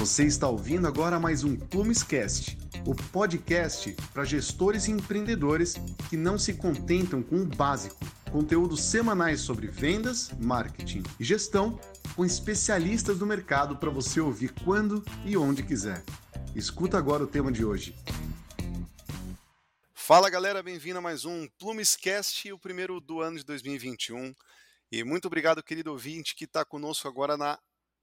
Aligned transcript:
Você 0.00 0.24
está 0.24 0.48
ouvindo 0.48 0.88
agora 0.88 1.20
mais 1.20 1.44
um 1.44 1.54
Plumescast, 1.54 2.56
o 2.86 2.94
podcast 2.94 3.94
para 4.14 4.24
gestores 4.24 4.88
e 4.88 4.92
empreendedores 4.92 5.74
que 6.08 6.16
não 6.16 6.38
se 6.38 6.54
contentam 6.54 7.22
com 7.22 7.42
o 7.42 7.44
básico. 7.44 8.02
Conteúdos 8.32 8.82
semanais 8.82 9.42
sobre 9.42 9.66
vendas, 9.66 10.30
marketing 10.40 11.02
e 11.20 11.22
gestão 11.22 11.78
com 12.16 12.24
especialistas 12.24 13.18
do 13.18 13.26
mercado 13.26 13.76
para 13.76 13.90
você 13.90 14.22
ouvir 14.22 14.54
quando 14.64 15.04
e 15.22 15.36
onde 15.36 15.62
quiser. 15.62 16.02
Escuta 16.56 16.96
agora 16.96 17.24
o 17.24 17.26
tema 17.26 17.52
de 17.52 17.62
hoje. 17.62 17.94
Fala 19.92 20.30
galera, 20.30 20.62
bem-vindo 20.62 20.96
a 20.96 21.02
mais 21.02 21.26
um 21.26 21.46
Plumescast, 21.58 22.50
o 22.50 22.58
primeiro 22.58 23.00
do 23.00 23.20
ano 23.20 23.36
de 23.36 23.44
2021. 23.44 24.34
E 24.90 25.04
muito 25.04 25.26
obrigado, 25.26 25.62
querido 25.62 25.92
ouvinte, 25.92 26.34
que 26.34 26.44
está 26.44 26.64
conosco 26.64 27.06
agora 27.06 27.36
na 27.36 27.58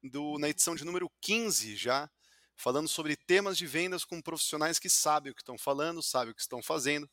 do, 0.07 0.37
na 0.39 0.49
edição 0.49 0.75
de 0.75 0.85
número 0.85 1.11
15 1.21 1.75
já, 1.75 2.09
falando 2.55 2.87
sobre 2.87 3.15
temas 3.15 3.57
de 3.57 3.67
vendas 3.67 4.03
com 4.03 4.21
profissionais 4.21 4.79
que 4.79 4.89
sabem 4.89 5.31
o 5.31 5.35
que 5.35 5.41
estão 5.41 5.57
falando, 5.57 6.01
sabem 6.01 6.31
o 6.31 6.35
que 6.35 6.41
estão 6.41 6.61
fazendo. 6.61 7.09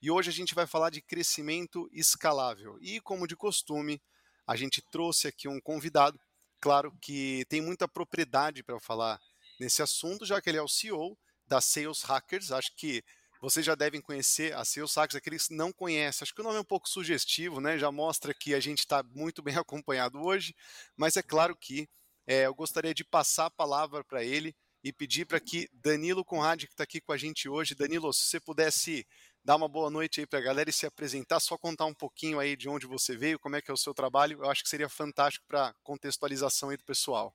E 0.00 0.10
hoje 0.10 0.30
a 0.30 0.32
gente 0.32 0.54
vai 0.54 0.66
falar 0.66 0.90
de 0.90 1.00
crescimento 1.00 1.88
escalável. 1.92 2.78
E 2.80 3.00
como 3.00 3.26
de 3.26 3.34
costume, 3.34 4.00
a 4.46 4.54
gente 4.54 4.82
trouxe 4.90 5.26
aqui 5.26 5.48
um 5.48 5.60
convidado, 5.60 6.20
claro 6.60 6.92
que 7.00 7.44
tem 7.48 7.60
muita 7.60 7.88
propriedade 7.88 8.62
para 8.62 8.78
falar 8.78 9.18
nesse 9.58 9.82
assunto, 9.82 10.26
já 10.26 10.40
que 10.40 10.50
ele 10.50 10.58
é 10.58 10.62
o 10.62 10.68
CEO 10.68 11.18
da 11.46 11.60
Sales 11.60 12.02
Hackers. 12.02 12.52
Acho 12.52 12.74
que 12.76 13.02
vocês 13.40 13.64
já 13.64 13.74
devem 13.74 14.00
conhecer 14.00 14.54
a 14.54 14.64
Sales 14.64 14.94
Hackers, 14.94 15.16
aqueles 15.16 15.48
que 15.48 15.54
não 15.54 15.72
conhecem. 15.72 16.24
Acho 16.24 16.34
que 16.34 16.40
o 16.40 16.44
nome 16.44 16.56
é 16.56 16.60
um 16.60 16.64
pouco 16.64 16.88
sugestivo, 16.88 17.60
né? 17.60 17.78
Já 17.78 17.90
mostra 17.90 18.32
que 18.32 18.54
a 18.54 18.60
gente 18.60 18.80
está 18.80 19.02
muito 19.02 19.42
bem 19.42 19.56
acompanhado 19.58 20.20
hoje, 20.20 20.54
mas 20.96 21.16
é 21.16 21.22
claro 21.22 21.56
que 21.56 21.88
é, 22.26 22.46
eu 22.46 22.54
gostaria 22.54 22.94
de 22.94 23.04
passar 23.04 23.46
a 23.46 23.50
palavra 23.50 24.02
para 24.02 24.24
ele 24.24 24.54
e 24.82 24.92
pedir 24.92 25.24
para 25.24 25.40
que 25.40 25.68
Danilo 25.72 26.24
Conrad, 26.24 26.64
que 26.64 26.72
está 26.72 26.84
aqui 26.84 27.00
com 27.00 27.12
a 27.12 27.16
gente 27.16 27.48
hoje, 27.48 27.74
Danilo, 27.74 28.12
se 28.12 28.24
você 28.24 28.40
pudesse 28.40 29.06
dar 29.42 29.56
uma 29.56 29.68
boa 29.68 29.90
noite 29.90 30.20
aí 30.20 30.26
para 30.26 30.38
a 30.38 30.42
galera 30.42 30.68
e 30.68 30.72
se 30.72 30.86
apresentar, 30.86 31.40
só 31.40 31.56
contar 31.56 31.86
um 31.86 31.94
pouquinho 31.94 32.38
aí 32.38 32.54
de 32.54 32.68
onde 32.68 32.86
você 32.86 33.16
veio, 33.16 33.38
como 33.38 33.56
é 33.56 33.62
que 33.62 33.70
é 33.70 33.74
o 33.74 33.78
seu 33.78 33.94
trabalho, 33.94 34.40
eu 34.42 34.50
acho 34.50 34.62
que 34.62 34.68
seria 34.68 34.88
fantástico 34.88 35.46
para 35.46 35.74
contextualização 35.82 36.68
aí 36.68 36.76
do 36.76 36.84
pessoal. 36.84 37.34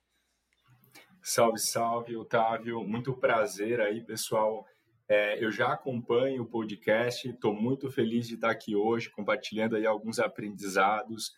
Salve, 1.22 1.58
salve, 1.58 2.16
Otávio, 2.16 2.82
muito 2.82 3.12
prazer 3.12 3.80
aí, 3.80 4.00
pessoal. 4.00 4.64
É, 5.08 5.44
eu 5.44 5.50
já 5.50 5.72
acompanho 5.72 6.42
o 6.42 6.46
podcast, 6.46 7.28
estou 7.28 7.52
muito 7.52 7.90
feliz 7.90 8.28
de 8.28 8.34
estar 8.34 8.50
aqui 8.50 8.76
hoje, 8.76 9.10
compartilhando 9.10 9.74
aí 9.76 9.84
alguns 9.84 10.20
aprendizados, 10.20 11.32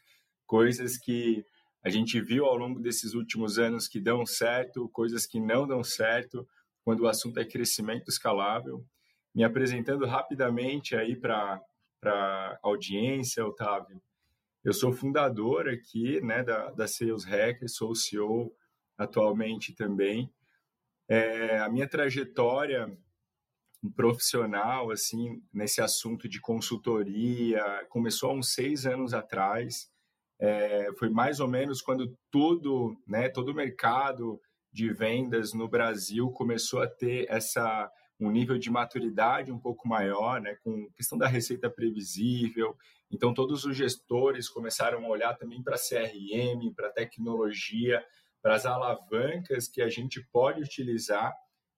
coisas 0.47 0.99
que 0.99 1.45
a 1.85 1.91
gente 1.91 2.21
viu 2.21 2.45
ao 2.45 2.57
longo 2.57 2.79
desses 2.79 3.15
últimos 3.15 3.59
anos 3.59 3.89
que 3.89 4.01
dão 4.01 4.25
certo, 4.25 4.89
coisas 4.91 5.27
que 5.27 5.41
não 5.41 5.67
dão 5.67 5.83
certo, 5.83 6.49
quando 6.85 7.01
o 7.01 7.09
assunto 7.09 7.39
é 7.39 7.45
crescimento 7.45 8.09
escalável. 8.09 8.85
Me 9.35 9.43
apresentando 9.43 10.07
rapidamente 10.07 10.95
aí 10.95 11.17
para 11.17 11.61
a 12.05 12.59
audiência, 12.63 13.45
Otávio. 13.45 14.01
Eu 14.65 14.73
sou 14.73 14.93
fundador 14.93 15.69
aqui 15.69 16.21
né, 16.21 16.45
da, 16.45 16.71
da 16.71 16.87
Sales 16.87 17.25
Hackers, 17.25 17.75
sou 17.75 17.91
o 17.91 17.97
CEO 17.97 18.55
atualmente 18.97 19.75
também. 19.75 20.33
É, 21.09 21.59
a 21.59 21.69
minha 21.69 21.89
trajetória 21.89 22.97
profissional 23.97 24.93
assim 24.93 25.43
nesse 25.53 25.81
assunto 25.81 26.29
de 26.29 26.41
consultoria 26.41 27.85
começou 27.89 28.31
há 28.31 28.35
uns 28.35 28.55
seis 28.55 28.87
anos 28.87 29.13
atrás 29.13 29.91
é, 30.43 30.89
foi 30.99 31.09
mais 31.09 31.39
ou 31.39 31.47
menos 31.47 31.81
quando 31.81 32.19
tudo, 32.29 32.97
né, 33.07 33.29
todo 33.29 33.51
o 33.51 33.55
mercado 33.55 34.41
de 34.73 34.93
vendas 34.93 35.55
no 35.55 35.69
Brasil 35.69 36.33
começou 36.33 36.83
a 36.83 36.89
ter 36.89 37.27
essa 37.31 37.89
um 38.19 38.31
nível 38.31 38.59
de 38.59 38.71
maturidade 38.71 39.53
um 39.53 39.59
pouco 39.59 39.87
maior, 39.87 40.41
né, 40.41 40.57
com 40.65 40.91
questão 40.97 41.17
da 41.17 41.29
receita 41.29 41.71
previsível. 41.71 42.77
Então 43.09 43.33
todos 43.33 43.65
os 43.65 43.77
gestores 43.77 44.49
começaram 44.49 45.05
a 45.05 45.09
olhar 45.09 45.35
também 45.35 45.63
para 45.63 45.79
CRM, 45.79 46.75
para 46.75 46.91
tecnologia, 46.91 48.05
para 48.43 48.57
as 48.57 48.67
alavancas 48.67 49.69
que 49.69 49.81
a 49.81 49.89
gente 49.89 50.21
pode 50.33 50.61
utilizar 50.61 51.33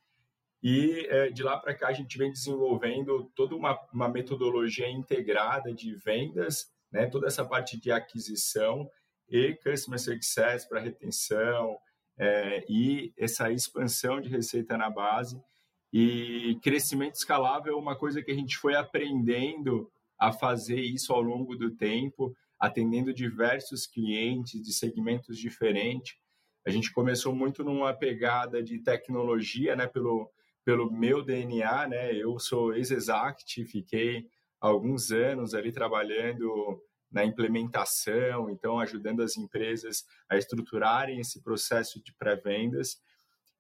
E 0.63 1.05
é, 1.09 1.29
de 1.29 1.43
lá 1.43 1.57
para 1.57 1.75
cá 1.75 1.89
a 1.89 1.93
gente 1.93 2.17
vem 2.17 2.31
desenvolvendo 2.31 3.31
toda 3.35 3.55
uma, 3.55 3.79
uma 3.93 4.09
metodologia 4.09 4.89
integrada 4.89 5.71
de 5.71 5.95
vendas, 5.95 6.71
né, 6.91 7.05
toda 7.05 7.27
essa 7.27 7.45
parte 7.45 7.79
de 7.79 7.91
aquisição 7.91 8.89
e 9.29 9.53
Customer 9.63 9.99
Success 9.99 10.65
para 10.65 10.79
retenção 10.79 11.77
é, 12.17 12.65
e 12.67 13.13
essa 13.15 13.51
expansão 13.51 14.19
de 14.19 14.29
receita 14.29 14.75
na 14.75 14.89
base. 14.89 15.39
E 15.93 16.59
crescimento 16.63 17.15
escalável 17.15 17.73
é 17.73 17.79
uma 17.79 17.95
coisa 17.95 18.23
que 18.23 18.31
a 18.31 18.35
gente 18.35 18.57
foi 18.57 18.75
aprendendo 18.75 19.91
a 20.17 20.31
fazer 20.31 20.79
isso 20.79 21.13
ao 21.13 21.21
longo 21.21 21.55
do 21.55 21.71
tempo 21.71 22.35
atendendo 22.59 23.13
diversos 23.13 23.85
clientes 23.85 24.61
de 24.61 24.73
segmentos 24.73 25.38
diferentes. 25.38 26.16
A 26.66 26.69
gente 26.69 26.91
começou 26.91 27.33
muito 27.33 27.63
numa 27.63 27.93
pegada 27.93 28.63
de 28.63 28.79
tecnologia, 28.79 29.75
né, 29.75 29.88
pelo, 29.88 30.31
pelo 30.63 30.91
meu 30.91 31.23
DNA, 31.23 31.88
né, 31.88 32.16
eu 32.16 32.39
sou 32.39 32.73
ex-exact, 32.73 33.63
fiquei 33.66 34.27
alguns 34.59 35.11
anos 35.11 35.53
ali 35.53 35.71
trabalhando 35.71 36.81
na 37.11 37.23
implementação, 37.23 38.49
então 38.49 38.79
ajudando 38.79 39.22
as 39.22 39.37
empresas 39.37 40.03
a 40.29 40.37
estruturarem 40.37 41.19
esse 41.19 41.41
processo 41.41 42.03
de 42.03 42.13
pré-vendas. 42.13 42.97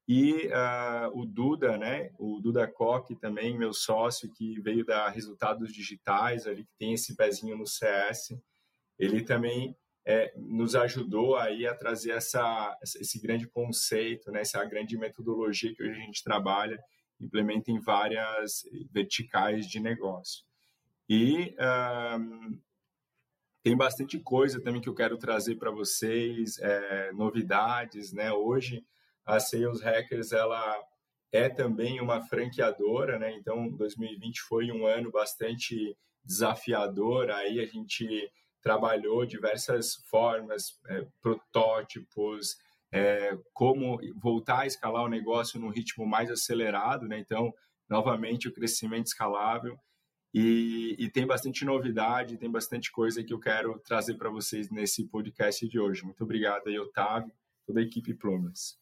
E 0.07 0.47
uh, 0.47 1.19
o 1.19 1.25
Duda, 1.25 1.77
né, 1.77 2.11
o 2.19 2.39
Duda 2.39 2.67
Koch 2.67 3.15
também, 3.15 3.57
meu 3.57 3.73
sócio, 3.73 4.31
que 4.31 4.59
veio 4.61 4.85
da 4.85 5.09
Resultados 5.09 5.73
Digitais, 5.73 6.45
ali 6.45 6.63
que 6.63 6.75
tem 6.77 6.93
esse 6.93 7.15
pezinho 7.15 7.57
no 7.57 7.65
CS, 7.65 8.37
ele 8.97 9.23
também 9.23 9.75
é, 10.05 10.33
nos 10.37 10.75
ajudou 10.75 11.35
aí 11.35 11.65
a 11.65 11.75
trazer 11.75 12.11
essa, 12.11 12.77
esse 12.83 13.19
grande 13.19 13.47
conceito, 13.47 14.31
né, 14.31 14.41
essa 14.41 14.63
grande 14.65 14.97
metodologia 14.97 15.73
que 15.73 15.83
hoje 15.83 15.99
a 15.99 16.05
gente 16.05 16.23
trabalha, 16.23 16.79
implementa 17.19 17.71
em 17.71 17.79
várias 17.79 18.63
verticais 18.91 19.67
de 19.67 19.79
negócio. 19.79 20.43
E 21.09 21.55
um, 22.19 22.59
tem 23.63 23.75
bastante 23.75 24.19
coisa 24.19 24.61
também 24.61 24.79
que 24.79 24.89
eu 24.89 24.93
quero 24.93 25.17
trazer 25.17 25.55
para 25.55 25.71
vocês, 25.71 26.59
é, 26.59 27.11
novidades, 27.13 28.13
né? 28.13 28.31
Hoje 28.31 28.85
a 29.25 29.39
Sales 29.39 29.81
Hackers 29.81 30.31
ela 30.31 30.77
é 31.31 31.49
também 31.49 31.99
uma 31.99 32.21
franqueadora, 32.21 33.17
né? 33.17 33.35
Então 33.35 33.67
2020 33.69 34.41
foi 34.41 34.71
um 34.71 34.85
ano 34.85 35.11
bastante 35.11 35.97
desafiador. 36.23 37.31
Aí 37.31 37.59
a 37.59 37.65
gente 37.65 38.31
trabalhou 38.65 39.27
diversas 39.27 39.93
formas, 40.09 40.75
é, 40.87 41.05
protótipos, 41.21 42.57
é, 42.91 43.37
como 43.53 43.99
voltar 44.15 44.61
a 44.61 44.65
escalar 44.65 45.03
o 45.03 45.07
negócio 45.07 45.59
num 45.59 45.69
ritmo 45.69 46.03
mais 46.03 46.31
acelerado, 46.31 47.07
né? 47.07 47.19
Então, 47.19 47.53
novamente, 47.87 48.47
o 48.47 48.51
crescimento 48.51 49.05
escalável. 49.05 49.77
E, 50.33 50.95
e, 50.97 51.11
tem 51.11 51.27
bastante 51.27 51.63
novidade, 51.63 52.39
tem 52.39 52.49
bastante 52.49 52.91
coisa 52.91 53.23
que 53.23 53.31
eu 53.31 53.39
quero 53.39 53.77
trazer 53.85 54.15
para 54.15 54.31
vocês 54.31 54.71
nesse 54.71 55.05
podcast 55.09 55.67
de 55.67 55.79
hoje. 55.79 56.03
Muito 56.03 56.23
obrigado 56.23 56.67
aí, 56.67 56.79
Otávio, 56.79 57.31
toda 57.67 57.79
a 57.79 57.83
equipe 57.83 58.15
Plumas. 58.15 58.79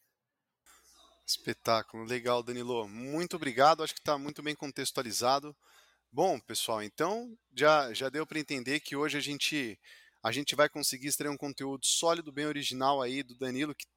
Espetáculo, 1.27 2.05
legal, 2.05 2.41
Danilo. 2.41 2.87
Muito 2.87 3.35
obrigado, 3.35 3.83
acho 3.83 3.93
que 3.93 3.99
está 3.99 4.17
muito 4.17 4.41
bem 4.41 4.55
contextualizado. 4.55 5.53
Bom, 6.15 6.39
pessoal, 6.39 6.83
então 6.83 7.35
já, 7.57 7.91
já 7.91 8.07
deu 8.07 8.23
para 8.23 8.37
entender 8.37 8.79
que 8.79 8.95
hoje 8.95 9.17
a 9.17 9.19
gente 9.19 9.79
a 10.21 10.31
gente 10.31 10.55
vai 10.55 10.69
conseguir 10.69 11.07
extrair 11.07 11.31
um 11.31 11.35
conteúdo 11.35 11.87
sólido, 11.87 12.31
bem 12.31 12.45
original 12.45 13.01
aí 13.01 13.23
do 13.23 13.35
Danilo, 13.35 13.73
que, 13.73 13.87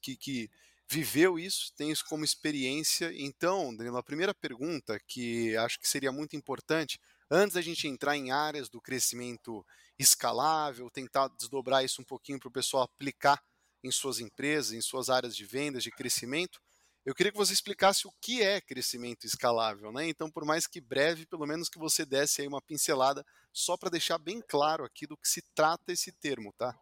que, 0.00 0.16
que 0.16 0.50
viveu 0.88 1.36
isso, 1.36 1.72
tem 1.76 1.90
isso 1.90 2.04
como 2.08 2.24
experiência. 2.24 3.10
Então, 3.12 3.74
Danilo, 3.74 3.96
a 3.96 4.04
primeira 4.04 4.32
pergunta 4.32 5.00
que 5.08 5.56
acho 5.56 5.80
que 5.80 5.88
seria 5.88 6.12
muito 6.12 6.36
importante, 6.36 7.00
antes 7.28 7.54
da 7.54 7.60
gente 7.60 7.88
entrar 7.88 8.16
em 8.16 8.30
áreas 8.30 8.68
do 8.68 8.80
crescimento 8.80 9.66
escalável, 9.98 10.88
tentar 10.90 11.26
desdobrar 11.36 11.84
isso 11.84 12.00
um 12.00 12.04
pouquinho 12.04 12.38
para 12.38 12.48
o 12.48 12.52
pessoal 12.52 12.84
aplicar 12.84 13.42
em 13.82 13.90
suas 13.90 14.20
empresas, 14.20 14.70
em 14.72 14.80
suas 14.80 15.10
áreas 15.10 15.34
de 15.34 15.44
vendas, 15.44 15.82
de 15.82 15.90
crescimento, 15.90 16.62
eu 17.04 17.14
queria 17.14 17.30
que 17.30 17.38
você 17.38 17.52
explicasse 17.52 18.06
o 18.06 18.12
que 18.20 18.42
é 18.42 18.60
crescimento 18.60 19.26
escalável, 19.26 19.92
né? 19.92 20.08
Então, 20.08 20.30
por 20.30 20.44
mais 20.44 20.66
que 20.66 20.80
breve, 20.80 21.26
pelo 21.26 21.46
menos 21.46 21.68
que 21.68 21.78
você 21.78 22.06
desse 22.06 22.40
aí 22.40 22.48
uma 22.48 22.62
pincelada, 22.62 23.24
só 23.52 23.76
para 23.76 23.90
deixar 23.90 24.18
bem 24.18 24.40
claro 24.40 24.84
aqui 24.84 25.06
do 25.06 25.16
que 25.16 25.28
se 25.28 25.42
trata 25.54 25.92
esse 25.92 26.10
termo, 26.12 26.52
tá? 26.56 26.74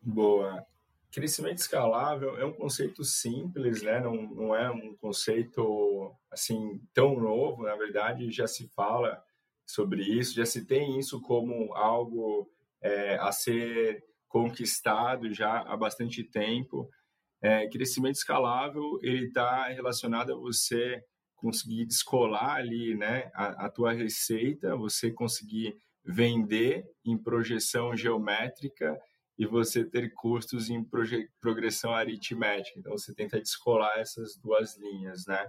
Boa. 0.00 0.66
Crescimento 1.10 1.58
escalável 1.58 2.38
é 2.38 2.44
um 2.44 2.52
conceito 2.52 3.04
simples, 3.04 3.82
né? 3.82 4.00
Não, 4.00 4.14
não 4.14 4.54
é 4.54 4.70
um 4.70 4.96
conceito 4.96 6.14
assim 6.30 6.80
tão 6.94 7.18
novo. 7.18 7.64
Na 7.64 7.76
verdade, 7.76 8.30
já 8.30 8.46
se 8.46 8.68
fala 8.68 9.22
sobre 9.66 10.02
isso, 10.02 10.34
já 10.34 10.46
se 10.46 10.64
tem 10.64 10.98
isso 10.98 11.20
como 11.20 11.74
algo 11.74 12.50
é, 12.80 13.16
a 13.16 13.32
ser 13.32 14.04
conquistado 14.28 15.32
já 15.32 15.60
há 15.60 15.76
bastante 15.76 16.22
tempo. 16.22 16.90
É, 17.40 17.68
crescimento 17.68 18.16
escalável 18.16 18.98
ele 19.02 19.26
está 19.26 19.68
relacionado 19.68 20.32
a 20.32 20.36
você 20.36 21.02
conseguir 21.36 21.86
descolar 21.86 22.56
ali, 22.56 22.96
né, 22.96 23.30
a, 23.32 23.66
a 23.66 23.70
tua 23.70 23.92
receita, 23.92 24.76
você 24.76 25.10
conseguir 25.12 25.76
vender 26.04 26.84
em 27.04 27.16
projeção 27.16 27.96
geométrica 27.96 28.98
e 29.38 29.46
você 29.46 29.84
ter 29.84 30.12
custos 30.14 30.68
em 30.68 30.84
progressão 31.40 31.92
aritmética. 31.92 32.78
Então, 32.78 32.92
você 32.92 33.14
tenta 33.14 33.40
descolar 33.40 33.98
essas 33.98 34.36
duas 34.36 34.76
linhas, 34.76 35.26
né? 35.26 35.46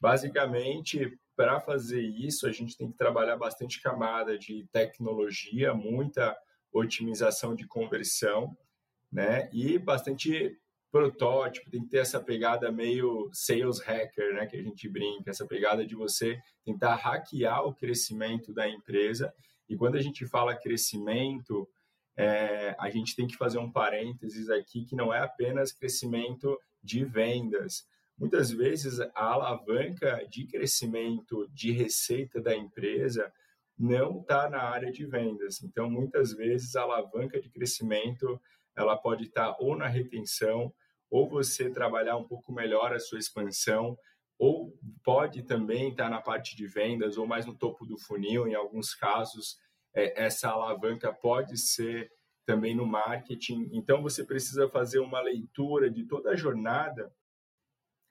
Basicamente, 0.00 1.18
para 1.36 1.60
fazer 1.60 2.00
isso, 2.00 2.46
a 2.46 2.52
gente 2.52 2.76
tem 2.76 2.90
que 2.90 2.96
trabalhar 2.96 3.36
bastante 3.36 3.82
camada 3.82 4.38
de 4.38 4.66
tecnologia, 4.72 5.74
muita 5.74 6.34
otimização 6.72 7.54
de 7.54 7.66
conversão, 7.66 8.56
né? 9.12 9.50
E 9.52 9.78
bastante 9.78 10.58
protótipo, 10.96 11.70
tem 11.70 11.82
que 11.82 11.90
ter 11.90 11.98
essa 11.98 12.18
pegada 12.18 12.72
meio 12.72 13.28
sales 13.30 13.80
hacker, 13.82 14.34
né? 14.34 14.46
Que 14.46 14.56
a 14.56 14.62
gente 14.62 14.88
brinca, 14.88 15.30
essa 15.30 15.46
pegada 15.46 15.86
de 15.86 15.94
você 15.94 16.40
tentar 16.64 16.94
hackear 16.94 17.66
o 17.66 17.74
crescimento 17.74 18.52
da 18.52 18.66
empresa. 18.66 19.32
E 19.68 19.76
quando 19.76 19.96
a 19.96 20.02
gente 20.02 20.26
fala 20.26 20.56
crescimento, 20.56 21.68
é, 22.16 22.74
a 22.78 22.88
gente 22.88 23.14
tem 23.14 23.26
que 23.26 23.36
fazer 23.36 23.58
um 23.58 23.70
parênteses 23.70 24.48
aqui 24.48 24.86
que 24.86 24.96
não 24.96 25.12
é 25.12 25.20
apenas 25.20 25.70
crescimento 25.70 26.58
de 26.82 27.04
vendas. 27.04 27.86
Muitas 28.18 28.50
vezes 28.50 28.98
a 28.98 29.10
alavanca 29.14 30.26
de 30.30 30.46
crescimento 30.46 31.46
de 31.52 31.72
receita 31.72 32.40
da 32.40 32.56
empresa 32.56 33.30
não 33.78 34.20
está 34.20 34.48
na 34.48 34.62
área 34.62 34.90
de 34.90 35.04
vendas. 35.04 35.62
Então, 35.62 35.90
muitas 35.90 36.32
vezes 36.32 36.74
a 36.74 36.82
alavanca 36.82 37.38
de 37.38 37.50
crescimento 37.50 38.40
ela 38.74 38.96
pode 38.96 39.24
estar 39.24 39.52
tá 39.52 39.56
ou 39.60 39.76
na 39.76 39.86
retenção, 39.86 40.72
ou 41.10 41.28
você 41.28 41.70
trabalhar 41.70 42.16
um 42.16 42.26
pouco 42.26 42.52
melhor 42.52 42.92
a 42.92 42.98
sua 42.98 43.18
expansão, 43.18 43.98
ou 44.38 44.76
pode 45.02 45.42
também 45.42 45.90
estar 45.90 46.10
na 46.10 46.20
parte 46.20 46.56
de 46.56 46.66
vendas 46.66 47.16
ou 47.16 47.26
mais 47.26 47.46
no 47.46 47.56
topo 47.56 47.86
do 47.86 47.98
funil. 47.98 48.46
Em 48.46 48.54
alguns 48.54 48.94
casos, 48.94 49.58
é, 49.94 50.24
essa 50.24 50.50
alavanca 50.50 51.12
pode 51.12 51.56
ser 51.56 52.10
também 52.44 52.74
no 52.74 52.86
marketing. 52.86 53.68
Então, 53.72 54.02
você 54.02 54.24
precisa 54.24 54.68
fazer 54.68 55.00
uma 55.00 55.20
leitura 55.20 55.90
de 55.90 56.04
toda 56.04 56.30
a 56.30 56.36
jornada 56.36 57.12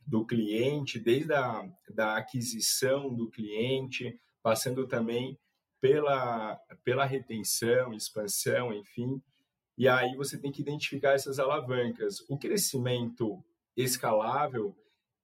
do 0.06 0.25
cliente, 0.25 1.00
desde 1.00 1.33
a 1.33 1.68
da 1.89 2.18
aquisição 2.18 3.13
do 3.13 3.30
cliente, 3.30 4.19
passando 4.44 4.88
também 4.88 5.39
pela, 5.81 6.56
pela 6.83 7.06
retenção, 7.06 7.94
expansão, 7.94 8.74
enfim. 8.74 9.21
E 9.77 9.88
aí 9.88 10.16
você 10.16 10.38
tem 10.38 10.51
que 10.51 10.62
identificar 10.62 11.13
essas 11.13 11.39
alavancas. 11.39 12.24
O 12.30 12.38
crescimento 12.38 13.44
escalável, 13.75 14.75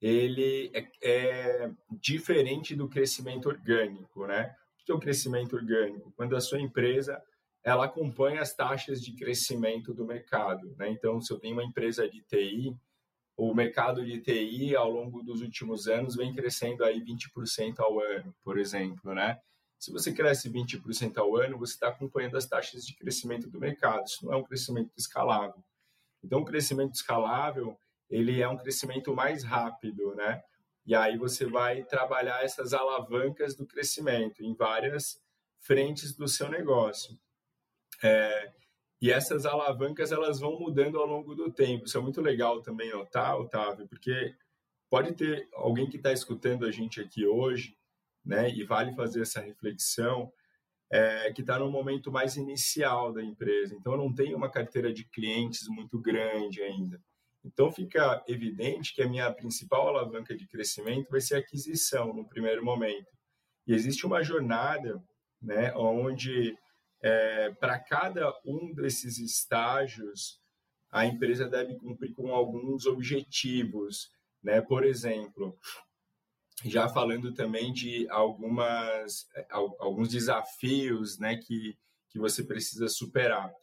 ele 0.01 0.71
é, 0.73 0.87
é 1.01 1.71
diferente 1.89 2.75
do 2.75 2.89
crescimento 2.89 3.47
orgânico, 3.47 4.25
né? 4.25 4.55
O 4.81 4.85
que 4.85 4.91
é 4.91 4.95
o 4.95 4.99
crescimento 4.99 5.55
orgânico? 5.55 6.11
Quando 6.17 6.35
a 6.35 6.41
sua 6.41 6.59
empresa 6.59 7.21
ela 7.63 7.85
acompanha 7.85 8.41
as 8.41 8.55
taxas 8.55 9.01
de 9.01 9.13
crescimento 9.13 9.93
do 9.93 10.05
mercado. 10.05 10.73
Né? 10.77 10.89
Então, 10.89 11.21
se 11.21 11.31
eu 11.31 11.39
tenho 11.39 11.53
uma 11.53 11.63
empresa 11.63 12.09
de 12.09 12.21
TI, 12.21 12.75
o 13.37 13.53
mercado 13.53 14.03
de 14.05 14.19
TI 14.19 14.75
ao 14.75 14.89
longo 14.89 15.21
dos 15.23 15.41
últimos 15.41 15.87
anos 15.87 16.15
vem 16.15 16.33
crescendo 16.33 16.83
aí 16.83 16.99
20% 17.01 17.79
ao 17.79 17.99
ano, 17.99 18.35
por 18.43 18.57
exemplo, 18.57 19.13
né? 19.13 19.39
Se 19.81 19.91
você 19.91 20.13
cresce 20.13 20.47
20% 20.47 21.17
ao 21.17 21.35
ano, 21.35 21.57
você 21.57 21.73
está 21.73 21.87
acompanhando 21.87 22.37
as 22.37 22.45
taxas 22.45 22.85
de 22.85 22.93
crescimento 22.93 23.49
do 23.49 23.59
mercado. 23.59 24.05
Isso 24.05 24.23
não 24.23 24.33
é 24.33 24.37
um 24.37 24.43
crescimento 24.43 24.91
escalável. 24.95 25.63
Então, 26.23 26.41
o 26.41 26.45
crescimento 26.45 26.93
escalável, 26.93 27.75
ele 28.07 28.39
é 28.39 28.47
um 28.47 28.57
crescimento 28.57 29.11
mais 29.15 29.43
rápido, 29.43 30.13
né? 30.13 30.43
E 30.85 30.93
aí 30.93 31.17
você 31.17 31.47
vai 31.47 31.83
trabalhar 31.83 32.43
essas 32.43 32.73
alavancas 32.73 33.55
do 33.55 33.65
crescimento 33.65 34.43
em 34.43 34.53
várias 34.53 35.19
frentes 35.59 36.15
do 36.15 36.27
seu 36.27 36.47
negócio. 36.47 37.19
É, 38.03 38.53
e 39.01 39.09
essas 39.09 39.47
alavancas 39.47 40.11
elas 40.11 40.39
vão 40.39 40.59
mudando 40.59 40.99
ao 40.99 41.07
longo 41.07 41.33
do 41.33 41.51
tempo. 41.51 41.85
Isso 41.85 41.97
é 41.97 42.01
muito 42.01 42.21
legal 42.21 42.61
também 42.61 42.91
notar, 42.91 43.35
Otávio, 43.35 43.87
porque 43.87 44.35
pode 44.91 45.13
ter 45.13 45.49
alguém 45.53 45.89
que 45.89 45.97
está 45.97 46.13
escutando 46.13 46.67
a 46.67 46.71
gente 46.71 47.01
aqui 47.01 47.25
hoje, 47.25 47.75
né? 48.25 48.49
E 48.49 48.63
vale 48.63 48.93
fazer 48.95 49.21
essa 49.21 49.41
reflexão, 49.41 50.31
é, 50.91 51.31
que 51.31 51.41
está 51.41 51.57
no 51.57 51.71
momento 51.71 52.11
mais 52.11 52.35
inicial 52.35 53.13
da 53.13 53.23
empresa. 53.23 53.75
Então, 53.75 53.95
não 53.95 54.13
tem 54.13 54.35
uma 54.35 54.49
carteira 54.49 54.91
de 54.91 55.05
clientes 55.05 55.67
muito 55.67 55.99
grande 55.99 56.61
ainda. 56.61 57.01
Então, 57.43 57.71
fica 57.71 58.23
evidente 58.27 58.93
que 58.93 59.01
a 59.01 59.07
minha 59.07 59.31
principal 59.31 59.87
alavanca 59.87 60.35
de 60.35 60.47
crescimento 60.47 61.09
vai 61.09 61.21
ser 61.21 61.35
a 61.35 61.39
aquisição 61.39 62.13
no 62.13 62.27
primeiro 62.27 62.63
momento. 62.63 63.09
E 63.65 63.73
existe 63.73 64.05
uma 64.05 64.21
jornada, 64.21 65.01
né, 65.41 65.73
onde 65.75 66.55
é, 67.01 67.51
para 67.51 67.79
cada 67.79 68.31
um 68.45 68.73
desses 68.73 69.17
estágios, 69.17 70.39
a 70.91 71.05
empresa 71.05 71.47
deve 71.47 71.75
cumprir 71.75 72.13
com 72.13 72.33
alguns 72.33 72.85
objetivos, 72.85 74.11
né? 74.43 74.61
Por 74.61 74.83
exemplo, 74.83 75.57
já 76.65 76.87
falando 76.89 77.33
também 77.33 77.73
de 77.73 78.07
algumas 78.09 79.27
alguns 79.79 80.09
desafios, 80.09 81.17
né, 81.17 81.37
que 81.37 81.77
que 82.09 82.19
você 82.19 82.43
precisa 82.43 82.89
superar. 82.89 83.53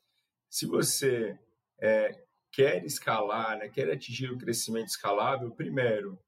Se 0.49 0.67
você 0.67 1.38
é, 1.78 2.25
quer 2.50 2.83
escalar, 2.85 3.59
né, 3.59 3.69
quer 3.69 3.90
atingir 3.90 4.31
o 4.31 4.38
crescimento 4.38 4.88
escalável, 4.88 5.50
primeiro, 5.50 6.19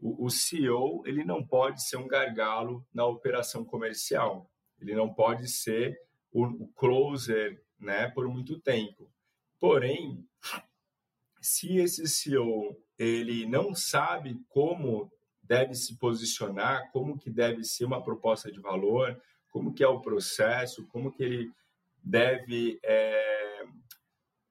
o, 0.00 0.24
o 0.24 0.30
CEO 0.30 1.02
ele 1.06 1.24
não 1.24 1.46
pode 1.46 1.86
ser 1.86 1.98
um 1.98 2.08
gargalo 2.08 2.86
na 2.92 3.04
operação 3.04 3.64
comercial. 3.64 4.50
Ele 4.80 4.94
não 4.94 5.12
pode 5.12 5.48
ser 5.48 6.00
o, 6.32 6.44
o 6.44 6.68
closer 6.68 7.62
né, 7.78 8.08
por 8.10 8.26
muito 8.28 8.58
tempo. 8.60 9.10
Porém, 9.60 10.24
se 11.40 11.78
esse 11.78 12.06
CEO 12.08 12.80
ele 12.98 13.46
não 13.46 13.74
sabe 13.74 14.40
como 14.48 15.12
deve 15.48 15.74
se 15.74 15.96
posicionar, 15.96 16.90
como 16.92 17.18
que 17.18 17.30
deve 17.30 17.64
ser 17.64 17.86
uma 17.86 18.02
proposta 18.02 18.52
de 18.52 18.60
valor, 18.60 19.18
como 19.50 19.72
que 19.72 19.82
é 19.82 19.88
o 19.88 20.00
processo, 20.00 20.86
como 20.88 21.10
que 21.10 21.22
ele 21.22 21.50
deve 22.04 22.78
é, 22.84 23.64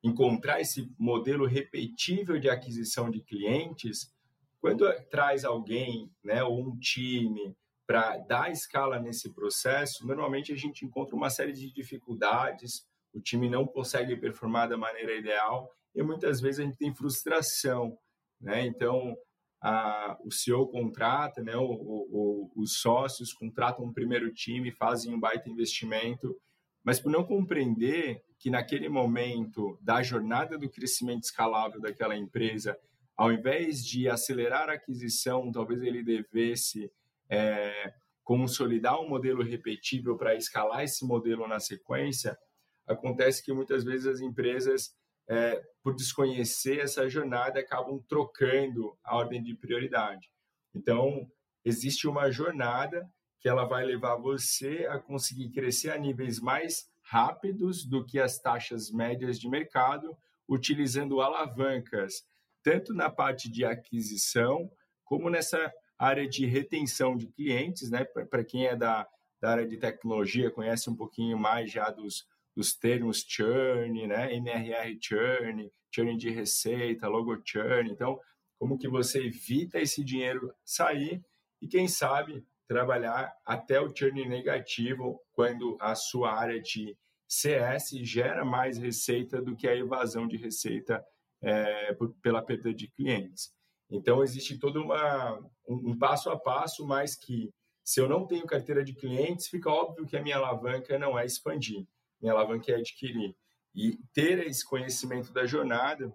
encontrar 0.04 0.60
esse 0.60 0.92
modelo 0.98 1.46
repetível 1.46 2.40
de 2.40 2.50
aquisição 2.50 3.10
de 3.12 3.22
clientes, 3.22 4.12
quando 4.60 4.92
traz 5.10 5.46
alguém, 5.46 6.12
né, 6.24 6.44
ou 6.44 6.60
um 6.60 6.78
time, 6.80 7.56
para 7.86 8.18
dar 8.18 8.52
escala 8.52 9.00
nesse 9.00 9.34
processo, 9.34 10.06
normalmente 10.06 10.52
a 10.52 10.58
gente 10.58 10.84
encontra 10.84 11.16
uma 11.16 11.30
série 11.30 11.54
de 11.54 11.72
dificuldades, 11.72 12.86
o 13.14 13.22
time 13.22 13.50
não 13.50 13.66
consegue 13.66 14.16
performar 14.18 14.68
da 14.68 14.78
maneira 14.78 15.16
ideal 15.16 15.72
e 15.96 16.04
muitas 16.04 16.42
vezes 16.42 16.60
a 16.60 16.64
gente 16.64 16.78
tem 16.78 16.94
frustração, 16.94 17.98
né? 18.42 18.66
Então, 18.66 19.16
a, 19.62 20.18
o 20.24 20.32
CEO 20.32 20.68
contrata, 20.68 21.42
né? 21.44 21.56
O, 21.56 21.66
o, 21.66 22.52
os 22.56 22.80
sócios 22.80 23.34
contratam 23.34 23.86
um 23.86 23.94
primeiro 23.94 24.34
time, 24.34 24.72
fazem 24.72 25.14
um 25.14 25.20
baita 25.20 25.50
investimento, 25.50 26.36
mas 26.84 27.00
por 27.00 27.12
não 27.12 27.24
compreender 27.24 28.24
que 28.40 28.50
naquele 28.50 28.88
momento 28.88 29.78
da 29.82 30.02
jornada 30.04 30.58
do 30.58 30.70
crescimento 30.70 31.24
escalável 31.24 31.82
daquela 31.82 32.16
empresa, 32.16 32.78
ao 33.16 33.32
invés 33.32 33.84
de 33.84 34.08
acelerar 34.08 34.70
a 34.70 34.74
aquisição, 34.74 35.52
talvez 35.52 35.82
ele 35.82 36.04
devesse 36.04 36.92
é, 37.30 37.94
consolidar 38.24 39.02
um 39.02 39.10
modelo 39.10 39.42
repetível 39.42 40.16
para 40.16 40.36
escalar 40.36 40.84
esse 40.84 41.06
modelo 41.06 41.48
na 41.48 41.60
sequência, 41.60 42.38
acontece 42.86 43.44
que 43.44 43.52
muitas 43.52 43.84
vezes 43.84 44.06
as 44.06 44.20
empresas, 44.22 44.96
é, 45.28 45.62
por 45.84 45.96
desconhecer 45.96 46.80
essa 46.80 47.10
jornada, 47.10 47.60
acabam 47.60 48.00
trocando 48.08 48.98
a 49.04 49.16
ordem 49.16 49.44
de 49.44 49.56
prioridade. 49.56 50.32
Então, 50.74 51.30
existe 51.64 52.08
uma 52.08 52.32
jornada 52.32 53.10
que 53.40 53.50
ela 53.50 53.66
vai 53.66 53.86
levar 53.86 54.16
você 54.16 54.88
a 54.90 55.00
conseguir 55.00 55.50
crescer 55.52 55.92
a 55.92 55.98
níveis 55.98 56.40
mais 56.40 56.90
rápidos 57.02 57.86
do 57.86 58.06
que 58.06 58.20
as 58.20 58.40
taxas 58.40 58.92
médias 58.92 59.40
de 59.40 59.50
mercado, 59.50 60.18
utilizando 60.48 61.22
alavancas 61.22 62.26
tanto 62.64 62.94
na 62.94 63.10
parte 63.10 63.50
de 63.50 63.64
aquisição, 63.64 64.70
como 65.06 65.30
nessa 65.30 65.72
área 65.98 66.28
de 66.28 66.46
retenção 66.46 67.16
de 67.16 67.28
clientes, 67.28 67.90
né? 67.90 68.04
Para 68.04 68.44
quem 68.44 68.68
é 68.68 68.76
da, 68.76 69.08
da 69.40 69.52
área 69.52 69.68
de 69.68 69.78
tecnologia, 69.78 70.52
conhece 70.52 70.90
um 70.90 70.96
pouquinho 70.96 71.38
mais 71.38 71.72
já 71.72 71.90
dos, 71.90 72.28
dos 72.58 72.76
termos 72.76 73.24
churn, 73.24 74.08
né? 74.08 74.34
MRR 74.34 74.98
churn, 75.00 75.72
churn 75.94 76.18
de 76.18 76.32
receita, 76.32 77.08
logo 77.08 77.40
churn. 77.46 77.92
Então, 77.92 78.20
como 78.58 78.80
que 78.80 78.88
você 78.88 79.28
evita 79.28 79.80
esse 79.80 80.04
dinheiro 80.04 80.52
sair 80.66 81.24
e, 81.62 81.68
quem 81.68 81.88
sabe, 81.88 82.44
trabalhar 82.68 83.32
até 83.46 83.80
o 83.80 83.96
churn 83.96 84.28
negativo 84.28 85.22
quando 85.34 85.78
a 85.80 85.94
sua 85.94 86.34
área 86.34 86.60
de 86.60 86.98
CS 87.28 87.90
gera 88.02 88.44
mais 88.44 88.80
receita 88.80 89.40
do 89.40 89.56
que 89.56 89.68
a 89.68 89.76
evasão 89.76 90.28
de 90.28 90.36
receita 90.36 91.06
é, 91.44 91.94
por, 91.94 92.12
pela 92.24 92.42
perda 92.42 92.74
de 92.74 92.88
clientes. 92.88 93.54
Então, 93.88 94.24
existe 94.24 94.58
todo 94.58 94.82
uma, 94.82 95.38
um, 95.70 95.92
um, 95.92 95.98
passo 95.98 96.32
a 96.32 96.40
passo, 96.40 96.88
mas 96.88 97.16
que 97.16 97.52
se 97.84 98.02
eu 98.02 98.10
não 98.10 98.26
tenho 98.26 98.48
carteira 98.48 98.84
de 98.84 98.96
clientes, 98.96 99.48
fica 99.48 99.70
óbvio 99.70 100.08
que 100.08 100.18
a 100.18 100.24
minha 100.24 100.38
alavanca 100.38 100.98
não 100.98 101.20
é 101.20 101.24
expandir, 101.24 101.86
minha 102.22 102.34
alavanca 102.34 102.72
é 102.72 102.76
adquirir. 102.76 103.36
E 103.74 103.98
ter 104.14 104.46
esse 104.48 104.66
conhecimento 104.66 105.32
da 105.32 105.46
jornada 105.46 106.14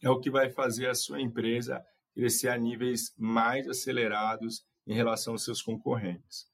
é 0.00 0.08
o 0.08 0.20
que 0.20 0.30
vai 0.30 0.50
fazer 0.50 0.88
a 0.88 0.94
sua 0.94 1.20
empresa 1.20 1.84
crescer 2.14 2.48
a 2.48 2.56
níveis 2.56 3.12
mais 3.16 3.68
acelerados 3.68 4.64
em 4.86 4.94
relação 4.94 5.34
aos 5.34 5.44
seus 5.44 5.62
concorrentes. 5.62 6.46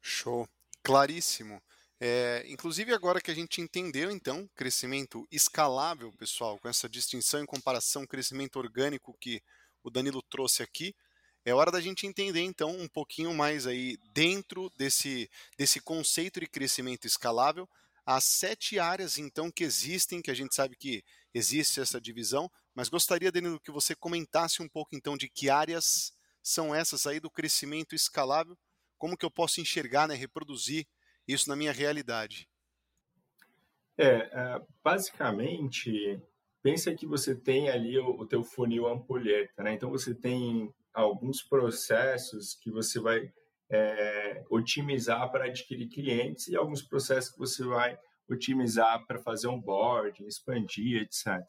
Show. 0.00 0.48
Claríssimo. 0.82 1.60
É, 2.02 2.44
inclusive 2.46 2.94
agora 2.94 3.20
que 3.20 3.30
a 3.30 3.34
gente 3.34 3.60
entendeu 3.60 4.10
então 4.10 4.48
crescimento 4.56 5.26
escalável, 5.30 6.10
pessoal, 6.12 6.58
com 6.58 6.68
essa 6.68 6.88
distinção 6.88 7.42
em 7.42 7.46
comparação 7.46 8.06
crescimento 8.06 8.56
orgânico 8.58 9.14
que 9.20 9.42
o 9.82 9.90
Danilo 9.90 10.22
trouxe 10.22 10.62
aqui, 10.62 10.94
é 11.44 11.54
hora 11.54 11.70
da 11.70 11.80
gente 11.80 12.06
entender 12.06 12.42
então 12.42 12.70
um 12.70 12.88
pouquinho 12.88 13.32
mais 13.34 13.66
aí 13.66 13.96
dentro 14.12 14.70
desse 14.76 15.30
desse 15.56 15.80
conceito 15.80 16.40
de 16.40 16.46
crescimento 16.46 17.06
escalável, 17.06 17.68
as 18.04 18.24
sete 18.24 18.78
áreas 18.78 19.18
então 19.18 19.50
que 19.50 19.64
existem, 19.64 20.20
que 20.20 20.30
a 20.30 20.34
gente 20.34 20.54
sabe 20.54 20.76
que 20.76 21.02
existe 21.32 21.80
essa 21.80 22.00
divisão, 22.00 22.50
mas 22.74 22.88
gostaria 22.88 23.32
Danilo 23.32 23.60
que 23.60 23.70
você 23.70 23.94
comentasse 23.94 24.62
um 24.62 24.68
pouco 24.68 24.94
então 24.94 25.16
de 25.16 25.28
que 25.28 25.48
áreas 25.48 26.12
são 26.42 26.74
essas 26.74 27.06
aí 27.06 27.20
do 27.20 27.30
crescimento 27.30 27.94
escalável, 27.94 28.56
como 28.98 29.16
que 29.16 29.24
eu 29.24 29.30
posso 29.30 29.60
enxergar, 29.60 30.08
né, 30.08 30.14
reproduzir 30.14 30.86
isso 31.26 31.48
na 31.48 31.56
minha 31.56 31.72
realidade? 31.72 32.48
É, 33.96 34.30
é, 34.32 34.62
basicamente, 34.82 36.20
pensa 36.62 36.94
que 36.94 37.06
você 37.06 37.34
tem 37.34 37.68
ali 37.68 37.98
o, 37.98 38.26
teu 38.26 38.42
funil 38.42 38.86
ampulheta, 38.88 39.62
né? 39.62 39.74
Então 39.74 39.90
você 39.90 40.14
tem 40.14 40.72
alguns 40.92 41.42
processos 41.42 42.54
que 42.54 42.70
você 42.70 42.98
vai 42.98 43.32
é, 43.70 44.44
otimizar 44.50 45.30
para 45.30 45.44
adquirir 45.46 45.88
clientes 45.88 46.48
e 46.48 46.56
alguns 46.56 46.82
processos 46.82 47.30
que 47.32 47.38
você 47.38 47.64
vai 47.64 47.98
otimizar 48.28 49.06
para 49.06 49.18
fazer 49.18 49.48
um 49.48 49.60
board, 49.60 50.24
expandir, 50.24 51.02
etc. 51.02 51.40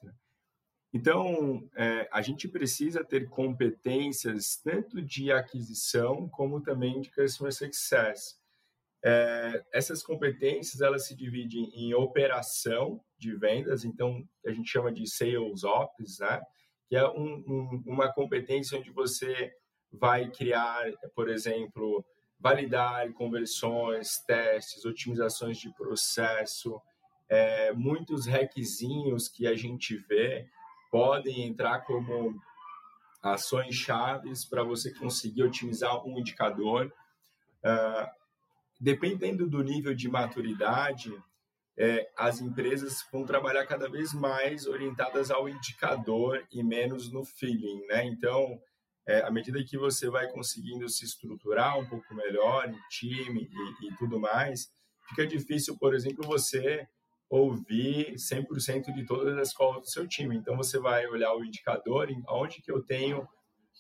Então, 0.94 1.70
é, 1.76 2.08
a 2.12 2.22
gente 2.22 2.48
precisa 2.48 3.04
ter 3.04 3.30
competências 3.30 4.58
tanto 4.58 5.02
de 5.02 5.32
aquisição 5.32 6.28
como 6.30 6.62
também 6.62 7.00
de 7.00 7.10
customer 7.12 7.54
success. 7.54 8.40
É, 9.04 9.64
essas 9.74 10.04
competências 10.04 10.82
elas 10.82 11.08
se 11.08 11.16
dividem 11.16 11.72
em 11.74 11.94
operação 11.94 13.04
de 13.18 13.34
vendas, 13.36 13.84
então 13.84 14.24
a 14.46 14.52
gente 14.52 14.70
chama 14.70 14.92
de 14.92 15.08
sales 15.08 15.64
ops, 15.64 16.20
né? 16.20 16.42
Que 16.92 16.98
é 16.98 17.08
um, 17.08 17.42
um, 17.48 17.84
uma 17.86 18.12
competência 18.12 18.78
onde 18.78 18.92
você 18.92 19.50
vai 19.94 20.30
criar, 20.30 20.92
por 21.16 21.30
exemplo, 21.30 22.04
validar 22.38 23.10
conversões, 23.14 24.20
testes, 24.28 24.84
otimizações 24.84 25.58
de 25.58 25.74
processo, 25.74 26.82
é, 27.30 27.72
muitos 27.72 28.26
requisinhos 28.26 29.30
que 29.30 29.48
a 29.48 29.56
gente 29.56 29.96
vê 29.96 30.46
podem 30.92 31.48
entrar 31.48 31.80
como 31.86 32.38
ações 33.24 33.74
chaves 33.74 34.44
para 34.44 34.62
você 34.62 34.94
conseguir 34.94 35.44
otimizar 35.44 36.06
um 36.06 36.20
indicador. 36.20 36.92
Uh, 37.64 38.06
dependendo 38.82 39.48
do 39.50 39.64
nível 39.64 39.96
de 39.96 40.10
maturidade, 40.10 41.14
é, 41.78 42.10
as 42.18 42.42
empresas 42.42 43.06
vão 43.12 43.26
trabalhar 43.26 43.66
cada 43.66 43.90
vez 43.90 44.14
mais 44.14 44.68
orientadas 44.68 45.32
ao 45.32 45.48
indicador 45.48 46.46
e 46.52 46.64
menos 46.64 47.12
no 47.12 47.24
feeling, 47.24 47.86
né? 47.88 48.06
Então, 48.06 48.60
é, 49.08 49.22
à 49.22 49.32
medida 49.32 49.64
que 49.64 49.78
você 49.78 50.10
vai 50.10 50.30
conseguindo 50.32 50.88
se 50.90 51.06
estruturar 51.06 51.80
um 51.80 51.88
pouco 51.88 52.14
melhor 52.14 52.70
em 52.70 52.78
time 52.90 53.50
e, 53.82 53.88
e 53.88 53.96
tudo 53.98 54.20
mais, 54.20 54.70
fica 55.10 55.26
difícil, 55.26 55.78
por 55.78 55.96
exemplo, 55.96 56.26
você 56.26 56.88
ouvir 57.30 58.16
100% 58.16 58.94
de 58.94 59.06
todas 59.06 59.38
as 59.38 59.54
calls 59.54 59.82
do 59.82 59.90
seu 59.90 60.08
time. 60.08 60.36
Então, 60.36 60.58
você 60.58 60.78
vai 60.78 61.08
olhar 61.08 61.34
o 61.34 61.44
indicador, 61.46 62.10
onde 62.28 62.62
que 62.62 62.72
eu 62.72 62.84
tenho 62.84 63.28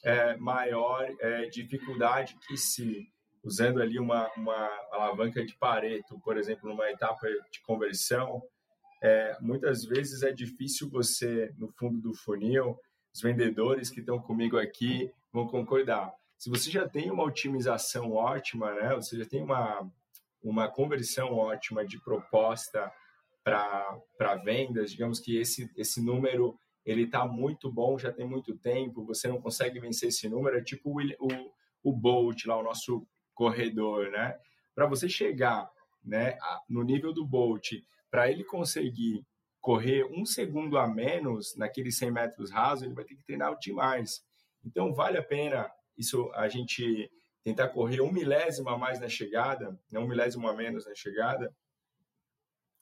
é, 0.03 0.38
maior 0.38 1.05
é, 1.19 1.48
dificuldade 1.50 2.38
que 2.48 2.57
se 2.57 3.07
usando 3.43 3.81
ali 3.81 4.00
uma, 4.00 4.29
uma 4.36 4.69
alavanca 4.91 5.43
de 5.43 5.55
Pareto, 5.55 6.19
por 6.19 6.38
exemplo, 6.38 6.69
numa 6.69 6.89
etapa 6.89 7.27
de 7.51 7.62
conversão, 7.63 8.41
é, 9.01 9.36
muitas 9.41 9.83
vezes 9.83 10.21
é 10.21 10.31
difícil 10.31 10.89
você, 10.89 11.53
no 11.57 11.67
fundo 11.69 12.00
do 12.00 12.13
funil, 12.13 12.77
os 13.13 13.21
vendedores 13.21 13.89
que 13.89 14.00
estão 14.00 14.19
comigo 14.21 14.57
aqui 14.57 15.12
vão 15.33 15.48
concordar. 15.48 16.13
Se 16.38 16.50
você 16.50 16.69
já 16.69 16.88
tem 16.88 17.10
uma 17.10 17.24
otimização 17.24 18.12
ótima, 18.12 18.74
né, 18.74 18.95
você 18.95 19.17
já 19.17 19.25
tem 19.25 19.43
uma, 19.43 19.91
uma 20.43 20.67
conversão 20.69 21.33
ótima 21.33 21.86
de 21.86 22.00
proposta 22.00 22.91
para 23.43 24.36
vendas, 24.43 24.91
digamos 24.91 25.19
que 25.19 25.38
esse, 25.38 25.69
esse 25.75 26.00
número 26.01 26.57
ele 26.86 27.03
está 27.03 27.25
muito 27.25 27.71
bom, 27.71 27.98
já 27.98 28.12
tem 28.12 28.27
muito 28.27 28.57
tempo, 28.57 29.05
você 29.05 29.27
não 29.27 29.41
consegue 29.41 29.79
vencer 29.79 30.10
esse 30.10 30.27
número, 30.29 30.57
é 30.57 30.63
tipo 30.63 30.89
o, 30.89 31.01
o, 31.19 31.51
o 31.83 31.93
Bolt 31.93 32.45
lá, 32.45 32.57
o 32.57 32.63
nosso 32.63 33.05
corredor, 33.41 34.12
né? 34.12 34.39
Para 34.75 34.86
você 34.86 35.10
chegar, 35.10 35.67
né, 36.03 36.38
no 36.69 36.83
nível 36.83 37.12
do 37.12 37.25
Bolt, 37.25 37.71
para 38.12 38.29
ele 38.29 38.43
conseguir 38.43 39.25
correr 39.60 40.05
um 40.05 40.24
segundo 40.27 40.77
a 40.77 40.88
menos 40.88 41.55
naqueles 41.55 41.98
100 41.98 42.12
metros 42.12 42.51
rasos, 42.51 42.83
ele 42.83 42.93
vai 42.93 43.03
ter 43.03 43.15
que 43.15 43.24
treinar 43.24 43.57
demais. 43.57 44.24
Então, 44.63 44.93
vale 44.93 45.17
a 45.17 45.24
pena 45.24 45.71
isso 45.98 46.31
a 46.36 46.48
gente 46.48 47.12
tentar 47.43 47.69
correr 47.69 48.01
um 48.01 48.12
milésimo 48.12 48.69
a 48.69 48.77
mais 48.77 49.00
na 49.00 49.10
chegada, 49.10 49.75
não 49.91 50.03
um 50.03 50.07
milésimo 50.07 50.48
a 50.48 50.53
menos 50.53 50.86
na 50.86 50.93
chegada. 50.93 51.51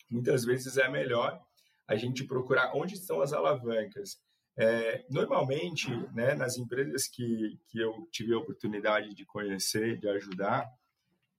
Muitas 0.10 0.44
vezes 0.44 0.75
é 0.75 0.89
melhor 0.89 1.42
a 1.88 1.96
gente 1.96 2.25
procurar 2.25 2.75
onde 2.75 2.96
estão 2.96 3.22
as 3.22 3.32
alavancas. 3.32 4.22
É, 4.62 5.06
normalmente, 5.10 5.89
né, 6.13 6.36
nas 6.36 6.58
empresas 6.58 7.08
que, 7.08 7.58
que 7.70 7.80
eu 7.80 8.06
tive 8.12 8.34
a 8.34 8.38
oportunidade 8.38 9.16
de 9.16 9.25
conhecer, 9.25 9.98
de 9.98 10.10
ajudar, 10.10 10.70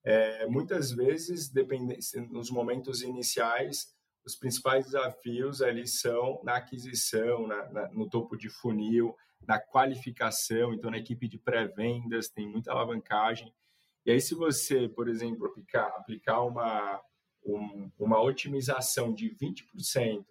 é, 0.03 0.47
muitas 0.47 0.91
vezes, 0.91 1.53
nos 2.31 2.51
momentos 2.51 3.03
iniciais, 3.03 3.95
os 4.25 4.35
principais 4.35 4.87
desafios 4.87 5.61
ali 5.61 5.87
são 5.87 6.41
na 6.43 6.57
aquisição, 6.57 7.47
na, 7.47 7.71
na, 7.71 7.89
no 7.91 8.09
topo 8.09 8.39
de 8.39 8.49
funil, 8.49 9.15
na 9.47 9.59
qualificação. 9.59 10.73
Então, 10.73 10.91
na 10.91 10.97
equipe 10.97 11.29
de 11.29 11.39
pré-vendas 11.39 12.31
tem 12.31 12.49
muita 12.49 12.73
alavancagem. 12.73 13.53
E 14.07 14.13
aí, 14.13 14.21
se 14.21 14.35
você, 14.35 14.89
por 14.89 15.11
exemplo, 15.11 15.47
aplicar, 15.47 15.89
aplicar 15.89 16.41
uma, 16.41 16.99
um, 17.45 17.91
uma 17.99 18.19
otimização 18.19 19.13
de 19.13 19.29
20% 19.37 20.25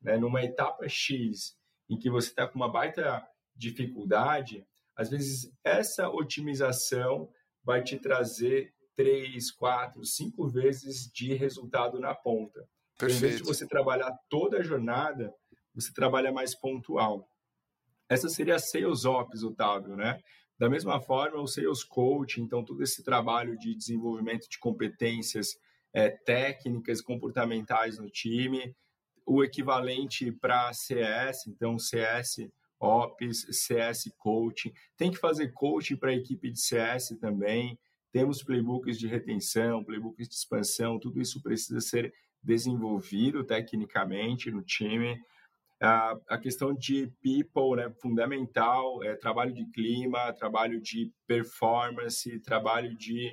né, 0.00 0.16
numa 0.16 0.44
etapa 0.44 0.88
X, 0.88 1.58
em 1.90 1.98
que 1.98 2.08
você 2.08 2.28
está 2.28 2.46
com 2.46 2.54
uma 2.54 2.70
baita 2.70 3.26
dificuldade, 3.54 4.64
às 4.96 5.10
vezes 5.10 5.52
essa 5.64 6.08
otimização 6.08 7.28
vai 7.64 7.82
te 7.82 7.98
trazer 7.98 8.72
três, 8.96 9.50
quatro, 9.50 10.04
cinco 10.04 10.48
vezes 10.48 11.10
de 11.12 11.34
resultado 11.34 11.98
na 11.98 12.14
ponta. 12.14 12.66
Perfeito. 12.96 13.24
Em 13.24 13.28
vez 13.28 13.36
de 13.38 13.42
você 13.42 13.66
trabalhar 13.66 14.16
toda 14.28 14.58
a 14.58 14.62
jornada, 14.62 15.34
você 15.74 15.92
trabalha 15.92 16.30
mais 16.30 16.54
pontual. 16.54 17.28
Essa 18.08 18.28
seria 18.28 18.56
a 18.56 18.58
Sales 18.58 19.04
Ops, 19.04 19.42
Otávio, 19.42 19.96
né? 19.96 20.20
Da 20.58 20.68
mesma 20.68 21.00
forma, 21.00 21.40
o 21.40 21.46
Sales 21.46 21.82
Coach, 21.82 22.40
então 22.40 22.64
todo 22.64 22.82
esse 22.82 23.02
trabalho 23.02 23.58
de 23.58 23.74
desenvolvimento 23.74 24.48
de 24.48 24.58
competências 24.58 25.56
é, 25.92 26.10
técnicas, 26.10 27.00
comportamentais 27.00 27.98
no 27.98 28.10
time, 28.10 28.76
o 29.30 29.44
equivalente 29.44 30.32
para 30.32 30.72
CS, 30.72 31.46
então 31.46 31.78
CS 31.78 32.50
Ops, 32.80 33.46
CS 33.52 34.10
Coaching. 34.18 34.72
Tem 34.96 35.08
que 35.08 35.18
fazer 35.18 35.52
coaching 35.52 35.94
para 35.94 36.10
a 36.10 36.14
equipe 36.14 36.50
de 36.50 36.58
CS 36.58 37.16
também. 37.20 37.78
Temos 38.10 38.42
playbooks 38.42 38.98
de 38.98 39.06
retenção, 39.06 39.84
playbooks 39.84 40.28
de 40.28 40.34
expansão, 40.34 40.98
tudo 40.98 41.20
isso 41.20 41.40
precisa 41.40 41.80
ser 41.80 42.12
desenvolvido 42.42 43.44
tecnicamente 43.44 44.50
no 44.50 44.64
time. 44.64 45.16
A, 45.80 46.36
questão 46.36 46.74
de 46.74 47.06
people, 47.22 47.76
né, 47.76 47.88
fundamental, 48.02 49.00
é 49.04 49.14
trabalho 49.14 49.54
de 49.54 49.64
clima, 49.66 50.32
trabalho 50.32 50.80
de 50.80 51.12
performance, 51.24 52.40
trabalho 52.40 52.96
de 52.96 53.30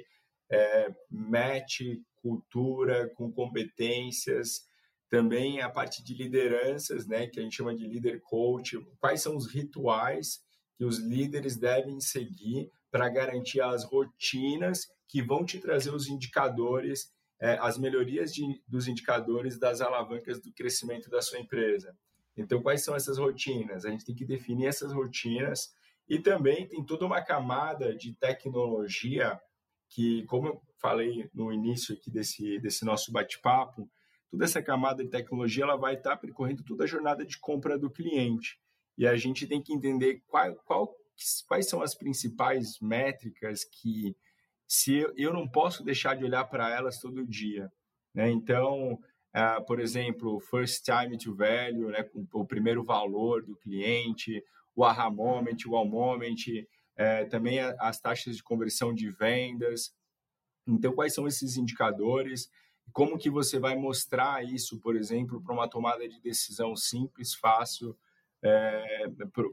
é, 0.52 0.94
match, 1.10 1.82
cultura, 2.22 3.10
com 3.16 3.32
competências, 3.32 4.68
também 5.10 5.62
a 5.62 5.70
parte 5.70 6.04
de 6.04 6.14
lideranças, 6.14 7.08
né, 7.08 7.28
que 7.28 7.40
a 7.40 7.44
gente 7.44 7.56
chama 7.56 7.76
de 7.76 7.88
líder 7.88 8.22
coach, 8.22 8.78
quais 9.00 9.22
são 9.22 9.36
os 9.36 9.48
rituais 9.48 10.42
que 10.78 10.84
os 10.84 11.00
líderes 11.00 11.58
devem 11.58 12.00
seguir 12.00 12.70
para 12.92 13.10
garantir 13.10 13.62
as 13.62 13.84
rotinas 13.84 14.88
que 15.08 15.22
vão 15.22 15.46
te 15.46 15.60
trazer 15.60 15.92
os 15.94 16.08
indicadores, 16.08 17.12
é, 17.40 17.58
as 17.60 17.78
melhorias 17.78 18.34
de, 18.34 18.62
dos 18.68 18.88
indicadores 18.88 19.58
das 19.58 19.82
alavancas 19.82 20.42
do 20.42 20.52
crescimento 20.52 21.10
da 21.10 21.22
sua 21.22 21.40
empresa. 21.40 21.96
Então, 22.36 22.62
quais 22.62 22.84
são 22.84 22.96
essas 22.96 23.18
rotinas? 23.18 23.86
A 23.86 23.90
gente 23.90 24.06
tem 24.06 24.16
que 24.16 24.26
definir 24.26 24.68
essas 24.68 24.92
rotinas 24.92 25.74
e 26.08 26.20
também 26.20 26.68
tem 26.68 26.86
toda 26.86 27.06
uma 27.06 27.22
camada 27.22 27.96
de 27.96 28.14
tecnologia 28.14 29.40
que, 29.90 30.24
como 30.26 30.48
eu 30.48 30.62
falei 30.78 31.30
no 31.34 31.52
início 31.52 31.96
aqui 31.96 32.12
desse, 32.12 32.60
desse 32.60 32.86
nosso 32.86 33.12
bate-papo, 33.12 33.90
toda 34.30 34.46
essa 34.46 34.62
camada 34.62 35.04
de 35.04 35.10
tecnologia 35.10 35.64
ela 35.64 35.78
vai 35.78 35.96
estar 35.96 36.18
percorrendo 36.18 36.64
toda 36.64 36.84
a 36.84 36.88
jornada 36.88 37.26
de 37.26 37.38
compra 37.40 37.78
do 37.78 37.90
cliente. 37.90 38.60
E 38.98 39.06
a 39.08 39.16
gente 39.16 39.48
tem 39.48 39.62
que 39.62 39.74
entender 39.74 40.24
qual, 40.28 40.56
qual, 40.66 40.96
quais 41.48 41.70
são 41.70 41.82
as 41.82 41.96
principais 41.96 42.80
métricas 42.82 43.64
que 43.64 44.16
se 44.68 44.96
eu, 44.96 45.14
eu 45.16 45.34
não 45.34 45.48
posso 45.48 45.84
deixar 45.84 46.16
de 46.16 46.26
olhar 46.26 46.44
para 46.46 46.70
elas 46.70 47.00
todo 47.00 47.26
dia. 47.26 47.72
Né? 48.14 48.30
Então, 48.30 48.94
uh, 48.94 49.66
por 49.66 49.80
exemplo, 49.80 50.40
first 50.40 50.84
time 50.84 51.18
to 51.18 51.34
value, 51.34 51.90
né? 51.90 52.10
o 52.34 52.46
primeiro 52.46 52.84
valor 52.84 53.44
do 53.44 53.56
cliente, 53.56 54.44
o 54.76 54.84
aha 54.84 55.10
moment, 55.10 55.58
o 55.66 55.72
wow 55.72 55.88
moment, 55.88 56.68
é, 56.96 57.26
também 57.26 57.60
as 57.60 58.00
taxas 58.00 58.36
de 58.36 58.44
conversão 58.44 58.94
de 58.94 59.10
vendas. 59.10 59.94
Então, 60.68 60.94
quais 60.94 61.14
são 61.14 61.28
esses 61.28 61.56
indicadores? 61.56 62.50
Como 62.92 63.18
que 63.18 63.30
você 63.30 63.60
vai 63.60 63.76
mostrar 63.76 64.44
isso, 64.44 64.80
por 64.80 64.96
exemplo, 64.96 65.42
para 65.42 65.54
uma 65.54 65.70
tomada 65.70 66.08
de 66.08 66.20
decisão 66.20 66.76
simples, 66.76 67.34
fácil 67.34 67.98
é, 68.42 69.06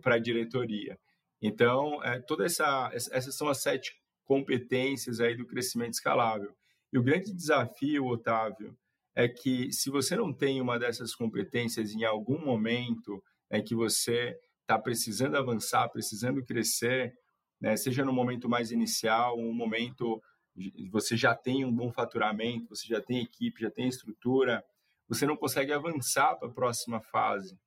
para 0.02 0.14
a 0.14 0.18
diretoria? 0.18 0.98
Então, 1.40 2.02
é, 2.02 2.20
toda 2.20 2.46
essa, 2.46 2.90
essas 2.92 3.36
são 3.36 3.48
as 3.48 3.60
sete 3.60 4.00
competências 4.24 5.20
aí 5.20 5.36
do 5.36 5.46
crescimento 5.46 5.94
escalável. 5.94 6.54
E 6.92 6.98
o 6.98 7.02
grande 7.02 7.32
desafio, 7.32 8.06
Otávio, 8.06 8.76
é 9.14 9.28
que 9.28 9.72
se 9.72 9.90
você 9.90 10.16
não 10.16 10.32
tem 10.32 10.60
uma 10.60 10.78
dessas 10.78 11.14
competências 11.14 11.92
em 11.92 12.04
algum 12.04 12.38
momento 12.38 13.22
é 13.50 13.60
que 13.60 13.74
você 13.74 14.36
está 14.62 14.78
precisando 14.78 15.36
avançar, 15.36 15.88
precisando 15.88 16.44
crescer, 16.44 17.14
né? 17.60 17.76
seja 17.76 18.04
no 18.04 18.12
momento 18.12 18.48
mais 18.48 18.70
inicial, 18.70 19.38
um 19.38 19.52
momento 19.52 20.20
você 20.90 21.16
já 21.16 21.34
tem 21.34 21.64
um 21.64 21.72
bom 21.72 21.92
faturamento, 21.92 22.68
você 22.68 22.86
já 22.86 23.00
tem 23.00 23.20
equipe, 23.20 23.62
já 23.62 23.70
tem 23.70 23.88
estrutura, 23.88 24.64
você 25.08 25.26
não 25.26 25.36
consegue 25.36 25.72
avançar 25.72 26.36
para 26.36 26.48
a 26.48 26.52
próxima 26.52 27.00
fase. 27.00 27.58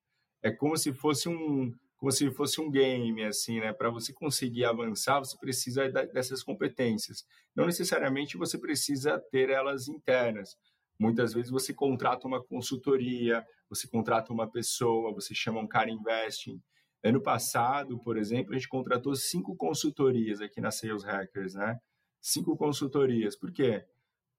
É 0.42 0.52
como 0.52 0.78
se 0.78 0.94
fosse 0.94 1.28
um 1.28 1.74
como 1.98 2.12
se 2.12 2.30
fosse 2.30 2.62
um 2.62 2.70
game 2.70 3.24
assim, 3.24 3.60
né? 3.60 3.74
Para 3.74 3.90
você 3.90 4.14
conseguir 4.14 4.66
avançar, 4.66 5.18
você 5.20 5.36
precisa 5.36 5.90
dessas 5.90 6.44
competências. 6.44 7.26
Não 7.56 7.66
necessariamente 7.66 8.38
você 8.38 8.56
precisa 8.58 9.20
ter 9.32 9.50
elas 9.50 9.88
internas. 9.88 10.56
Muitas 11.00 11.34
vezes 11.34 11.50
você 11.50 11.74
contrata 11.74 12.28
uma 12.28 12.44
consultoria, 12.44 13.44
você 13.68 13.88
contrata 13.88 14.32
uma 14.32 14.48
pessoa, 14.48 15.14
você 15.14 15.34
chama 15.34 15.60
um 15.60 15.68
cara 15.68 15.90
investing. 15.90 16.62
Ano 17.04 17.22
passado, 17.22 18.00
por 18.00 18.16
exemplo, 18.18 18.54
a 18.54 18.58
gente 18.58 18.70
contratou 18.70 19.16
cinco 19.16 19.56
consultorias 19.56 20.40
aqui 20.40 20.62
na 20.62 20.70
Sales 20.70 21.04
Hackers, 21.04 21.56
né? 21.56 21.80
Cinco 22.22 22.56
consultorias. 22.58 23.36
Por 23.36 23.52
quê? 23.52 23.86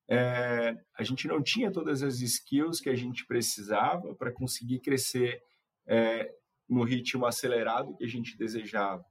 É, 0.08 0.76
a 0.96 1.02
gente 1.02 1.28
não 1.28 1.42
tinha 1.42 1.70
todas 1.70 2.02
as 2.02 2.20
skills 2.20 2.80
que 2.80 2.88
a 2.88 2.94
gente 2.94 3.26
precisava 3.26 4.14
para 4.14 4.32
conseguir 4.32 4.80
crescer 4.80 5.42
é, 5.86 6.34
no 6.68 6.82
ritmo 6.82 7.26
acelerado 7.26 7.94
que 7.96 8.04
a 8.04 8.08
gente 8.08 8.36
desejava. 8.36 9.04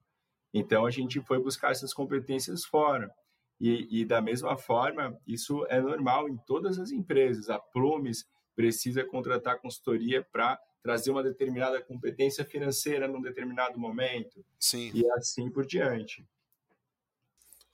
Então, 0.54 0.86
a 0.86 0.92
gente 0.92 1.22
foi 1.22 1.40
buscar 1.40 1.72
essas 1.72 1.94
competências 1.94 2.66
fora. 2.66 3.12
E, 3.60 4.02
e, 4.02 4.06
da 4.06 4.22
mesma 4.22 4.58
forma, 4.58 5.20
isso 5.26 5.66
é 5.70 5.82
normal 5.82 6.30
em 6.30 6.38
todas 6.38 6.80
as 6.80 6.92
empresas. 6.92 7.50
A 7.50 7.60
Plumes 7.60 8.26
precisa 8.56 9.04
contratar 9.04 9.60
consultoria 9.60 10.24
para 10.24 10.60
trazer 10.82 11.12
uma 11.12 11.24
determinada 11.24 11.82
competência 11.82 12.46
financeira 12.46 13.08
num 13.08 13.22
determinado 13.22 13.80
momento. 13.80 14.44
Sim. 14.60 14.92
E 14.94 15.10
assim 15.12 15.50
por 15.50 15.66
diante. 15.66 16.26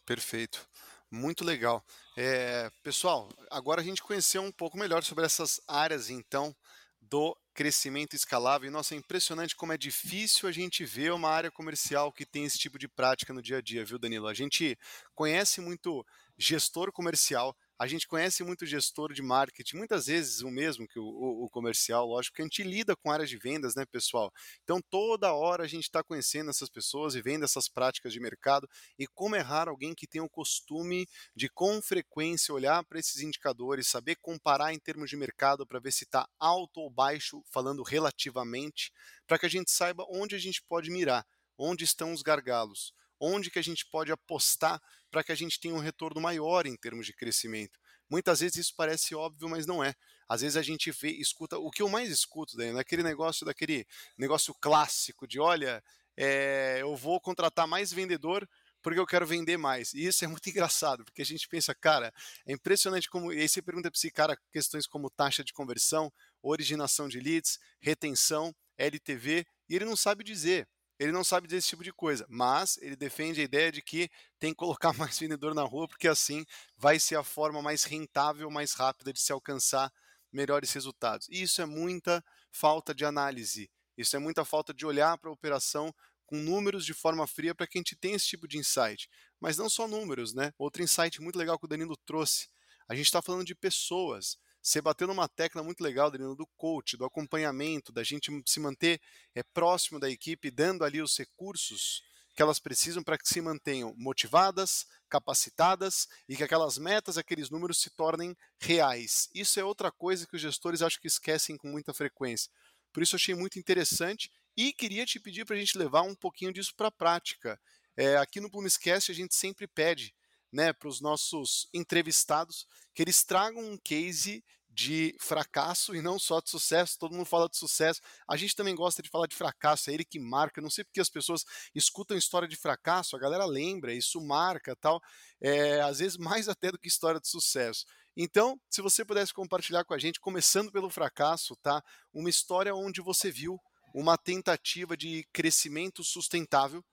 Perfeito. 0.05 0.67
Muito 1.09 1.45
legal. 1.45 1.83
É, 2.17 2.69
pessoal, 2.81 3.29
agora 3.49 3.81
a 3.81 3.83
gente 3.83 4.01
conheceu 4.01 4.41
um 4.41 4.51
pouco 4.51 4.77
melhor 4.77 5.03
sobre 5.03 5.25
essas 5.25 5.61
áreas, 5.67 6.09
então, 6.09 6.55
do 6.99 7.37
crescimento 7.53 8.15
escalável. 8.15 8.67
E, 8.67 8.71
nossa, 8.71 8.95
é 8.95 8.97
impressionante 8.97 9.55
como 9.55 9.71
é 9.71 9.77
difícil 9.77 10.49
a 10.49 10.51
gente 10.51 10.83
ver 10.83 11.13
uma 11.13 11.29
área 11.29 11.51
comercial 11.51 12.11
que 12.11 12.25
tem 12.25 12.45
esse 12.45 12.57
tipo 12.57 12.79
de 12.79 12.87
prática 12.87 13.31
no 13.31 13.41
dia 13.41 13.57
a 13.57 13.61
dia, 13.61 13.85
viu, 13.85 13.99
Danilo? 13.99 14.27
A 14.27 14.33
gente 14.33 14.77
conhece 15.13 15.61
muito 15.61 16.03
gestor 16.37 16.91
comercial, 16.91 17.55
a 17.83 17.87
gente 17.87 18.07
conhece 18.07 18.45
muito 18.45 18.65
gestor 18.65 19.11
de 19.11 19.21
marketing, 19.21 19.75
muitas 19.75 20.05
vezes 20.05 20.39
o 20.39 20.49
mesmo 20.49 20.87
que 20.87 20.97
o, 20.97 21.03
o, 21.03 21.43
o, 21.43 21.49
comercial, 21.49 22.07
lógico 22.07 22.37
que 22.37 22.41
a 22.41 22.45
gente 22.45 22.63
lida 22.63 22.95
com 22.95 23.11
áreas 23.11 23.29
de 23.29 23.37
vendas, 23.37 23.75
né, 23.75 23.85
pessoal? 23.85 24.31
Então 24.63 24.79
toda 24.89 25.33
hora 25.33 25.65
a 25.65 25.67
gente 25.67 25.83
está 25.83 26.01
conhecendo 26.01 26.49
essas 26.49 26.69
pessoas 26.69 27.13
e 27.13 27.21
vendo 27.21 27.43
essas 27.43 27.67
práticas 27.67 28.13
de 28.13 28.21
mercado 28.21 28.69
e 28.97 29.05
como 29.05 29.35
errar 29.35 29.67
alguém 29.67 29.93
que 29.93 30.07
tem 30.07 30.21
o 30.21 30.29
costume 30.29 31.05
de 31.35 31.49
com 31.49 31.81
frequência 31.81 32.53
olhar 32.53 32.85
para 32.85 32.99
esses 32.99 33.21
indicadores, 33.21 33.89
saber 33.89 34.15
comparar 34.21 34.73
em 34.73 34.79
termos 34.79 35.09
de 35.09 35.17
mercado 35.17 35.67
para 35.67 35.81
ver 35.81 35.91
se 35.91 36.05
está 36.05 36.25
alto 36.39 36.79
ou 36.79 36.89
baixo, 36.89 37.43
falando 37.51 37.83
relativamente, 37.83 38.93
para 39.27 39.37
que 39.37 39.45
a 39.45 39.49
gente 39.49 39.69
saiba 39.69 40.05
onde 40.09 40.35
a 40.35 40.39
gente 40.39 40.63
pode 40.69 40.89
mirar, 40.89 41.27
onde 41.57 41.83
estão 41.83 42.13
os 42.13 42.21
gargalos 42.21 42.93
onde 43.23 43.49
que 43.49 43.59
a 43.59 43.63
gente 43.63 43.85
pode 43.85 44.11
apostar 44.11 44.81
para 45.09 45.23
que 45.23 45.31
a 45.31 45.35
gente 45.35 45.59
tenha 45.59 45.73
um 45.73 45.79
retorno 45.79 46.19
maior 46.19 46.65
em 46.65 46.75
termos 46.75 47.05
de 47.05 47.13
crescimento. 47.13 47.79
Muitas 48.09 48.41
vezes 48.41 48.57
isso 48.57 48.73
parece 48.75 49.15
óbvio, 49.15 49.47
mas 49.49 49.65
não 49.65 49.83
é. 49.83 49.93
Às 50.27 50.41
vezes 50.41 50.57
a 50.57 50.61
gente 50.61 50.91
vê, 50.91 51.11
escuta, 51.11 51.57
o 51.57 51.71
que 51.71 51.81
eu 51.81 51.89
mais 51.89 52.09
escuto, 52.09 52.57
Daniel, 52.57 52.77
é 52.77 52.81
aquele 52.81 53.03
negócio 53.03 53.45
daquele 53.45 53.85
negócio 54.17 54.53
clássico 54.59 55.27
de 55.27 55.39
olha, 55.39 55.83
é, 56.17 56.79
eu 56.81 56.95
vou 56.95 57.19
contratar 57.19 57.67
mais 57.67 57.91
vendedor 57.91 58.47
porque 58.81 58.99
eu 58.99 59.07
quero 59.07 59.25
vender 59.25 59.57
mais. 59.57 59.93
E 59.93 60.05
isso 60.05 60.25
é 60.25 60.27
muito 60.27 60.47
engraçado, 60.49 61.05
porque 61.05 61.21
a 61.21 61.25
gente 61.25 61.47
pensa, 61.47 61.73
cara, 61.73 62.13
é 62.45 62.51
impressionante 62.51 63.09
como. 63.09 63.31
E 63.31 63.39
aí 63.39 63.49
você 63.49 63.61
pergunta 63.61 63.89
para 63.89 63.97
esse 63.97 64.11
cara 64.11 64.37
questões 64.51 64.85
como 64.85 65.09
taxa 65.09 65.43
de 65.43 65.53
conversão, 65.53 66.11
originação 66.41 67.07
de 67.07 67.19
leads, 67.19 67.57
retenção, 67.79 68.53
LTV, 68.77 69.45
e 69.69 69.75
ele 69.75 69.85
não 69.85 69.95
sabe 69.95 70.23
dizer. 70.23 70.67
Ele 70.99 71.11
não 71.11 71.23
sabe 71.23 71.47
desse 71.47 71.69
tipo 71.69 71.83
de 71.83 71.91
coisa, 71.91 72.25
mas 72.29 72.77
ele 72.77 72.95
defende 72.95 73.41
a 73.41 73.43
ideia 73.43 73.71
de 73.71 73.81
que 73.81 74.09
tem 74.39 74.51
que 74.51 74.57
colocar 74.57 74.93
mais 74.97 75.17
vendedor 75.17 75.53
na 75.53 75.63
rua, 75.63 75.87
porque 75.87 76.07
assim 76.07 76.45
vai 76.77 76.99
ser 76.99 77.15
a 77.15 77.23
forma 77.23 77.61
mais 77.61 77.83
rentável, 77.83 78.49
mais 78.49 78.73
rápida 78.73 79.11
de 79.11 79.19
se 79.19 79.31
alcançar 79.31 79.91
melhores 80.31 80.71
resultados. 80.71 81.27
E 81.29 81.41
isso 81.41 81.61
é 81.61 81.65
muita 81.65 82.23
falta 82.51 82.93
de 82.93 83.05
análise, 83.05 83.69
isso 83.97 84.15
é 84.15 84.19
muita 84.19 84.43
falta 84.43 84.73
de 84.73 84.85
olhar 84.85 85.17
para 85.17 85.29
a 85.29 85.33
operação 85.33 85.93
com 86.25 86.37
números 86.37 86.85
de 86.85 86.93
forma 86.93 87.27
fria 87.27 87.53
para 87.53 87.67
que 87.67 87.77
a 87.77 87.79
gente 87.79 87.95
tenha 87.95 88.15
esse 88.15 88.27
tipo 88.27 88.47
de 88.47 88.57
insight. 88.57 89.07
Mas 89.39 89.57
não 89.57 89.69
só 89.69 89.87
números, 89.87 90.33
né? 90.33 90.51
Outro 90.57 90.81
insight 90.81 91.21
muito 91.21 91.37
legal 91.37 91.59
que 91.59 91.65
o 91.65 91.67
Danilo 91.67 91.95
trouxe. 92.05 92.47
A 92.87 92.95
gente 92.95 93.05
está 93.05 93.21
falando 93.21 93.45
de 93.45 93.55
pessoas. 93.55 94.37
Você 94.63 94.81
bateu 94.81 95.05
numa 95.07 95.27
tecla 95.27 95.61
muito 95.61 95.83
legal, 95.83 96.09
Danilo, 96.09 96.37
do 96.37 96.47
coach, 96.55 96.95
do 96.95 97.03
acompanhamento, 97.03 97.91
da 97.91 98.01
gente 98.01 98.31
se 98.45 98.61
manter 98.61 99.01
é, 99.35 99.43
próximo 99.43 99.99
da 99.99 100.09
equipe, 100.09 100.49
dando 100.49 100.85
ali 100.85 101.01
os 101.01 101.17
recursos 101.17 102.01
que 102.33 102.41
elas 102.41 102.59
precisam 102.59 103.03
para 103.03 103.17
que 103.17 103.27
se 103.27 103.41
mantenham 103.41 103.93
motivadas, 103.97 104.87
capacitadas 105.09 106.07
e 106.29 106.37
que 106.37 106.43
aquelas 106.43 106.77
metas, 106.77 107.17
aqueles 107.17 107.49
números 107.49 107.77
se 107.77 107.89
tornem 107.89 108.35
reais. 108.57 109.29
Isso 109.35 109.59
é 109.59 109.65
outra 109.65 109.91
coisa 109.91 110.25
que 110.25 110.37
os 110.37 110.41
gestores 110.41 110.81
acho 110.81 110.99
que 110.99 111.07
esquecem 111.07 111.57
com 111.57 111.67
muita 111.67 111.93
frequência. 111.93 112.49
Por 112.93 113.03
isso 113.03 113.17
achei 113.17 113.35
muito 113.35 113.59
interessante 113.59 114.31
e 114.55 114.71
queria 114.71 115.05
te 115.05 115.19
pedir 115.19 115.45
para 115.45 115.57
a 115.57 115.59
gente 115.59 115.77
levar 115.77 116.03
um 116.03 116.15
pouquinho 116.15 116.53
disso 116.53 116.73
para 116.73 116.87
a 116.87 116.91
prática. 116.91 117.59
É, 117.97 118.15
aqui 118.15 118.39
no 118.39 118.49
Plumescast 118.49 119.11
a 119.11 119.15
gente 119.15 119.35
sempre 119.35 119.67
pede 119.67 120.15
né, 120.53 120.71
para 120.71 120.87
os 120.87 121.01
nossos 121.01 121.67
entrevistados 121.73 122.67
que 122.93 123.01
eles 123.01 123.23
tragam 123.23 123.63
um 123.63 123.77
case 123.77 124.43
de 124.69 125.15
fracasso 125.19 125.95
e 125.95 126.01
não 126.01 126.17
só 126.17 126.39
de 126.39 126.49
sucesso. 126.49 126.97
Todo 126.97 127.13
mundo 127.13 127.25
fala 127.25 127.47
de 127.47 127.57
sucesso. 127.57 128.01
A 128.27 128.35
gente 128.35 128.55
também 128.55 128.75
gosta 128.75 129.01
de 129.01 129.09
falar 129.09 129.27
de 129.27 129.35
fracasso, 129.35 129.89
é 129.89 129.93
ele 129.93 130.05
que 130.05 130.19
marca. 130.19 130.61
Não 130.61 130.69
sei 130.69 130.83
porque 130.83 130.99
as 130.99 131.09
pessoas 131.09 131.43
escutam 131.75 132.17
história 132.17 132.47
de 132.47 132.55
fracasso, 132.55 133.15
a 133.15 133.19
galera 133.19 133.45
lembra, 133.45 133.93
isso 133.93 134.19
marca 134.21 134.75
tal. 134.75 135.01
É, 135.41 135.81
às 135.81 135.99
vezes 135.99 136.17
mais 136.17 136.47
até 136.47 136.71
do 136.71 136.79
que 136.79 136.87
história 136.87 137.19
de 137.19 137.27
sucesso. 137.27 137.85
Então, 138.15 138.59
se 138.69 138.81
você 138.81 139.03
pudesse 139.03 139.33
compartilhar 139.33 139.83
com 139.85 139.93
a 139.93 139.99
gente, 139.99 140.19
começando 140.19 140.71
pelo 140.71 140.89
fracasso, 140.89 141.55
tá? 141.57 141.83
Uma 142.13 142.29
história 142.29 142.75
onde 142.75 143.01
você 143.01 143.31
viu 143.31 143.59
uma 143.93 144.17
tentativa 144.17 144.97
de 144.97 145.23
crescimento 145.31 146.03
sustentável 146.03 146.83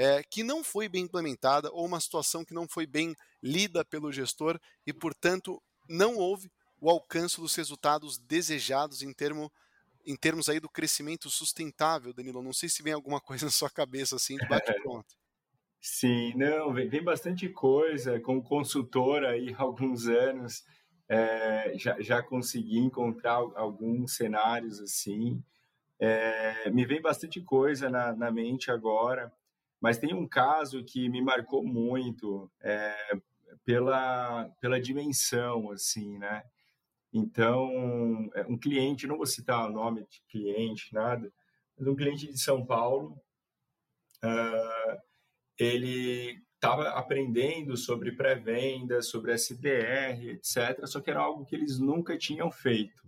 é, 0.00 0.22
que 0.22 0.42
não 0.42 0.64
foi 0.64 0.88
bem 0.88 1.02
implementada 1.02 1.70
ou 1.72 1.84
uma 1.84 2.00
situação 2.00 2.42
que 2.42 2.54
não 2.54 2.66
foi 2.66 2.86
bem 2.86 3.14
lida 3.42 3.84
pelo 3.84 4.10
gestor 4.10 4.58
e, 4.86 4.94
portanto, 4.94 5.62
não 5.86 6.16
houve 6.16 6.50
o 6.80 6.88
alcance 6.88 7.38
dos 7.38 7.54
resultados 7.54 8.16
desejados 8.16 9.02
em, 9.02 9.12
termo, 9.12 9.52
em 10.06 10.16
termos 10.16 10.48
aí 10.48 10.58
do 10.58 10.70
crescimento 10.70 11.28
sustentável, 11.28 12.14
Danilo. 12.14 12.42
Não 12.42 12.54
sei 12.54 12.70
se 12.70 12.82
vem 12.82 12.94
alguma 12.94 13.20
coisa 13.20 13.44
na 13.44 13.50
sua 13.50 13.68
cabeça 13.68 14.16
assim 14.16 14.38
de 14.38 14.48
bate 14.48 14.72
pronto. 14.82 15.14
Sim, 15.78 16.32
não, 16.34 16.72
vem, 16.72 16.88
vem 16.88 17.04
bastante 17.04 17.46
coisa. 17.50 18.18
Como 18.20 18.42
consultor 18.42 19.22
aí 19.22 19.52
há 19.52 19.60
alguns 19.60 20.08
anos, 20.08 20.64
é, 21.10 21.76
já, 21.76 22.00
já 22.00 22.22
consegui 22.22 22.78
encontrar 22.78 23.34
alguns 23.54 24.16
cenários 24.16 24.80
assim. 24.80 25.44
É, 25.98 26.70
me 26.70 26.86
vem 26.86 27.02
bastante 27.02 27.42
coisa 27.42 27.90
na, 27.90 28.14
na 28.14 28.30
mente 28.30 28.70
agora. 28.70 29.30
Mas 29.80 29.98
tem 29.98 30.14
um 30.14 30.28
caso 30.28 30.84
que 30.84 31.08
me 31.08 31.22
marcou 31.22 31.64
muito 31.64 32.50
é, 32.60 32.94
pela, 33.64 34.48
pela 34.60 34.80
dimensão, 34.80 35.70
assim, 35.70 36.18
né? 36.18 36.42
Então, 37.12 38.30
é, 38.34 38.42
um 38.42 38.58
cliente, 38.58 39.06
não 39.06 39.16
vou 39.16 39.26
citar 39.26 39.68
o 39.68 39.72
nome 39.72 40.02
de 40.02 40.22
cliente, 40.28 40.92
nada, 40.92 41.32
mas 41.76 41.88
um 41.88 41.96
cliente 41.96 42.26
de 42.26 42.38
São 42.38 42.64
Paulo, 42.64 43.20
uh, 44.22 45.00
ele 45.58 46.40
estava 46.54 46.90
aprendendo 46.90 47.76
sobre 47.76 48.12
pré-venda, 48.12 49.00
sobre 49.00 49.32
SDR, 49.32 50.28
etc., 50.28 50.84
só 50.84 51.00
que 51.00 51.10
era 51.10 51.20
algo 51.20 51.44
que 51.46 51.56
eles 51.56 51.78
nunca 51.78 52.18
tinham 52.18 52.50
feito. 52.50 53.02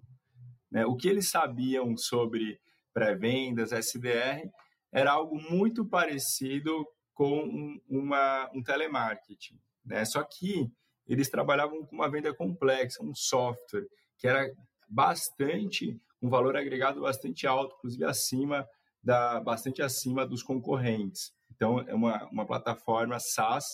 Né? 0.71 0.87
O 0.87 0.97
que 0.97 1.07
eles 1.07 1.29
sabiam 1.29 1.97
sobre 1.97 2.59
pré-vendas, 2.95 3.73
SDR, 3.73 4.51
era 4.93 5.13
algo 5.13 5.41
muito 5.51 5.85
parecido 5.85 6.87
com 7.15 7.45
um, 7.45 7.81
uma, 7.89 8.51
um 8.55 8.63
telemarketing. 8.63 9.59
Né? 9.85 10.05
Só 10.05 10.23
que 10.23 10.71
eles 11.07 11.31
trabalhavam 11.31 11.85
com 11.85 11.97
uma 11.97 12.11
venda 12.11 12.33
complexa, 12.35 13.03
um 13.03 13.15
software 13.15 13.87
que 14.19 14.29
era 14.29 14.49
bastante, 14.89 15.99
um 16.21 16.29
valor 16.29 16.57
agregado 16.57 17.01
bastante 17.01 17.47
alto, 17.47 17.75
inclusive 17.77 18.05
acima 18.05 18.69
da, 19.03 19.41
bastante 19.41 19.83
acima 19.83 20.27
dos 20.27 20.43
concorrentes. 20.43 21.33
Então, 21.55 21.81
é 21.81 21.95
uma, 21.95 22.25
uma 22.31 22.47
plataforma 22.47 23.19
SaaS 23.19 23.65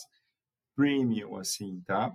premium, 0.75 1.37
assim, 1.37 1.81
tá? 1.85 2.11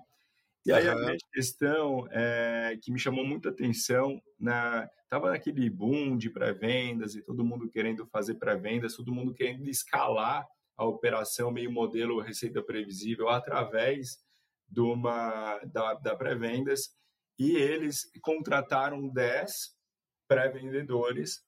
E 0.66 0.72
aí 0.72 0.88
a 0.88 0.94
grande 0.94 1.24
questão 1.32 2.08
é, 2.10 2.78
que 2.82 2.90
me 2.90 2.98
chamou 2.98 3.24
muita 3.24 3.50
atenção, 3.50 4.20
na, 4.40 4.88
tava 5.14 5.30
naquele 5.30 5.70
boom 5.70 6.16
de 6.16 6.28
pré-vendas 6.28 7.14
e 7.14 7.22
todo 7.22 7.44
mundo 7.44 7.70
querendo 7.70 8.04
fazer 8.04 8.34
pré-vendas, 8.34 8.96
todo 8.96 9.14
mundo 9.14 9.32
querendo 9.32 9.68
escalar 9.68 10.44
a 10.76 10.84
operação 10.84 11.52
meio 11.52 11.70
modelo 11.70 12.18
receita 12.18 12.60
previsível 12.60 13.28
através 13.28 14.20
de 14.68 14.80
uma, 14.80 15.60
da, 15.66 15.94
da 15.94 16.16
pré-vendas 16.16 16.96
e 17.38 17.52
eles 17.52 18.10
contrataram 18.20 19.08
10 19.08 19.78
pré-vendedores 20.26 21.44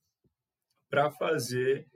para 0.89 1.11
fazer 1.11 1.89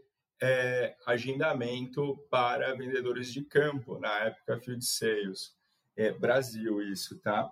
é, 0.42 0.96
agendamento 1.06 2.16
para 2.28 2.74
vendedores 2.74 3.32
de 3.32 3.44
campo, 3.44 3.96
na 4.00 4.24
época 4.24 4.58
Field 4.58 4.84
Sales. 4.84 5.54
É, 5.96 6.10
Brasil 6.10 6.82
isso, 6.82 7.20
tá? 7.20 7.48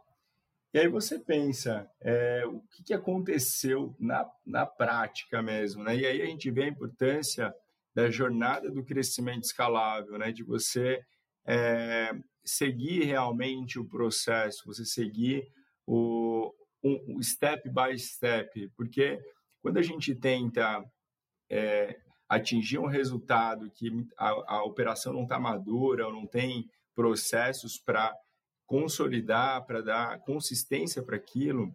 E 0.79 0.83
aí 0.83 0.87
você 0.87 1.19
pensa, 1.19 1.91
é, 2.01 2.47
o 2.47 2.61
que, 2.71 2.85
que 2.85 2.95
aconteceu 2.95 3.97
na, 3.99 4.25
na 4.47 4.65
prática 4.65 5.43
mesmo, 5.43 5.83
né? 5.83 5.97
E 5.97 6.07
aí 6.07 6.23
a 6.23 6.27
gente 6.27 6.49
vê 6.53 6.63
a 6.63 6.69
importância 6.69 7.53
da 7.93 8.09
jornada 8.09 8.71
do 8.71 8.85
crescimento 8.85 9.43
escalável, 9.43 10.17
né? 10.17 10.31
De 10.31 10.45
você 10.45 11.03
é, 11.45 12.13
seguir 12.45 13.03
realmente 13.03 13.77
o 13.77 13.89
processo, 13.89 14.63
você 14.67 14.85
seguir 14.85 15.43
o 15.85 16.55
um, 16.85 17.21
step 17.21 17.69
by 17.69 17.99
step, 17.99 18.71
porque 18.77 19.19
quando 19.61 19.79
a 19.79 19.83
gente 19.83 20.15
tenta 20.15 20.81
é, 21.51 21.99
atingir 22.29 22.79
um 22.79 22.87
resultado 22.87 23.69
que 23.73 23.91
a, 24.17 24.59
a 24.59 24.63
operação 24.63 25.13
não 25.13 25.25
está 25.25 25.41
madura 25.41 26.07
ou 26.07 26.13
não 26.13 26.25
tem 26.25 26.71
processos 26.95 27.81
para 27.85 28.15
consolidar, 28.69 29.65
para 29.65 29.81
dar 29.81 30.21
consistência 30.21 31.03
para 31.03 31.17
aquilo, 31.17 31.75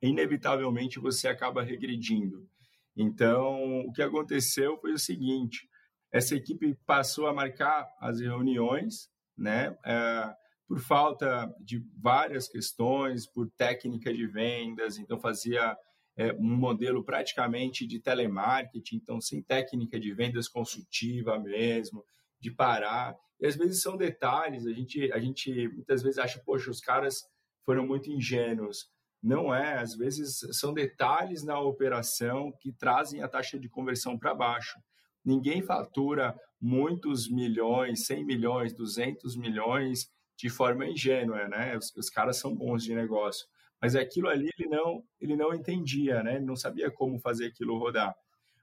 inevitavelmente 0.00 1.00
você 1.00 1.26
acaba 1.26 1.62
regredindo. 1.62 2.48
Então, 2.96 3.80
o 3.80 3.92
que 3.92 4.00
aconteceu 4.00 4.78
foi 4.78 4.92
o 4.92 4.98
seguinte: 4.98 5.68
essa 6.12 6.36
equipe 6.36 6.74
passou 6.86 7.26
a 7.26 7.34
marcar 7.34 7.86
as 8.00 8.20
reuniões, 8.20 9.10
né? 9.36 9.76
É, 9.84 10.34
por 10.68 10.80
falta 10.80 11.52
de 11.60 11.82
várias 11.96 12.46
questões, 12.46 13.26
por 13.26 13.50
técnica 13.56 14.12
de 14.12 14.26
vendas, 14.26 14.98
então 14.98 15.18
fazia 15.18 15.76
é, 16.16 16.32
um 16.34 16.56
modelo 16.56 17.02
praticamente 17.02 17.86
de 17.86 17.98
telemarketing, 17.98 18.96
então 18.96 19.20
sem 19.20 19.42
técnica 19.42 19.98
de 19.98 20.12
vendas 20.12 20.46
consultiva 20.46 21.38
mesmo, 21.38 22.04
de 22.38 22.50
parar. 22.52 23.16
E 23.40 23.46
às 23.46 23.56
vezes 23.56 23.82
são 23.82 23.96
detalhes, 23.96 24.66
a 24.66 24.72
gente, 24.72 25.12
a 25.12 25.18
gente 25.18 25.68
muitas 25.68 26.02
vezes 26.02 26.18
acha, 26.18 26.40
poxa, 26.44 26.70
os 26.70 26.80
caras 26.80 27.24
foram 27.64 27.86
muito 27.86 28.10
ingênuos. 28.10 28.90
Não 29.22 29.54
é, 29.54 29.78
às 29.78 29.94
vezes 29.94 30.40
são 30.52 30.72
detalhes 30.72 31.44
na 31.44 31.60
operação 31.60 32.52
que 32.60 32.72
trazem 32.72 33.22
a 33.22 33.28
taxa 33.28 33.58
de 33.58 33.68
conversão 33.68 34.18
para 34.18 34.34
baixo. 34.34 34.78
Ninguém 35.24 35.62
fatura 35.62 36.34
muitos 36.60 37.28
milhões, 37.28 38.06
100 38.06 38.24
milhões, 38.24 38.72
200 38.72 39.36
milhões 39.36 40.10
de 40.36 40.48
forma 40.48 40.86
ingênua, 40.86 41.48
né? 41.48 41.76
Os, 41.76 41.94
os 41.96 42.08
caras 42.08 42.38
são 42.38 42.54
bons 42.54 42.84
de 42.84 42.94
negócio, 42.94 43.46
mas 43.82 43.96
aquilo 43.96 44.28
ali 44.28 44.48
ele 44.58 44.68
não, 44.68 45.04
ele 45.20 45.36
não 45.36 45.52
entendia, 45.52 46.22
né? 46.22 46.36
Ele 46.36 46.44
não 46.44 46.56
sabia 46.56 46.90
como 46.90 47.18
fazer 47.18 47.46
aquilo 47.46 47.78
rodar. 47.78 48.14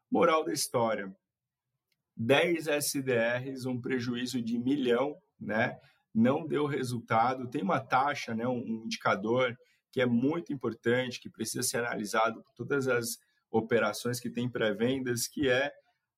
Moral 0.10 0.44
da 0.44 0.54
história: 0.54 1.14
10 2.16 2.68
SDRs, 2.68 3.66
um 3.66 3.80
prejuízo 3.80 4.42
de 4.42 4.58
milhão, 4.58 5.16
né? 5.40 5.78
Não 6.14 6.48
deu 6.48 6.66
resultado. 6.66 7.50
Tem 7.50 7.62
uma 7.62 7.80
taxa, 7.80 8.34
né? 8.34 8.48
Um 8.48 8.84
indicador 8.86 9.56
que 9.92 10.02
é 10.02 10.06
muito 10.06 10.52
importante, 10.54 11.20
que 11.20 11.30
precisa 11.30 11.64
ser 11.64 11.78
analisado 11.78 12.42
por 12.44 12.54
todas 12.54 12.88
as 12.88 13.18
operações 13.50 14.20
que 14.20 14.30
têm 14.30 14.50
pré-vendas, 14.50 15.28
que 15.28 15.50
é 15.50 15.72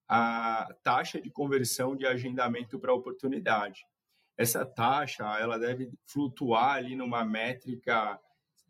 a 0.07 0.67
taxa 0.83 1.21
de 1.21 1.29
conversão 1.29 1.95
de 1.95 2.05
agendamento 2.05 2.79
para 2.79 2.93
oportunidade. 2.93 3.81
Essa 4.37 4.65
taxa, 4.65 5.25
ela 5.39 5.57
deve 5.57 5.91
flutuar 6.05 6.75
ali 6.75 6.95
numa 6.95 7.25
métrica 7.25 8.19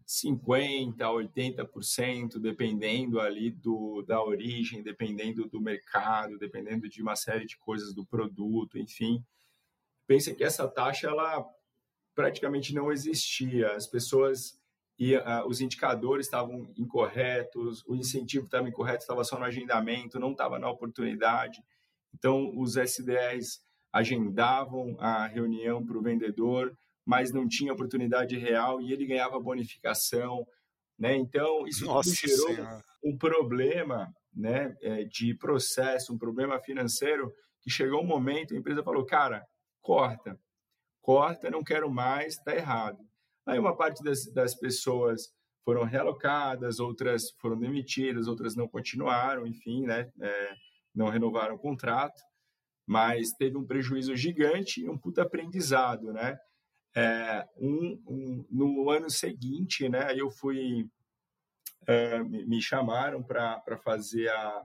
50, 0.08 1.06
80%, 1.06 2.40
dependendo 2.40 3.20
ali 3.20 3.52
do, 3.52 4.02
da 4.04 4.24
origem, 4.24 4.82
dependendo 4.82 5.46
do 5.50 5.60
mercado, 5.60 6.38
dependendo 6.38 6.88
de 6.88 7.02
uma 7.02 7.18
série 7.18 7.46
de 7.46 7.58
coisas 7.58 7.94
do 7.94 8.06
produto, 8.06 8.80
enfim. 8.80 9.22
Pensa 10.08 10.34
que 10.34 10.46
essa 10.46 10.66
taxa 10.66 11.08
ela 11.08 11.46
praticamente 12.16 12.74
não 12.74 12.90
existia. 12.90 13.76
As 13.76 13.86
pessoas 13.86 14.58
e 14.98 15.16
uh, 15.16 15.46
os 15.46 15.60
indicadores 15.60 16.26
estavam 16.26 16.72
incorretos, 16.78 17.84
o 17.86 17.94
incentivo 17.94 18.46
estava 18.46 18.70
incorreto, 18.70 19.02
estava 19.02 19.26
só 19.26 19.38
no 19.38 19.44
agendamento, 19.44 20.20
não 20.20 20.32
estava 20.32 20.58
na 20.58 20.70
oportunidade. 20.70 21.62
Então, 22.16 22.58
os 22.58 22.78
SDRs 22.78 23.62
agendavam 23.92 24.96
a 25.00 25.28
reunião 25.28 25.86
para 25.86 25.98
o 25.98 26.02
vendedor, 26.02 26.76
mas 27.08 27.32
não 27.32 27.48
tinha 27.48 27.74
oportunidade 27.74 28.38
real 28.38 28.80
e 28.82 28.92
ele 28.92 29.08
ganhava 29.08 29.40
bonificação 29.40 30.46
né? 30.98 31.16
Então, 31.16 31.68
isso 31.68 31.86
gerou 32.04 32.50
senhora. 32.56 32.84
um 33.04 33.18
problema 33.18 34.12
né, 34.34 34.76
é, 34.82 35.04
de 35.04 35.34
processo, 35.36 36.14
um 36.14 36.18
problema 36.18 36.60
financeiro, 36.60 37.32
que 37.62 37.70
chegou 37.70 38.02
um 38.02 38.08
momento, 38.08 38.54
a 38.54 38.58
empresa 38.58 38.84
falou, 38.84 39.06
cara, 39.06 39.46
corta, 39.82 40.40
corta, 41.02 41.52
não 41.52 41.64
quero 41.64 41.90
mais, 41.90 42.34
está 42.36 42.56
errado. 42.56 42.98
Aí 43.46 43.60
uma 43.60 43.76
parte 43.76 44.04
das, 44.04 44.26
das 44.34 44.56
pessoas 44.56 45.30
foram 45.64 45.84
realocadas, 45.84 46.80
outras 46.80 47.32
foram 47.40 47.58
demitidas, 47.60 48.28
outras 48.28 48.56
não 48.56 48.68
continuaram, 48.68 49.46
enfim, 49.46 49.86
né, 49.86 50.10
é, 50.20 50.54
não 50.96 51.10
renovaram 51.10 51.56
o 51.56 51.60
contrato, 51.60 52.22
mas 52.86 53.32
teve 53.34 53.58
um 53.58 53.66
prejuízo 53.66 54.16
gigante 54.16 54.82
e 54.82 54.90
um 54.90 54.98
puta 54.98 55.24
aprendizado, 55.24 56.14
né? 56.14 56.38
É, 56.96 57.48
um, 57.58 58.02
um, 58.08 58.46
no 58.50 58.90
ano 58.90 59.10
seguinte, 59.10 59.88
né, 59.88 60.14
eu 60.16 60.32
fui, 60.32 60.90
é, 61.86 62.24
me 62.24 62.62
chamaram 62.62 63.22
para 63.22 63.78
fazer 63.84 64.30
a, 64.30 64.64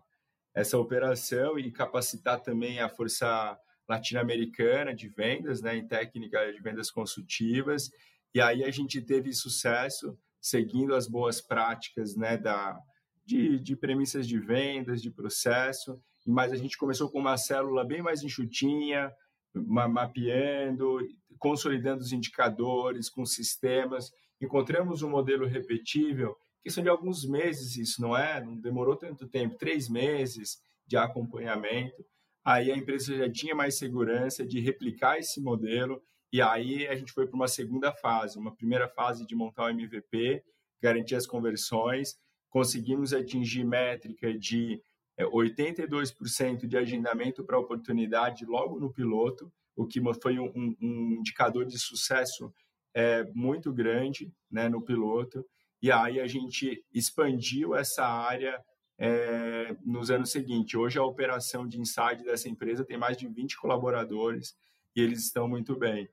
essa 0.55 0.79
operação 0.79 1.59
e 1.59 1.71
capacitar 1.71 2.41
também 2.41 2.81
a 2.81 2.89
força 2.89 3.59
latino-americana 3.89 4.95
de 4.95 5.09
vendas, 5.09 5.61
né, 5.61 5.77
em 5.77 5.87
técnica 5.87 6.51
de 6.53 6.61
vendas 6.61 6.91
consultivas, 6.91 7.91
e 8.35 8.41
aí 8.41 8.65
a 8.65 8.71
gente 8.71 9.01
teve 9.03 9.33
sucesso 9.33 10.19
seguindo 10.41 10.95
as 10.95 11.07
boas 11.07 11.41
práticas, 11.41 12.17
né, 12.17 12.37
da, 12.37 12.79
de, 13.25 13.59
de 13.61 13.77
premissas 13.77 14.27
de 14.27 14.39
vendas, 14.39 15.01
de 15.01 15.11
processo, 15.11 16.01
mas 16.27 16.53
a 16.53 16.57
gente 16.57 16.77
começou 16.77 17.11
com 17.11 17.19
uma 17.19 17.37
célula 17.37 17.85
bem 17.85 18.03
mais 18.03 18.23
enxutinha, 18.23 19.13
ma 19.55 19.89
mapeando, 19.89 20.99
consolidando 21.43 22.03
os 22.03 22.13
indicadores 22.13 23.11
com 23.11 23.27
sistemas, 23.27 24.13
encontramos 24.41 25.03
um 25.03 25.11
modelo 25.11 25.45
repetível, 25.45 26.37
questão 26.63 26.85
de 26.85 26.89
alguns 26.89 27.29
meses 27.29 27.77
isso, 27.77 28.01
não 28.01 28.17
é? 28.17 28.41
Não 28.41 28.57
demorou 28.57 28.95
tanto 28.95 29.27
tempo, 29.27 29.59
três 29.59 29.89
meses 29.89 30.63
de 30.87 30.97
acompanhamento. 30.97 32.07
Aí 32.45 32.71
a 32.71 32.77
empresa 32.77 33.17
já 33.17 33.29
tinha 33.29 33.57
mais 33.57 33.77
segurança 33.77 34.47
de 34.47 34.61
replicar 34.61 35.19
esse 35.19 35.41
modelo 35.41 36.01
e 36.33 36.41
aí 36.41 36.87
a 36.87 36.95
gente 36.95 37.13
foi 37.13 37.27
para 37.27 37.35
uma 37.35 37.49
segunda 37.49 37.93
fase, 37.93 38.39
uma 38.39 38.55
primeira 38.55 38.89
fase 38.89 39.27
de 39.27 39.35
montar 39.35 39.65
o 39.65 39.71
MVP, 39.71 40.45
garantir 40.81 41.17
as 41.17 41.27
conversões, 41.27 42.17
conseguimos 42.51 43.13
atingir 43.13 43.65
métrica 43.65 44.33
de 44.33 44.81
82% 45.19 46.63
é, 46.63 46.67
de 46.69 46.77
agendamento 46.77 47.43
para 47.43 47.59
oportunidade 47.59 48.47
logo 48.47 48.79
no 48.79 48.93
piloto, 48.93 49.53
o 49.77 49.87
que 49.87 50.01
foi 50.21 50.39
um, 50.39 50.77
um 50.81 51.17
indicador 51.19 51.65
de 51.65 51.79
sucesso 51.79 52.53
é, 52.95 53.25
muito 53.35 53.73
grande 53.73 54.33
né, 54.51 54.69
no 54.69 54.83
piloto. 54.83 55.45
E 55.81 55.91
aí 55.91 56.21
a 56.21 56.27
gente 56.27 56.85
expandiu 56.93 57.75
essa 57.75 58.05
área 58.05 58.63
é, 58.99 59.75
nos 59.85 60.11
anos 60.11 60.31
seguintes. 60.31 60.75
Hoje 60.75 60.99
a 60.99 61.05
operação 61.05 61.67
de 61.67 61.81
inside 61.81 62.23
dessa 62.25 62.49
empresa 62.49 62.85
tem 62.85 62.97
mais 62.97 63.17
de 63.17 63.27
20 63.27 63.57
colaboradores 63.57 64.55
e 64.95 65.01
eles 65.01 65.25
estão 65.25 65.49
muito 65.49 65.77
bem. 65.77 66.09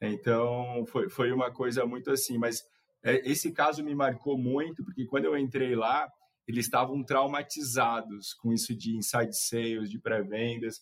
Então 0.00 0.84
foi, 0.86 1.08
foi 1.08 1.30
uma 1.30 1.52
coisa 1.52 1.86
muito 1.86 2.10
assim, 2.10 2.38
mas 2.38 2.64
é, 3.02 3.30
esse 3.30 3.52
caso 3.52 3.84
me 3.84 3.94
marcou 3.94 4.36
muito 4.36 4.84
porque 4.84 5.06
quando 5.06 5.26
eu 5.26 5.36
entrei 5.36 5.76
lá 5.76 6.10
eles 6.46 6.66
estavam 6.66 7.04
traumatizados 7.04 8.34
com 8.34 8.52
isso 8.52 8.74
de 8.74 8.96
inside 8.96 9.32
sales, 9.32 9.90
de 9.90 9.98
pré-vendas, 9.98 10.80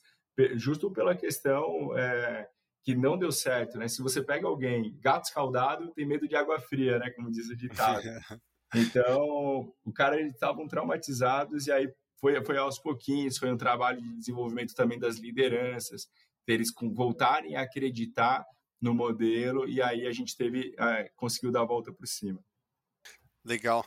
justo 0.56 0.90
pela 0.90 1.16
questão 1.16 1.96
é, 1.96 2.48
que 2.82 2.94
não 2.94 3.18
deu 3.18 3.30
certo, 3.30 3.78
né? 3.78 3.88
Se 3.88 4.02
você 4.02 4.22
pega 4.22 4.46
alguém 4.46 4.98
gato 5.00 5.24
escaldado, 5.24 5.92
tem 5.92 6.06
medo 6.06 6.26
de 6.26 6.36
água 6.36 6.60
fria, 6.60 6.98
né? 6.98 7.10
Como 7.10 7.30
diz 7.30 7.48
o 7.48 7.56
ditado. 7.56 8.02
Então, 8.72 9.74
o 9.84 9.92
cara 9.92 10.20
eles 10.20 10.32
estavam 10.32 10.68
traumatizados 10.68 11.66
e 11.66 11.72
aí 11.72 11.92
foi 12.20 12.40
foi 12.44 12.56
aos 12.56 12.78
pouquinhos, 12.78 13.36
foi 13.36 13.50
um 13.50 13.56
trabalho 13.56 14.00
de 14.00 14.16
desenvolvimento 14.18 14.74
também 14.74 14.96
das 14.96 15.16
lideranças, 15.16 16.08
eles 16.46 16.68
voltarem 16.94 17.56
a 17.56 17.62
acreditar 17.62 18.46
no 18.80 18.94
modelo 18.94 19.68
e 19.68 19.82
aí 19.82 20.06
a 20.06 20.12
gente 20.12 20.36
teve 20.36 20.72
é, 20.78 21.10
conseguiu 21.16 21.50
dar 21.50 21.62
a 21.62 21.66
volta 21.66 21.92
por 21.92 22.06
cima. 22.06 22.40
Legal. 23.44 23.84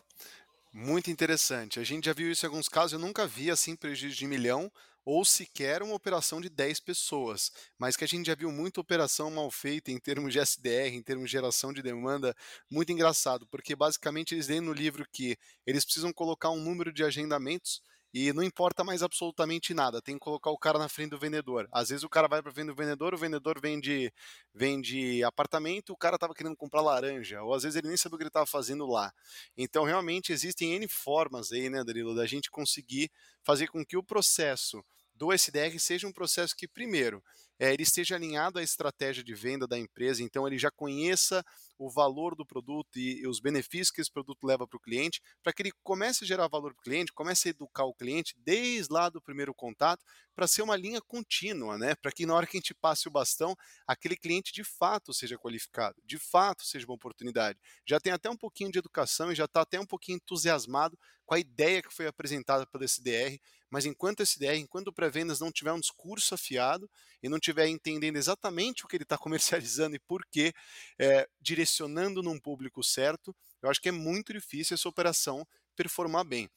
Muito 0.74 1.12
interessante. 1.12 1.80
A 1.80 1.84
gente 1.84 2.06
já 2.06 2.14
viu 2.14 2.32
isso 2.32 2.46
em 2.46 2.50
alguns 2.50 2.68
casos, 2.68 2.94
eu 2.94 3.00
nunca 3.00 3.28
vi 3.28 3.50
assim 3.52 3.76
prejuízo 3.76 4.18
de 4.18 4.28
milhão 4.28 4.72
ou 5.06 5.26
sequer 5.26 5.84
uma 5.84 5.96
operação 5.96 6.40
de 6.40 6.50
10 6.50 6.80
pessoas, 6.80 7.52
mas 7.78 7.96
que 7.96 8.04
a 8.04 8.08
gente 8.08 8.28
já 8.28 8.36
viu 8.36 8.52
muita 8.52 8.82
operação 8.82 9.30
mal 9.30 9.50
feita 9.52 9.92
em 9.92 10.00
termos 10.00 10.34
de 10.34 10.40
SDR, 10.40 10.94
em 10.94 11.04
termos 11.04 11.26
de 11.26 11.32
geração 11.32 11.74
de 11.74 11.82
demanda, 11.82 12.36
muito 12.70 12.92
engraçado, 12.92 13.46
porque 13.48 13.76
basicamente 13.76 14.34
eles 14.34 14.48
leem 14.48 14.62
no 14.62 14.74
livro 14.74 15.06
que 15.12 15.38
eles 15.66 15.84
precisam 15.84 16.14
colocar 16.14 16.50
um 16.50 16.62
número 16.62 16.92
de 16.92 17.04
agendamentos 17.04 17.82
e 18.14 18.32
não 18.32 18.44
importa 18.44 18.84
mais 18.84 19.02
absolutamente 19.02 19.74
nada, 19.74 20.02
tem 20.02 20.16
que 20.16 20.20
colocar 20.20 20.52
o 20.52 20.58
cara 20.58 20.78
na 20.78 20.88
frente 20.88 21.10
do 21.10 21.18
vendedor. 21.18 21.68
Às 21.72 21.90
vezes 21.90 22.04
o 22.04 22.10
cara 22.10 22.28
vai 22.28 22.44
para 22.44 22.52
frente 22.52 22.68
do 22.68 22.76
vendedor, 22.76 23.14
o 23.14 23.18
vendedor 23.18 23.60
vende, 23.60 24.14
vende 24.54 25.24
apartamento, 25.24 25.92
o 25.94 25.98
cara 25.98 26.16
estava 26.16 26.34
querendo 26.34 26.56
comprar 26.56 26.82
laranja, 26.82 27.42
ou 27.42 27.54
às 27.54 27.64
vezes 27.64 27.76
ele 27.76 27.88
nem 27.88 27.98
sabia 27.98 28.16
o 28.16 28.18
que 28.18 28.24
ele 28.24 28.30
estava 28.30 28.46
fazendo 28.46 28.86
lá. 28.86 29.12
Então 29.58 29.84
realmente 29.84 30.32
existem 30.32 30.74
N 30.76 30.88
formas 30.88 31.52
aí, 31.52 31.70
né, 31.70 31.84
Danilo, 31.84 32.16
da 32.16 32.28
gente 32.28 32.52
conseguir 32.52 33.10
fazer 33.42 33.68
com 33.68 33.84
que 33.84 33.98
o 33.98 34.04
processo 34.04 34.84
do 35.16 35.32
SDR 35.32 35.80
seja 35.80 36.08
um 36.08 36.12
processo 36.12 36.56
que, 36.56 36.68
primeiro, 36.68 37.24
é, 37.60 37.72
ele 37.74 37.84
esteja 37.84 38.16
alinhado 38.16 38.60
à 38.60 38.64
estratégia 38.64 39.24
de 39.24 39.34
venda 39.34 39.68
da 39.68 39.78
empresa, 39.78 40.24
então 40.24 40.48
ele 40.48 40.58
já 40.58 40.72
conheça 40.72 41.46
o 41.78 41.90
valor 41.90 42.36
do 42.36 42.46
produto 42.46 42.98
e, 42.98 43.22
e 43.22 43.28
os 43.28 43.40
benefícios 43.40 43.92
que 43.92 44.02
esse 44.02 44.12
produto 44.12 44.46
leva 44.46 44.68
para 44.68 44.78
o 44.78 44.80
cliente, 44.80 45.22
para 45.42 45.54
que 45.54 45.62
ele 45.62 45.72
comece 45.84 46.24
a 46.24 46.28
gerar 46.28 46.48
valor 46.48 46.74
para 46.74 46.82
o 46.82 46.84
cliente, 46.84 47.14
comece 47.14 47.50
a 47.50 47.52
educar 47.52 47.86
o 47.86 47.94
cliente 47.94 48.36
desde 48.38 48.94
lá 48.94 49.10
do 49.10 49.22
primeiro 49.22 49.54
contato, 49.54 50.04
para 50.36 50.48
ser 50.48 50.62
uma 50.62 50.76
linha 50.76 51.02
contínua, 51.02 51.78
né? 51.78 51.96
Para 51.96 52.12
que 52.12 52.26
na 52.26 52.34
hora 52.34 52.48
que 52.48 52.58
a 52.58 52.60
gente 52.60 52.74
passe 52.74 53.08
o 53.08 53.12
bastão, 53.12 53.56
aquele 53.88 54.16
cliente 54.16 54.52
de 54.52 54.64
fato 54.64 55.14
seja 55.14 55.38
qualificado, 55.38 56.02
de 56.04 56.18
fato 56.18 56.66
seja 56.66 56.86
uma 56.86 56.96
oportunidade. 56.96 57.60
Já 57.86 58.00
tem 58.00 58.12
até 58.12 58.30
um 58.30 58.38
pouquinho 58.38 58.72
de 58.72 58.80
educação 58.80 59.32
e 59.32 59.36
já 59.36 59.46
está 59.46 59.62
até 59.62 59.80
um 59.80 59.86
pouquinho 59.86 60.16
entusiasmado 60.16 60.98
com 61.26 61.36
a 61.36 61.40
ideia 61.40 61.82
que 61.82 61.94
foi 61.94 62.08
apresentada 62.08 62.66
pelo 62.68 62.84
SDR, 62.84 63.40
mas 63.70 63.86
enquanto 63.86 64.22
esse 64.22 64.34
SDR, 64.34 64.58
enquanto 64.58 64.90
o 64.90 64.94
pré-vendas 64.94 65.40
não 65.40 65.52
tiver 65.52 65.72
um 65.72 65.80
discurso 65.80 66.36
afiado 66.36 66.88
e 67.24 67.30
não 67.30 67.40
tiver 67.40 67.68
entendendo 67.68 68.18
exatamente 68.18 68.86
o 68.86 68.88
que 68.88 68.96
ele 68.96 69.04
está 69.04 69.18
comercializando 69.18 69.96
e 69.96 70.00
por 70.00 70.24
quê, 70.32 70.54
é, 71.00 71.28
direcionando 71.64 72.22
num 72.22 72.38
público 72.38 72.84
certo, 72.84 73.36
eu 73.62 73.70
acho 73.70 73.82
que 73.82 73.90
é 73.90 73.92
muito 73.92 74.34
difícil 74.34 74.76
essa 74.76 74.90
operação 74.90 75.48
performar 75.76 76.26
bem 76.26 76.50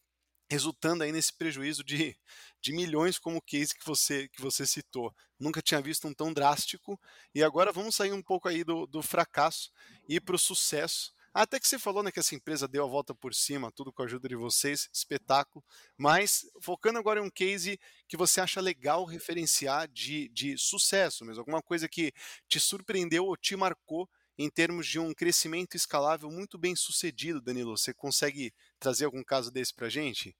resultando 0.49 1.03
aí 1.03 1.11
nesse 1.11 1.33
prejuízo 1.33 1.83
de, 1.83 2.17
de 2.61 2.73
milhões 2.73 3.19
como 3.19 3.39
o 3.39 3.43
case 3.43 3.75
que 3.75 3.85
você, 3.85 4.29
que 4.29 4.41
você 4.41 4.65
citou. 4.65 5.13
Nunca 5.41 5.61
tinha 5.61 5.81
visto 5.81 6.07
um 6.07 6.15
tão 6.15 6.33
drástico. 6.33 7.01
E 7.35 7.43
agora 7.43 7.73
vamos 7.73 7.97
sair 7.97 8.13
um 8.13 8.23
pouco 8.23 8.49
aí 8.49 8.63
do, 8.63 8.87
do 8.87 9.03
fracasso 9.03 9.73
e 10.09 10.21
para 10.21 10.37
o 10.37 10.39
sucesso. 10.39 11.13
Até 11.35 11.59
que 11.59 11.69
você 11.69 11.81
falou 11.81 12.01
né, 12.01 12.13
que 12.13 12.21
essa 12.21 12.37
empresa 12.37 12.69
deu 12.69 12.85
a 12.85 12.87
volta 12.87 13.13
por 13.13 13.35
cima, 13.35 13.73
tudo 13.73 13.93
com 13.93 14.03
a 14.03 14.05
ajuda 14.05 14.29
de 14.29 14.37
vocês, 14.37 14.89
espetáculo. 14.93 15.65
Mas 15.97 16.47
focando 16.63 16.99
agora 16.99 17.19
em 17.19 17.25
um 17.25 17.31
case 17.31 17.77
que 18.07 18.17
você 18.17 18.41
acha 18.41 18.61
legal 18.61 19.05
referenciar 19.05 19.89
de, 19.89 20.29
de 20.29 20.57
sucesso 20.57 21.25
mesmo, 21.25 21.41
alguma 21.41 21.61
coisa 21.61 21.89
que 21.89 22.13
te 22.49 22.61
surpreendeu 22.61 23.27
ou 23.27 23.37
te 23.37 23.57
marcou 23.57 24.09
em 24.39 24.51
termos 24.51 24.87
de 24.87 24.99
um 24.99 25.15
crescimento 25.15 25.77
escalável 25.77 26.31
muito 26.31 26.59
bem 26.59 26.75
sucedido, 26.77 27.41
Danilo. 27.41 27.77
Você 27.77 27.93
consegue 27.95 28.53
trazer 28.79 29.05
algum 29.07 29.23
caso 29.25 29.51
desse 29.51 29.75
para 29.75 29.87
a 29.87 29.91
gente? 29.91 30.37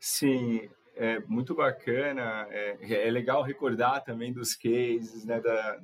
Sim, 0.00 0.68
é 0.94 1.20
muito 1.20 1.54
bacana. 1.54 2.46
É, 2.50 3.06
é, 3.06 3.10
legal 3.10 3.42
recordar 3.42 4.02
também 4.04 4.32
dos 4.32 4.54
cases, 4.54 5.24
né, 5.24 5.40
da, 5.40 5.76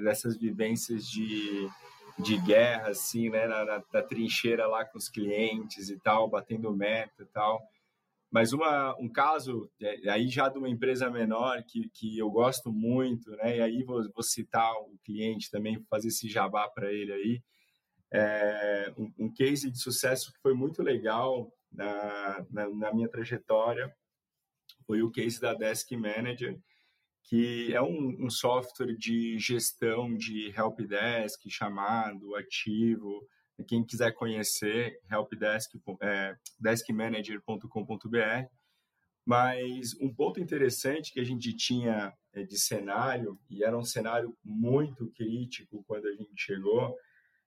dessas 0.00 0.36
vivências 0.36 1.06
de 1.06 1.68
de 2.18 2.36
guerra, 2.38 2.88
assim, 2.88 3.30
né, 3.30 3.46
na, 3.46 3.64
na, 3.64 3.82
na, 3.92 4.02
trincheira 4.02 4.66
lá 4.66 4.84
com 4.84 4.98
os 4.98 5.08
clientes 5.08 5.88
e 5.88 5.96
tal, 5.98 6.28
batendo 6.28 6.74
meta 6.74 7.22
e 7.22 7.26
tal. 7.26 7.62
Mas 8.30 8.52
uma, 8.52 8.94
um 9.00 9.08
caso, 9.08 9.70
é, 9.80 10.10
aí 10.10 10.28
já 10.28 10.48
de 10.48 10.58
uma 10.58 10.68
empresa 10.68 11.10
menor 11.10 11.62
que, 11.64 11.88
que 11.90 12.18
eu 12.18 12.30
gosto 12.30 12.70
muito, 12.70 13.30
né, 13.36 13.56
e 13.56 13.62
aí 13.62 13.82
vou, 13.82 14.02
vou 14.12 14.22
citar 14.22 14.70
o 14.74 14.98
cliente 15.02 15.50
também, 15.50 15.82
fazer 15.88 16.08
esse 16.08 16.28
jabá 16.28 16.68
para 16.68 16.92
ele 16.92 17.12
aí, 17.12 17.42
é, 18.12 18.92
um, 18.96 19.12
um, 19.18 19.32
case 19.32 19.70
de 19.70 19.80
sucesso 19.80 20.32
que 20.32 20.40
foi 20.40 20.54
muito 20.54 20.82
legal 20.82 21.50
na, 21.72 22.46
na, 22.50 22.68
na 22.68 22.94
minha 22.94 23.08
trajetória, 23.08 23.94
foi 24.86 25.02
o 25.02 25.10
case 25.10 25.40
da 25.40 25.54
Desk 25.54 25.90
Manager, 25.96 26.58
que 27.24 27.74
é 27.74 27.82
um, 27.82 28.24
um, 28.24 28.30
software 28.30 28.96
de 28.96 29.38
gestão 29.38 30.14
de 30.14 30.48
helpdesk, 30.56 31.42
chamado, 31.50 32.34
ativo. 32.34 33.26
Quem 33.66 33.84
quiser 33.84 34.12
conhecer, 34.12 35.00
helpdesk, 35.10 35.74
é, 36.00 36.36
deskmanager.com.br. 36.58 38.48
Mas 39.26 39.94
um 40.00 40.12
ponto 40.12 40.40
interessante 40.40 41.12
que 41.12 41.20
a 41.20 41.24
gente 41.24 41.52
tinha 41.54 42.14
é, 42.32 42.42
de 42.44 42.58
cenário, 42.58 43.38
e 43.50 43.62
era 43.62 43.76
um 43.76 43.84
cenário 43.84 44.36
muito 44.42 45.10
crítico 45.10 45.84
quando 45.86 46.06
a 46.06 46.12
gente 46.12 46.32
chegou, 46.36 46.96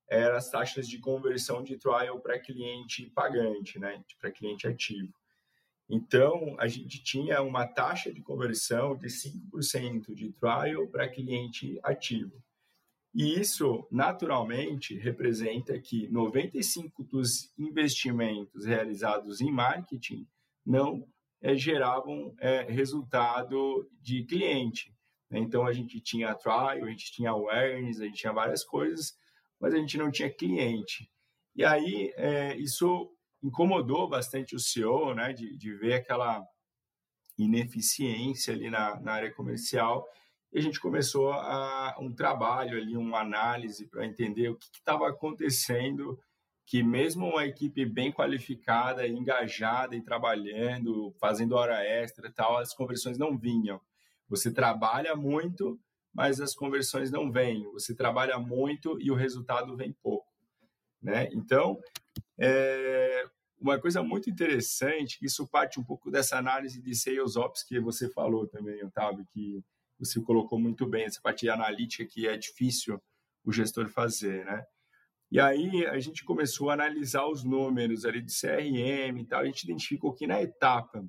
eram 0.08 0.36
as 0.36 0.50
taxas 0.50 0.88
de 0.88 1.00
conversão 1.00 1.64
de 1.64 1.78
trial 1.78 2.20
para 2.20 2.38
cliente 2.38 3.10
pagante, 3.12 3.80
né, 3.80 4.04
para 4.20 4.30
cliente 4.30 4.68
ativo. 4.68 5.14
Então, 5.90 6.56
a 6.60 6.68
gente 6.68 7.04
tinha 7.04 7.42
uma 7.42 7.66
taxa 7.66 8.14
de 8.14 8.22
conversão 8.22 8.96
de 8.96 9.08
5% 9.08 10.14
de 10.14 10.32
trial 10.34 10.88
para 10.88 11.10
cliente 11.10 11.80
ativo. 11.84 12.42
E 13.14 13.40
isso, 13.40 13.86
naturalmente, 13.92 14.98
representa 14.98 15.78
que 15.80 16.08
95% 16.08 16.92
dos 17.10 17.54
investimentos 17.58 18.66
realizados 18.66 19.42
em 19.42 19.52
marketing 19.52 20.26
não 20.66 21.06
é, 21.42 21.56
geravam 21.56 22.34
é, 22.40 22.62
resultado 22.64 23.90
de 24.00 24.24
cliente. 24.24 24.96
Então, 25.30 25.66
a 25.66 25.74
gente 25.74 26.00
tinha 26.00 26.36
trial, 26.36 26.86
a 26.86 26.90
gente 26.90 27.12
tinha 27.12 27.32
awareness, 27.32 28.00
a 28.00 28.06
gente 28.06 28.18
tinha 28.18 28.34
várias 28.34 28.64
coisas, 28.64 29.18
mas 29.60 29.74
a 29.74 29.78
gente 29.78 29.98
não 29.98 30.10
tinha 30.10 30.30
cliente. 30.30 31.10
E 31.56 31.66
aí, 31.66 32.14
é, 32.16 32.56
isso 32.58 33.12
incomodou 33.44 34.08
bastante 34.08 34.56
o 34.56 34.60
CEO, 34.60 35.14
né, 35.14 35.34
de, 35.34 35.58
de 35.58 35.74
ver 35.76 35.96
aquela 35.96 36.46
ineficiência 37.38 38.54
ali 38.54 38.70
na, 38.70 39.00
na 39.02 39.14
área 39.14 39.34
comercial 39.34 40.08
e 40.54 40.60
a 40.60 40.62
gente 40.62 40.80
começou 40.80 41.32
a, 41.32 41.96
um 42.00 42.14
trabalho 42.14 42.78
ali, 42.78 42.98
uma 42.98 43.20
análise 43.20 43.88
para 43.88 44.06
entender 44.06 44.50
o 44.50 44.56
que 44.56 44.68
estava 44.74 45.08
acontecendo, 45.08 46.20
que 46.66 46.84
mesmo 46.84 47.28
uma 47.28 47.46
equipe 47.46 47.86
bem 47.86 48.12
qualificada, 48.12 49.08
engajada 49.08 49.96
e 49.96 50.02
trabalhando, 50.02 51.14
fazendo 51.20 51.56
hora 51.56 51.84
extra 51.84 52.28
e 52.28 52.32
tal, 52.32 52.58
as 52.58 52.74
conversões 52.74 53.18
não 53.18 53.38
vinham. 53.38 53.80
Você 54.28 54.52
trabalha 54.52 55.16
muito, 55.16 55.80
mas 56.14 56.42
as 56.42 56.54
conversões 56.54 57.12
não 57.12 57.32
vêm. 57.32 57.64
Você 57.72 57.96
trabalha 57.96 58.38
muito 58.38 58.98
e 59.02 59.10
o 59.10 59.16
resultado 59.16 59.76
vem 59.76 59.94
pouco, 60.04 60.28
né? 61.02 61.30
Então, 61.32 61.80
é, 62.38 63.26
uma 63.60 63.80
coisa 63.80 64.04
muito 64.04 64.30
interessante, 64.30 65.18
isso 65.22 65.48
parte 65.48 65.80
um 65.80 65.84
pouco 65.84 66.12
dessa 66.12 66.38
análise 66.38 66.82
de 66.82 66.94
sales 66.94 67.36
ops 67.38 67.64
que 67.64 67.80
você 67.80 68.10
falou 68.10 68.48
também, 68.48 68.84
Otávio, 68.84 69.26
que 69.32 69.64
você 70.06 70.20
colocou 70.22 70.60
muito 70.60 70.86
bem, 70.88 71.06
essa 71.06 71.22
parte 71.22 71.48
analítica 71.50 72.06
que 72.06 72.28
é 72.28 72.36
difícil 72.36 73.02
o 73.44 73.52
gestor 73.52 73.90
fazer, 73.90 74.46
né? 74.46 74.64
E 75.32 75.40
aí 75.40 75.86
a 75.86 76.00
gente 76.00 76.26
começou 76.26 76.70
a 76.70 76.74
analisar 76.74 77.26
os 77.26 77.44
números 77.44 78.04
ali 78.04 78.22
de 78.22 78.34
CRM 78.34 79.18
e 79.20 79.26
tal, 79.26 79.42
a 79.42 79.46
gente 79.46 79.64
identificou 79.64 80.14
que 80.14 80.28
na 80.28 80.42
etapa 80.42 81.06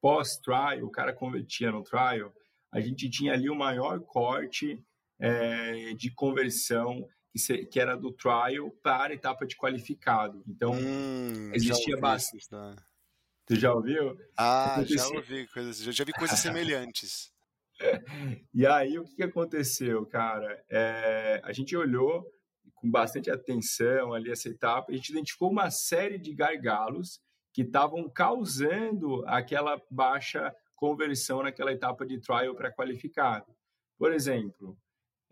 pós-trial, 0.00 0.84
o 0.84 0.90
cara 0.90 1.12
convertia 1.12 1.72
no 1.72 1.82
trial, 1.82 2.32
a 2.70 2.80
gente 2.80 3.10
tinha 3.10 3.32
ali 3.32 3.50
o 3.50 3.56
maior 3.56 4.00
corte 4.00 4.80
é, 5.18 5.94
de 5.94 6.12
conversão 6.12 7.04
que, 7.32 7.38
se, 7.38 7.66
que, 7.66 7.80
era 7.80 7.96
do 7.96 8.12
trial 8.12 8.70
para 8.82 9.12
a 9.12 9.14
etapa 9.14 9.44
de 9.46 9.56
qualificado. 9.56 10.42
Então, 10.46 10.72
hum, 10.72 11.50
existia 11.52 11.96
bastante. 11.96 12.48
Tá? 12.48 12.76
Tu 13.46 13.56
já 13.56 13.72
ouviu? 13.72 14.16
Ah, 14.36 14.82
já 14.84 15.08
ouvi 15.08 15.46
coisas, 15.48 15.78
já, 15.78 15.90
já 15.90 16.04
vi 16.04 16.12
coisas 16.12 16.38
semelhantes. 16.38 17.32
E 18.54 18.66
aí, 18.66 18.98
o 18.98 19.04
que 19.04 19.22
aconteceu, 19.22 20.04
cara? 20.06 20.62
É, 20.70 21.40
a 21.44 21.52
gente 21.52 21.76
olhou 21.76 22.26
com 22.74 22.90
bastante 22.90 23.30
atenção 23.30 24.12
ali 24.12 24.30
essa 24.30 24.48
etapa, 24.48 24.92
a 24.92 24.94
gente 24.94 25.10
identificou 25.10 25.50
uma 25.50 25.70
série 25.70 26.18
de 26.18 26.32
gargalos 26.34 27.20
que 27.52 27.62
estavam 27.62 28.08
causando 28.08 29.24
aquela 29.26 29.80
baixa 29.90 30.54
conversão 30.76 31.42
naquela 31.42 31.72
etapa 31.72 32.06
de 32.06 32.20
trial 32.20 32.54
para 32.54 32.72
qualificado. 32.72 33.52
Por 33.98 34.12
exemplo, 34.12 34.78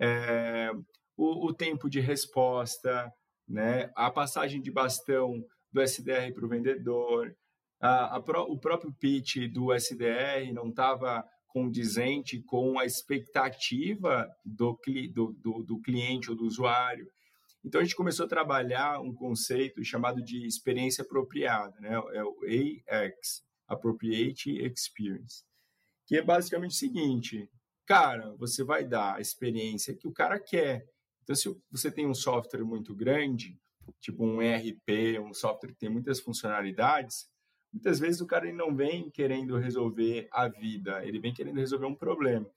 é, 0.01 0.73
o, 1.17 1.47
o, 1.47 1.55
tempo 1.55 1.89
de 1.89 2.01
resposta, 2.01 3.13
né, 3.49 3.93
a 3.95 4.11
passagem 4.11 4.61
de 4.61 4.73
bastão 4.73 5.45
do 5.73 5.81
SDR 5.81 6.33
para 6.35 6.45
o 6.45 6.49
vendedor, 6.49 7.37
a, 7.81 8.17
a, 8.17 8.19
o 8.19 8.59
próprio 8.59 8.93
pitch 8.93 9.49
do 9.53 9.73
SDR 9.73 10.53
não 10.53 10.71
estava 10.71 11.25
condizente 11.57 12.43
com 12.43 12.79
a 12.79 12.85
expectativa 12.85 14.29
do, 14.45 14.79
do, 15.11 15.33
do, 15.33 15.63
do 15.63 15.81
cliente 15.81 16.31
ou 16.31 16.37
do 16.37 16.45
usuário. 16.45 17.11
Então, 17.65 17.81
a 17.81 17.85
gente 17.85 17.97
começou 17.97 18.27
a 18.27 18.29
trabalhar 18.29 19.01
um 19.01 19.15
conceito 19.15 19.83
chamado 19.83 20.23
de 20.23 20.47
experiência 20.47 21.01
apropriada, 21.01 21.75
né? 21.81 21.95
é 22.13 22.23
o 22.23 22.37
AX, 22.87 23.43
Appropriate 23.67 24.51
Experience, 24.51 25.45
que 26.07 26.19
é 26.19 26.23
basicamente 26.23 26.73
o 26.73 26.79
seguinte, 26.79 27.49
cara, 27.87 28.35
você 28.37 28.63
vai 28.63 28.85
dar 28.85 29.15
a 29.15 29.21
experiência 29.23 29.97
que 29.97 30.07
o 30.07 30.13
cara 30.13 30.39
quer. 30.39 30.85
Então, 31.23 31.35
se 31.35 31.57
você 31.71 31.91
tem 31.91 32.07
um 32.07 32.13
software 32.13 32.65
muito 32.65 32.95
grande, 32.95 33.59
tipo 33.99 34.27
um 34.27 34.43
ERP, 34.43 35.19
um 35.21 35.33
software 35.33 35.71
que 35.71 35.79
tem 35.79 35.89
muitas 35.89 36.21
funcionalidades, 36.21 37.31
Muitas 37.77 38.01
vezes 38.01 38.23
o 38.23 38.27
cara 38.27 38.51
não 38.55 38.75
vem 38.75 39.11
querendo 39.11 39.59
resolver 39.59 40.29
a 40.33 40.49
vida, 40.49 41.07
ele 41.07 41.21
vem 41.21 41.35
querendo 41.35 41.59
resolver 41.59 41.85
um 41.85 41.95
problema. 41.95 42.51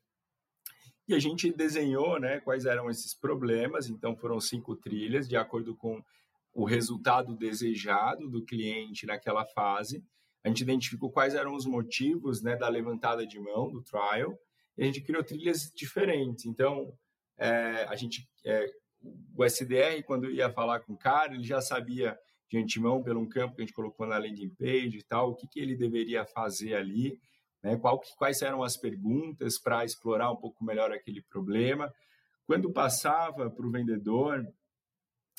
E 1.06 1.14
a 1.14 1.20
gente 1.20 1.52
desenhou 1.52 2.18
né, 2.22 2.40
quais 2.40 2.64
eram 2.64 2.90
esses 2.90 3.14
problemas, 3.14 3.90
então 3.90 4.16
foram 4.16 4.40
cinco 4.40 4.78
trilhas, 4.78 5.28
de 5.28 5.36
acordo 5.36 5.76
com 5.76 6.02
o 6.54 6.64
resultado 6.64 7.36
desejado 7.36 8.30
do 8.30 8.46
cliente 8.46 9.06
naquela 9.06 9.46
fase. 9.46 10.02
A 10.42 10.48
gente 10.48 10.62
identificou 10.62 11.12
quais 11.12 11.36
eram 11.36 11.54
os 11.54 11.66
motivos 11.66 12.42
né, 12.42 12.56
da 12.56 12.70
levantada 12.70 13.28
de 13.28 13.38
mão, 13.42 13.70
do 13.70 13.82
trial, 13.82 14.40
e 14.78 14.84
a 14.84 14.86
gente 14.86 15.02
criou 15.02 15.22
trilhas 15.22 15.70
diferentes. 15.76 16.46
Então, 16.46 16.94
é, 17.38 17.86
a 17.90 17.96
gente, 17.98 18.26
é, 18.46 18.72
o 19.36 19.44
SDR, 19.44 20.02
quando 20.06 20.32
ia 20.32 20.50
falar 20.50 20.80
com 20.80 20.94
o 20.94 20.98
cara, 20.98 21.34
ele 21.34 21.44
já 21.44 21.60
sabia 21.60 22.18
de 22.50 22.58
antemão 22.58 23.04
pelo 23.04 23.20
um 23.20 23.30
campo 23.30 23.56
que 23.56 23.62
a 23.62 23.66
gente 23.66 23.76
colocou 23.76 24.08
na 24.08 24.18
landing 24.18 24.50
page 24.50 24.98
e 24.98 25.04
tal, 25.04 25.32
o 25.32 25.36
que, 25.36 25.48
que 25.48 25.60
ele 25.60 25.76
deveria 25.76 26.26
fazer 26.26 26.74
ali, 26.74 27.20
né? 27.64 27.78
Qual, 27.78 28.02
quais 28.18 28.42
eram 28.42 28.64
as 28.64 28.76
perguntas 28.76 29.60
para 29.60 29.86
explorar 29.86 30.32
um 30.32 30.36
pouco 30.36 30.64
melhor 30.64 30.92
aquele 30.92 31.22
problema. 31.22 31.94
Quando 32.46 32.72
passava 32.72 33.50
para 33.50 33.66
o 33.66 33.72
vendedor, 33.72 34.48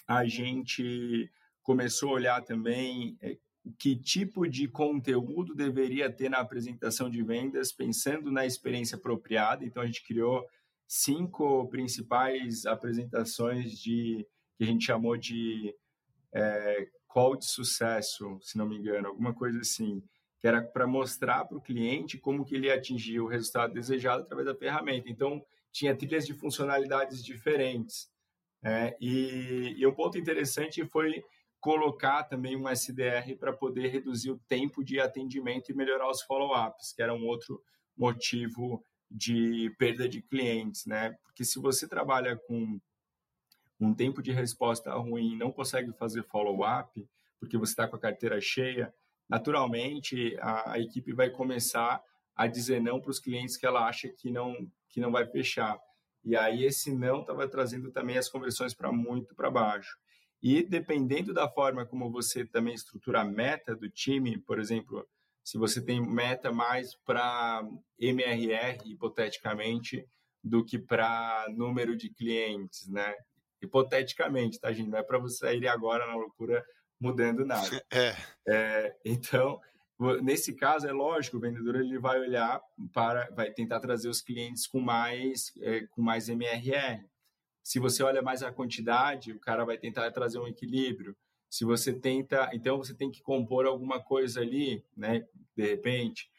a 0.07 0.25
gente 0.27 1.31
começou 1.63 2.11
a 2.11 2.15
olhar 2.15 2.43
também 2.43 3.17
é, 3.21 3.37
que 3.79 3.97
tipo 3.97 4.49
de 4.49 4.69
conteúdo 4.69 5.55
deveria 5.55 6.11
ter 6.11 6.29
na 6.29 6.39
apresentação 6.39 7.11
de 7.11 7.23
vendas, 7.23 7.73
pensando 7.73 8.31
na 8.31 8.47
experiência 8.47 8.97
apropriada. 8.97 9.65
Então, 9.65 9.83
a 9.83 9.87
gente 9.87 10.05
criou 10.05 10.47
cinco 10.87 11.69
principais 11.69 12.67
apresentações 12.67 13.79
de 13.79 14.27
que 14.57 14.65
a 14.65 14.67
gente 14.67 14.85
chamou 14.85 15.17
de 15.17 15.75
é, 16.33 16.89
call 17.11 17.37
de 17.37 17.45
sucesso, 17.45 18.39
se 18.41 18.57
não 18.57 18.67
me 18.67 18.77
engano, 18.77 19.09
alguma 19.09 19.35
coisa 19.35 19.59
assim, 19.61 20.03
que 20.39 20.47
era 20.47 20.63
para 20.63 20.87
mostrar 20.87 21.45
para 21.45 21.59
o 21.59 21.61
cliente 21.61 22.17
como 22.17 22.45
que 22.45 22.55
ele 22.55 22.69
ia 22.69 22.75
atingir 22.75 23.21
o 23.21 23.27
resultado 23.27 23.75
desejado 23.75 24.23
através 24.23 24.47
da 24.47 24.55
ferramenta. 24.55 25.11
Então, 25.11 25.45
tinha 25.73 25.95
trilhas 25.95 26.27
de 26.27 26.33
funcionalidades 26.35 27.23
diferentes. 27.23 28.09
É, 28.63 28.97
e, 29.01 29.75
e 29.77 29.87
um 29.87 29.95
ponto 29.95 30.19
interessante 30.19 30.85
foi 30.87 31.23
colocar 31.61 32.25
também 32.25 32.57
um 32.57 32.69
SDR 32.69 33.37
para 33.39 33.53
poder 33.53 33.89
reduzir 33.89 34.31
o 34.31 34.41
tempo 34.49 34.83
de 34.83 34.99
atendimento 34.99 35.71
e 35.71 35.75
melhorar 35.75 36.11
os 36.11 36.23
follow-ups, 36.23 36.93
que 36.95 37.03
era 37.03 37.13
um 37.13 37.27
outro 37.27 37.63
motivo 37.97 38.85
de 39.11 39.75
perda 39.79 40.09
de 40.09 40.23
clientes, 40.23 40.87
né? 40.87 41.17
Porque 41.25 41.45
se 41.45 41.59
você 41.59 41.89
trabalha 41.89 42.37
com 42.37 42.81
um 43.81 43.95
tempo 43.95 44.23
de 44.23 44.31
resposta 44.31 44.93
ruim, 44.95 45.37
não 45.37 45.51
consegue 45.51 45.93
fazer 45.93 46.23
follow-up, 46.25 47.09
porque 47.39 47.57
você 47.57 47.73
está 47.73 47.89
com 47.89 47.97
a 47.97 48.01
carteira 48.01 48.39
cheia, 48.41 48.93
naturalmente 49.29 50.37
a, 50.41 50.73
a, 50.73 50.79
equipe 50.79 51.13
vai 51.13 51.31
começar 51.31 52.03
a 52.37 52.47
dizer 52.47 52.81
não 52.81 53.01
para 53.01 53.11
os 53.11 53.19
clientes 53.19 53.57
que 53.57 53.67
ela 53.67 53.87
acha 53.89 54.09
que 54.09 54.31
não, 54.31 54.55
que 54.89 55.01
não 55.01 55.11
vai 55.11 55.27
fechar. 55.27 55.79
E 56.23 56.37
aí 56.37 56.65
esse 56.65 56.95
não 56.95 57.21
estava 57.21 57.49
trazendo 57.49 57.91
também 57.91 58.19
as 58.19 58.29
conversões 58.29 58.75
para 58.75 58.93
muito 58.93 59.35
para 59.35 59.51
baixo. 59.51 59.97
E 60.43 60.63
dependendo 60.63 61.33
da 61.33 61.49
forma 61.49 61.87
como 61.87 62.11
você 62.11 62.45
também 62.45 62.75
estrutura 62.75 63.21
a 63.21 63.25
meta 63.25 63.75
do 63.75 63.89
time, 63.89 64.39
por 64.39 64.59
exemplo, 64.59 65.07
se 65.43 65.59
você 65.59 65.83
tem 65.83 66.01
meta 66.01 66.53
mais 66.53 66.95
para 67.05 67.63
MRR, 67.99 68.79
hipoteticamente, 68.87 70.07
do 70.43 70.65
que 70.65 70.79
para 70.79 71.47
número 71.51 71.97
de 71.97 72.11
clientes, 72.11 72.89
né? 72.89 73.15
Hipoteticamente, 73.63 74.59
tá, 74.59 74.73
gente? 74.73 74.89
Não 74.89 74.99
é 74.99 75.03
para 75.03 75.19
você 75.19 75.39
sair 75.39 75.67
agora 75.69 76.07
na 76.07 76.15
loucura 76.15 76.65
mudando 77.01 77.45
nada. 77.45 77.69
É. 77.93 78.17
é. 78.47 78.97
Então, 79.05 79.61
nesse 80.23 80.55
caso, 80.55 80.87
é 80.87 80.93
lógico, 80.93 81.37
o 81.37 81.41
vendedor 81.41 81.77
ele 81.77 81.99
vai 81.99 82.19
olhar 82.21 82.61
para, 82.93 83.29
vai 83.31 83.51
tentar 83.51 83.81
trazer 83.81 84.09
os 84.09 84.21
clientes 84.21 84.67
com 84.67 84.81
mais, 84.81 85.53
é, 85.61 85.87
com 85.87 86.03
mais 86.03 86.29
MRR. 86.29 87.05
Se 87.63 87.79
você 87.79 88.03
olha 88.03 88.23
mais 88.23 88.43
a 88.43 88.53
quantidade, 88.53 89.33
o 89.33 89.41
cara 89.41 89.65
vai 89.65 89.77
tentar 89.77 90.11
trazer 90.11 90.39
um 90.39 90.49
equilíbrio. 90.49 91.17
Se 91.49 91.65
você 91.65 91.93
tenta, 91.93 92.49
então 92.53 92.79
você 92.79 92.95
tem 92.95 93.11
que 93.11 93.23
compor 93.23 93.67
alguma 93.67 94.01
coisa 94.01 94.41
ali, 94.41 94.85
né? 94.97 95.27
De 95.57 95.67
repente. 95.67 96.31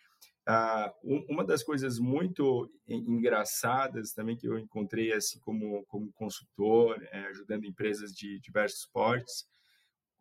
Ah, 0.48 0.92
uma 1.04 1.44
das 1.44 1.64
coisas 1.64 2.00
muito 2.00 2.72
engraçadas 2.88 4.12
também 4.12 4.36
que 4.36 4.48
eu 4.48 4.58
encontrei 4.58 5.14
assim 5.14 5.40
como, 5.40 5.86
como 5.86 6.12
consultor, 6.14 7.02
é, 7.12 7.28
ajudando 7.28 7.66
empresas 7.66 8.12
de 8.12 8.40
diversos 8.40 8.86
portes, 8.88 9.48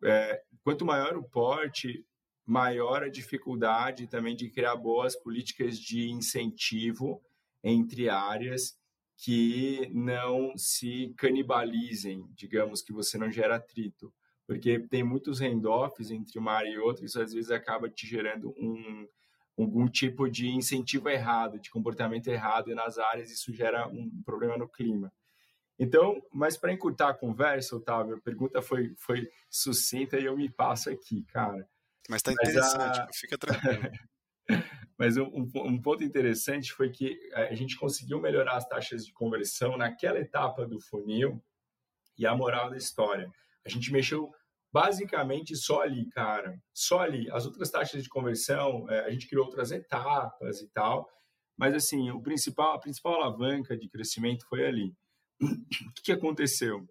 é, 0.03 0.41
quanto 0.63 0.85
maior 0.85 1.17
o 1.17 1.23
porte, 1.23 2.05
maior 2.45 3.03
a 3.03 3.09
dificuldade 3.09 4.07
também 4.07 4.35
de 4.35 4.49
criar 4.49 4.75
boas 4.75 5.15
políticas 5.15 5.79
de 5.79 6.09
incentivo 6.09 7.21
entre 7.63 8.09
áreas 8.09 8.77
que 9.17 9.89
não 9.93 10.57
se 10.57 11.13
canibalizem, 11.17 12.27
digamos 12.33 12.81
que 12.81 12.91
você 12.91 13.17
não 13.17 13.29
gera 13.29 13.55
atrito, 13.55 14.11
porque 14.47 14.79
tem 14.79 15.03
muitos 15.03 15.39
handoffs 15.39 16.09
entre 16.09 16.39
uma 16.39 16.53
área 16.53 16.69
e 16.69 16.77
outra, 16.79 17.05
isso 17.05 17.21
às 17.21 17.33
vezes 17.33 17.51
acaba 17.51 17.89
te 17.89 18.07
gerando 18.07 18.49
um 18.57 19.07
algum 19.61 19.87
tipo 19.87 20.29
de 20.29 20.49
incentivo 20.49 21.09
errado, 21.09 21.59
de 21.59 21.69
comportamento 21.69 22.27
errado 22.27 22.73
nas 22.75 22.97
áreas, 22.97 23.31
isso 23.31 23.53
gera 23.53 23.87
um 23.87 24.09
problema 24.23 24.57
no 24.57 24.67
clima. 24.67 25.11
Então, 25.77 26.21
mas 26.31 26.57
para 26.57 26.71
encurtar 26.71 27.09
a 27.09 27.13
conversa, 27.13 27.75
Otávio, 27.75 28.15
a 28.15 28.21
pergunta 28.21 28.61
foi, 28.61 28.93
foi 28.97 29.27
sucinta 29.49 30.19
e 30.19 30.25
eu 30.25 30.37
me 30.37 30.49
passo 30.49 30.89
aqui, 30.89 31.23
cara. 31.23 31.67
Mas 32.07 32.19
está 32.19 32.31
interessante, 32.31 32.99
a... 32.99 33.07
fica 33.13 33.37
tranquilo. 33.37 33.91
mas 34.97 35.17
um, 35.17 35.49
um, 35.55 35.81
ponto 35.81 36.03
interessante 36.03 36.71
foi 36.71 36.91
que 36.91 37.17
a 37.33 37.55
gente 37.55 37.77
conseguiu 37.77 38.19
melhorar 38.19 38.57
as 38.57 38.67
taxas 38.67 39.05
de 39.05 39.11
conversão 39.11 39.75
naquela 39.75 40.19
etapa 40.19 40.67
do 40.67 40.79
funil 40.79 41.43
e 42.17 42.27
a 42.27 42.35
moral 42.35 42.69
da 42.69 42.77
história. 42.77 43.31
A 43.65 43.69
gente 43.69 43.91
mexeu 43.91 44.31
basicamente 44.71 45.55
só 45.55 45.81
ali, 45.81 46.09
cara, 46.09 46.61
só 46.73 46.99
ali. 46.99 47.29
As 47.31 47.45
outras 47.45 47.69
taxas 47.69 48.03
de 48.03 48.09
conversão, 48.09 48.89
é, 48.89 49.05
a 49.05 49.11
gente 49.11 49.27
criou 49.27 49.45
outras 49.45 49.71
etapas 49.71 50.61
e 50.61 50.67
tal, 50.69 51.09
mas 51.57 51.75
assim, 51.75 52.09
o 52.11 52.21
principal, 52.21 52.75
a 52.75 52.79
principal 52.79 53.15
alavanca 53.15 53.77
de 53.77 53.89
crescimento 53.89 54.45
foi 54.47 54.65
ali. 54.65 54.95
O 55.41 55.93
que, 55.95 56.03
que 56.03 56.11
aconteceu? 56.11 56.87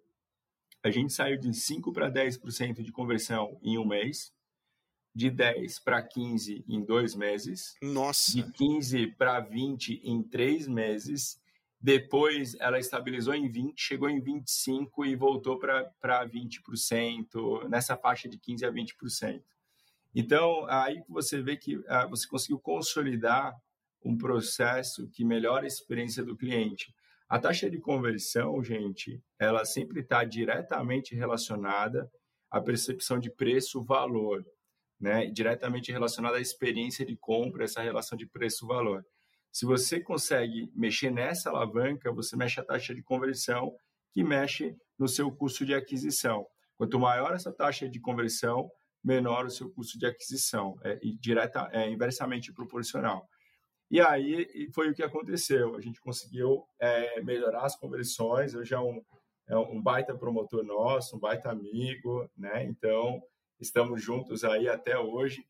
A 0.83 0.91
gente 0.91 1.13
saiu 1.13 1.39
de 1.39 1.53
5 1.53 1.93
para 1.93 2.11
10% 2.11 2.83
de 2.83 2.91
conversão 2.91 3.59
em 3.63 3.79
um 3.79 3.87
mês, 3.87 4.33
de 5.15 5.31
10 5.31 5.81
para 5.81 6.03
15 6.03 6.65
em 6.69 6.85
dois 6.85 7.15
meses, 7.15 7.75
Nossa. 7.83 8.33
de 8.33 8.51
15 8.53 9.09
para 9.17 9.41
20 9.41 10.01
em 10.05 10.23
três 10.23 10.67
meses 10.67 11.40
depois 11.81 12.55
ela 12.61 12.79
estabilizou 12.79 13.35
em 13.35 13.49
20, 13.49 13.81
chegou 13.81 14.11
em 14.11 14.21
25 14.21 15.07
e 15.07 15.17
voltou 15.17 15.59
para 15.59 16.29
20%, 16.29 17.69
nessa 17.69 17.97
faixa 17.97 18.29
de 18.29 18.39
15 18.39 18.67
a 18.67 18.71
20%. 18.71 19.43
Então, 20.15 20.67
aí 20.69 21.03
você 21.09 21.41
vê 21.41 21.57
que 21.57 21.83
ah, 21.89 22.07
você 22.07 22.29
conseguiu 22.29 22.59
consolidar 22.59 23.57
um 24.05 24.17
processo 24.17 25.09
que 25.09 25.25
melhora 25.25 25.65
a 25.65 25.69
experiência 25.69 26.23
do 26.23 26.37
cliente. 26.37 26.93
A 27.29 27.39
taxa 27.39 27.71
de 27.71 27.79
conversão, 27.79 28.63
gente, 28.63 29.23
ela 29.39 29.65
sempre 29.65 30.01
está 30.01 30.23
diretamente 30.25 31.15
relacionada 31.15 32.11
à 32.51 32.61
percepção 32.61 33.19
de 33.19 33.31
preço-valor, 33.31 34.45
né? 35.01 35.27
diretamente 35.27 35.93
relacionada 35.93 36.37
à 36.37 36.41
experiência 36.41 37.07
de 37.07 37.17
compra, 37.17 37.65
essa 37.65 37.81
relação 37.81 38.19
de 38.19 38.27
preço-valor. 38.27 39.07
Se 39.53 39.67
você 39.67 40.01
consegue 40.01 40.71
mexer 40.75 41.11
nessa 41.11 41.51
alavanca, 41.51 42.13
você 42.13 42.37
mexe 42.37 42.61
a 42.61 42.65
taxa 42.65 42.95
de 42.95 43.03
conversão, 43.03 43.75
que 44.13 44.23
mexe 44.23 44.77
no 44.99 45.09
seu 45.09 45.31
custo 45.31 45.65
de 45.65 45.75
aquisição. 45.75 46.47
Quanto 46.77 46.99
maior 46.99 47.35
essa 47.35 47.53
taxa 47.53 47.89
de 47.89 48.01
conversão, 48.01 48.71
menor 49.03 49.47
o 49.47 49.51
seu 49.51 49.71
custo 49.71 49.99
de 49.99 50.07
aquisição, 50.07 50.79
é, 50.83 50.99
direta, 51.19 51.69
é 51.73 51.89
inversamente 51.91 52.53
proporcional. 52.53 53.29
E 53.91 54.01
aí 54.01 54.71
foi 54.73 54.91
o 54.91 54.95
que 54.95 55.03
aconteceu. 55.03 55.75
A 55.75 55.81
gente 55.81 56.01
conseguiu 56.01 56.65
é, 56.79 57.21
melhorar 57.23 57.65
as 57.65 57.77
conversões. 57.77 58.53
Já 58.67 58.77
é 58.77 58.81
um, 58.81 59.03
é 59.49 59.57
um 59.57 59.83
baita 59.83 60.17
promotor 60.17 60.63
nosso, 60.63 61.17
um 61.17 61.19
baita 61.19 61.51
amigo, 61.51 62.31
né? 62.37 62.65
Então 62.65 63.21
estamos 63.59 64.03
juntos 64.03 64.45
aí 64.45 64.69
até 64.69 64.97
hoje, 64.99 65.45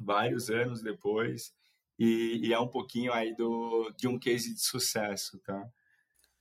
vários 0.00 0.50
anos 0.50 0.82
depois 0.82 1.54
e, 1.98 2.48
e, 2.48 2.52
é 2.52 2.58
um 2.58 2.68
pouquinho 2.68 3.12
aí 3.12 3.34
do, 3.34 3.90
de 3.96 4.08
um 4.08 4.18
case 4.18 4.52
de 4.54 4.60
sucesso, 4.60 5.38
tá? 5.40 5.68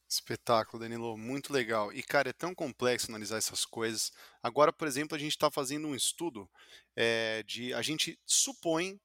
Espetáculo, 0.09 0.81
Danilo, 0.81 1.17
muito 1.17 1.51
legal. 1.51 1.91
E, 1.91 2.03
cara, 2.03 2.29
é 2.29 2.33
tão 2.33 2.53
complexo 2.53 3.09
analisar 3.09 3.37
essas 3.37 3.65
coisas. 3.65 4.11
Agora, 4.41 4.71
por 4.71 4.87
exemplo, 4.87 5.15
a 5.15 5.19
gente 5.19 5.31
está 5.31 5.49
fazendo 5.49 5.87
um 5.87 5.95
estudo 5.95 6.49
é, 6.95 7.43
de. 7.43 7.73
A 7.73 7.81
gente 7.81 8.19
supõe 8.25 8.99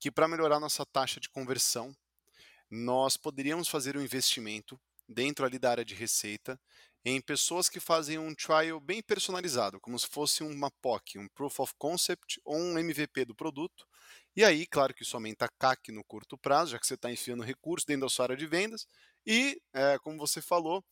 que 0.00 0.10
para 0.10 0.28
melhorar 0.28 0.60
nossa 0.60 0.84
taxa 0.84 1.20
de 1.20 1.28
conversão, 1.28 1.94
nós 2.70 3.16
poderíamos 3.16 3.68
fazer 3.68 3.96
um 3.96 4.02
investimento 4.02 4.80
dentro 5.08 5.44
ali 5.44 5.58
da 5.58 5.70
área 5.70 5.84
de 5.84 5.94
receita 5.94 6.60
em 7.04 7.20
pessoas 7.20 7.68
que 7.68 7.80
fazem 7.80 8.18
um 8.18 8.34
trial 8.34 8.80
bem 8.80 9.02
personalizado, 9.02 9.80
como 9.80 9.98
se 9.98 10.06
fosse 10.08 10.42
uma 10.42 10.70
POC, 10.70 11.18
um 11.18 11.28
Proof 11.28 11.60
of 11.60 11.72
Concept 11.78 12.40
ou 12.44 12.58
um 12.58 12.78
MVP 12.78 13.24
do 13.24 13.34
produto, 13.34 13.86
e 14.38 14.44
aí, 14.44 14.68
claro 14.68 14.94
que 14.94 15.02
isso 15.02 15.16
aumenta 15.16 15.48
CAC 15.58 15.90
no 15.90 16.04
curto 16.04 16.38
prazo, 16.38 16.70
já 16.70 16.78
que 16.78 16.86
você 16.86 16.94
está 16.94 17.10
enfiando 17.10 17.42
recursos 17.42 17.84
dentro 17.84 18.02
da 18.02 18.08
sua 18.08 18.26
área 18.26 18.36
de 18.36 18.46
vendas. 18.46 18.86
E, 19.26 19.60
é, 19.72 19.98
como 19.98 20.16
você 20.16 20.40
falou, 20.40 20.84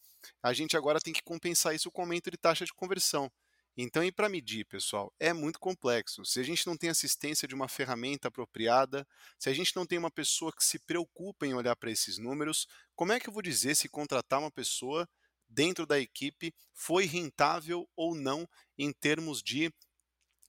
a 0.42 0.52
gente 0.52 0.76
agora 0.76 0.98
tem 0.98 1.12
que 1.12 1.22
compensar 1.22 1.72
isso 1.72 1.88
com 1.92 2.00
aumento 2.00 2.28
de 2.28 2.36
taxa 2.36 2.64
de 2.64 2.74
conversão. 2.74 3.30
Então, 3.76 4.02
e 4.02 4.10
para 4.10 4.28
medir, 4.28 4.64
pessoal, 4.64 5.14
é 5.20 5.32
muito 5.32 5.60
complexo. 5.60 6.24
Se 6.24 6.40
a 6.40 6.42
gente 6.42 6.66
não 6.66 6.76
tem 6.76 6.90
assistência 6.90 7.46
de 7.46 7.54
uma 7.54 7.68
ferramenta 7.68 8.26
apropriada, 8.26 9.06
se 9.38 9.48
a 9.48 9.54
gente 9.54 9.76
não 9.76 9.86
tem 9.86 9.96
uma 9.96 10.10
pessoa 10.10 10.52
que 10.52 10.64
se 10.64 10.80
preocupa 10.80 11.46
em 11.46 11.54
olhar 11.54 11.76
para 11.76 11.92
esses 11.92 12.18
números, 12.18 12.66
como 12.96 13.12
é 13.12 13.20
que 13.20 13.28
eu 13.28 13.32
vou 13.32 13.42
dizer 13.42 13.76
se 13.76 13.88
contratar 13.88 14.40
uma 14.40 14.50
pessoa 14.50 15.08
dentro 15.48 15.86
da 15.86 16.00
equipe 16.00 16.52
foi 16.74 17.04
rentável 17.04 17.88
ou 17.94 18.16
não 18.16 18.44
em 18.76 18.92
termos 18.92 19.40
de 19.40 19.72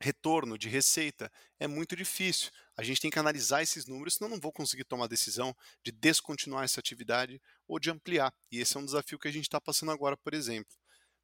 retorno 0.01 0.57
de 0.57 0.69
receita 0.69 1.31
é 1.59 1.67
muito 1.67 1.95
difícil. 1.95 2.51
A 2.77 2.83
gente 2.83 3.01
tem 3.01 3.09
que 3.09 3.17
analisar 3.17 3.63
esses 3.63 3.87
números, 3.87 4.13
senão 4.15 4.29
não 4.29 4.39
vou 4.39 4.51
conseguir 4.51 4.83
tomar 4.83 5.05
a 5.05 5.07
decisão 5.07 5.55
de 5.83 5.91
descontinuar 5.91 6.63
essa 6.63 6.79
atividade 6.79 7.41
ou 7.67 7.79
de 7.79 7.89
ampliar. 7.89 8.31
E 8.51 8.59
esse 8.59 8.77
é 8.77 8.79
um 8.79 8.85
desafio 8.85 9.17
que 9.17 9.27
a 9.27 9.31
gente 9.31 9.45
está 9.45 9.59
passando 9.59 9.91
agora, 9.91 10.15
por 10.15 10.33
exemplo. 10.33 10.71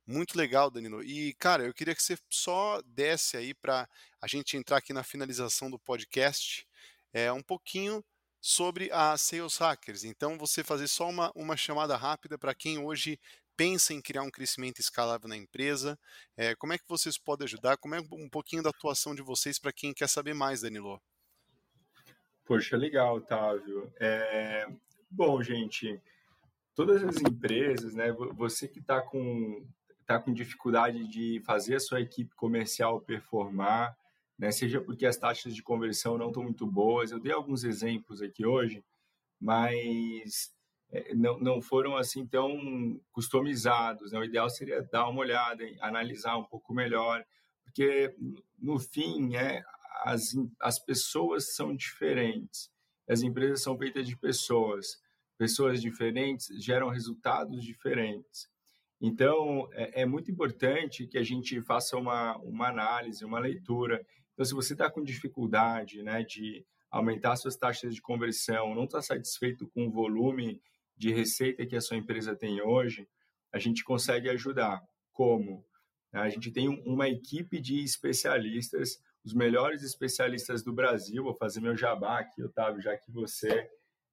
Muito 0.05 0.37
legal, 0.37 0.69
Danilo. 0.71 1.03
E, 1.03 1.33
cara, 1.35 1.63
eu 1.63 1.73
queria 1.73 1.95
que 1.95 2.03
você 2.03 2.17
só 2.29 2.81
desse 2.85 3.37
aí 3.37 3.53
para 3.53 3.87
a 4.19 4.27
gente 4.27 4.57
entrar 4.57 4.77
aqui 4.77 4.91
na 4.91 5.03
finalização 5.03 5.69
do 5.69 5.79
podcast 5.79 6.67
é, 7.13 7.31
um 7.31 7.41
pouquinho 7.41 8.03
sobre 8.41 8.91
a 8.91 9.15
Sales 9.15 9.57
Hackers. 9.57 10.03
Então, 10.03 10.37
você 10.37 10.63
fazer 10.63 10.87
só 10.87 11.07
uma, 11.07 11.31
uma 11.35 11.55
chamada 11.55 11.95
rápida 11.95 12.37
para 12.37 12.53
quem 12.55 12.79
hoje 12.79 13.19
pensa 13.55 13.93
em 13.93 14.01
criar 14.01 14.23
um 14.23 14.31
crescimento 14.31 14.79
escalável 14.79 15.29
na 15.29 15.37
empresa. 15.37 15.97
É, 16.35 16.55
como 16.55 16.73
é 16.73 16.77
que 16.77 16.83
vocês 16.87 17.17
podem 17.17 17.45
ajudar? 17.45 17.77
Como 17.77 17.95
é 17.95 18.01
um 18.11 18.29
pouquinho 18.29 18.63
da 18.63 18.71
atuação 18.71 19.15
de 19.15 19.21
vocês 19.21 19.59
para 19.59 19.71
quem 19.71 19.93
quer 19.93 20.09
saber 20.09 20.33
mais, 20.33 20.61
Danilo? 20.61 21.01
Poxa, 22.45 22.75
legal, 22.75 23.15
Otávio. 23.15 23.91
É... 23.99 24.67
Bom, 25.09 25.41
gente, 25.41 26.01
todas 26.75 27.03
as 27.03 27.17
empresas, 27.17 27.93
né? 27.93 28.11
Você 28.11 28.67
que 28.67 28.79
está 28.79 29.01
com, 29.01 29.65
tá 30.05 30.19
com 30.19 30.33
dificuldade 30.33 31.07
de 31.07 31.41
fazer 31.45 31.75
a 31.75 31.79
sua 31.79 32.01
equipe 32.01 32.35
comercial 32.35 32.99
performar, 32.99 33.95
né? 34.37 34.51
Seja 34.51 34.81
porque 34.81 35.05
as 35.05 35.17
taxas 35.17 35.55
de 35.55 35.63
conversão 35.63 36.17
não 36.17 36.27
estão 36.27 36.43
muito 36.43 36.65
boas. 36.65 37.11
Eu 37.11 37.19
dei 37.19 37.31
alguns 37.31 37.63
exemplos 37.63 38.21
aqui 38.21 38.45
hoje, 38.45 38.83
mas 39.39 40.53
é, 40.91 41.13
não, 41.15 41.39
não 41.39 41.61
foram 41.61 41.95
assim 41.95 42.25
tão 42.25 42.99
customizados. 43.11 44.11
Né? 44.11 44.19
O 44.19 44.23
ideal 44.23 44.49
seria 44.49 44.81
dar 44.83 45.07
uma 45.07 45.21
olhada, 45.21 45.63
analisar 45.79 46.37
um 46.37 46.43
pouco 46.43 46.73
melhor, 46.73 47.25
porque 47.63 48.13
no 48.59 48.77
fim 48.79 49.35
é, 49.35 49.63
as, 50.03 50.35
as 50.61 50.79
pessoas 50.79 51.55
são 51.55 51.75
diferentes, 51.75 52.71
as 53.07 53.21
empresas 53.21 53.61
são 53.61 53.77
feitas 53.77 54.07
de 54.07 54.17
pessoas, 54.17 55.01
pessoas 55.37 55.81
diferentes 55.81 56.47
geram 56.63 56.89
resultados 56.89 57.63
diferentes. 57.63 58.49
Então 59.01 59.67
é, 59.73 60.01
é 60.01 60.05
muito 60.05 60.31
importante 60.31 61.05
que 61.07 61.17
a 61.17 61.23
gente 61.23 61.61
faça 61.61 61.97
uma, 61.97 62.37
uma 62.37 62.69
análise, 62.69 63.25
uma 63.25 63.39
leitura. 63.39 64.05
Então, 64.33 64.45
se 64.45 64.53
você 64.53 64.73
está 64.73 64.89
com 64.89 65.03
dificuldade 65.03 66.01
né, 66.01 66.23
de 66.23 66.65
aumentar 66.89 67.35
suas 67.35 67.55
taxas 67.55 67.93
de 67.93 68.01
conversão, 68.01 68.73
não 68.73 68.85
está 68.85 69.01
satisfeito 69.01 69.67
com 69.67 69.87
o 69.87 69.91
volume 69.91 70.61
de 70.95 71.11
receita 71.11 71.65
que 71.65 71.75
a 71.75 71.81
sua 71.81 71.97
empresa 71.97 72.35
tem 72.35 72.61
hoje, 72.61 73.07
a 73.51 73.59
gente 73.59 73.83
consegue 73.83 74.29
ajudar. 74.29 74.81
Como? 75.11 75.65
A 76.11 76.29
gente 76.29 76.51
tem 76.51 76.69
uma 76.85 77.09
equipe 77.09 77.59
de 77.59 77.83
especialistas, 77.83 78.99
os 79.23 79.33
melhores 79.33 79.83
especialistas 79.83 80.63
do 80.63 80.73
Brasil. 80.73 81.23
Vou 81.23 81.35
fazer 81.35 81.61
meu 81.61 81.75
jabá 81.75 82.19
aqui, 82.19 82.43
Otávio, 82.43 82.81
já 82.81 82.97
que 82.97 83.11
você 83.11 83.69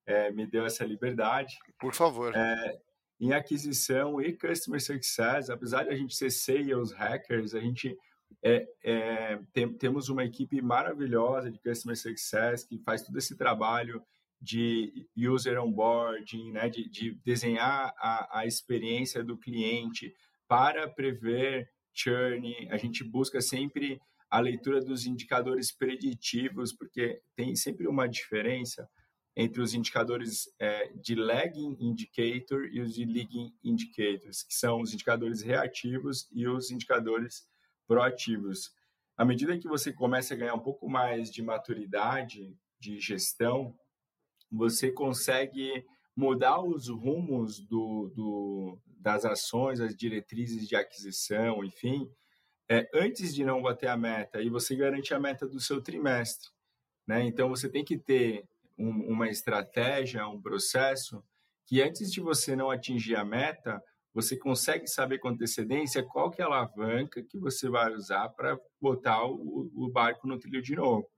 é, 0.06 0.30
me 0.30 0.46
deu 0.46 0.64
essa 0.64 0.84
liberdade. 0.84 1.56
Por 1.78 1.94
favor. 1.94 2.34
É, 2.34 2.80
em 3.20 3.32
aquisição 3.32 4.20
e 4.20 4.32
customer 4.32 4.80
success, 4.80 5.50
apesar 5.50 5.84
de 5.84 5.90
a 5.90 5.94
gente 5.94 6.14
ser 6.14 6.30
sales 6.30 6.92
hackers, 6.92 7.54
a 7.54 7.61
gente 7.61 7.96
é, 8.42 8.66
é, 8.82 9.38
tem, 9.52 9.72
temos 9.74 10.08
uma 10.08 10.24
equipe 10.24 10.62
maravilhosa 10.62 11.50
de 11.50 11.58
Customer 11.58 11.96
Success 11.96 12.64
que 12.64 12.78
faz 12.78 13.02
todo 13.02 13.18
esse 13.18 13.36
trabalho 13.36 14.02
de 14.40 15.06
user 15.14 15.61
onboarding, 15.62 16.52
né, 16.52 16.68
de, 16.68 16.88
de 16.88 17.14
desenhar 17.22 17.92
a, 17.98 18.40
a 18.40 18.46
experiência 18.46 19.22
do 19.22 19.36
cliente 19.36 20.14
para 20.48 20.88
prever 20.88 21.70
churn. 21.92 22.68
A 22.70 22.78
gente 22.78 23.04
busca 23.04 23.42
sempre 23.42 24.00
a 24.31 24.39
leitura 24.39 24.81
dos 24.81 25.07
indicadores 25.07 25.72
preditivos, 25.72 26.72
porque 26.72 27.20
tem 27.35 27.57
sempre 27.57 27.89
uma 27.89 28.07
diferença 28.07 28.89
entre 29.37 29.61
os 29.61 29.74
indicadores 29.74 30.49
é, 30.59 30.93
de 30.95 31.14
lagging 31.14 31.76
indicator 31.81 32.66
e 32.70 32.81
os 32.81 32.95
de 32.95 33.05
leading 33.05 33.53
indicators, 33.64 34.43
que 34.43 34.55
são 34.55 34.81
os 34.81 34.93
indicadores 34.93 35.43
reativos 35.43 36.28
e 36.33 36.47
os 36.47 36.70
indicadores 36.70 37.49
proativos. 37.87 38.70
À 39.16 39.24
medida 39.24 39.59
que 39.59 39.68
você 39.68 39.93
começa 39.93 40.35
a 40.35 40.37
ganhar 40.37 40.55
um 40.55 40.61
pouco 40.61 40.89
mais 40.89 41.31
de 41.31 41.43
maturidade 41.43 42.57
de 42.78 42.99
gestão, 43.01 43.76
você 44.51 44.91
consegue 44.91 45.85
mudar 46.16 46.61
os 46.61 46.89
rumos 46.89 47.61
do, 47.61 48.12
do, 48.14 48.78
das 48.87 49.24
ações, 49.24 49.81
as 49.81 49.97
diretrizes 49.97 50.68
de 50.68 50.76
aquisição, 50.76 51.64
enfim, 51.64 52.11
é, 52.70 52.88
antes 52.94 53.34
de 53.34 53.44
não 53.44 53.60
bater 53.60 53.88
a 53.88 53.96
meta, 53.96 54.40
e 54.40 54.48
você 54.48 54.76
garante 54.76 55.12
a 55.12 55.18
meta 55.18 55.44
do 55.44 55.58
seu 55.58 55.82
trimestre. 55.82 56.48
Né? 57.04 57.24
Então, 57.24 57.48
você 57.48 57.68
tem 57.68 57.84
que 57.84 57.98
ter 57.98 58.46
um, 58.78 59.12
uma 59.12 59.28
estratégia, 59.28 60.28
um 60.28 60.40
processo, 60.40 61.20
que 61.66 61.82
antes 61.82 62.12
de 62.12 62.20
você 62.20 62.54
não 62.54 62.70
atingir 62.70 63.16
a 63.16 63.24
meta, 63.24 63.82
você 64.14 64.36
consegue 64.36 64.86
saber 64.86 65.18
com 65.18 65.28
antecedência 65.28 66.02
qual 66.04 66.30
que 66.30 66.40
é 66.40 66.44
a 66.44 66.46
alavanca 66.46 67.20
que 67.22 67.36
você 67.36 67.68
vai 67.68 67.92
usar 67.92 68.28
para 68.28 68.56
botar 68.80 69.24
o, 69.24 69.68
o 69.74 69.88
barco 69.88 70.28
no 70.28 70.38
trilho 70.38 70.62
de 70.62 70.76
novo. 70.76 71.08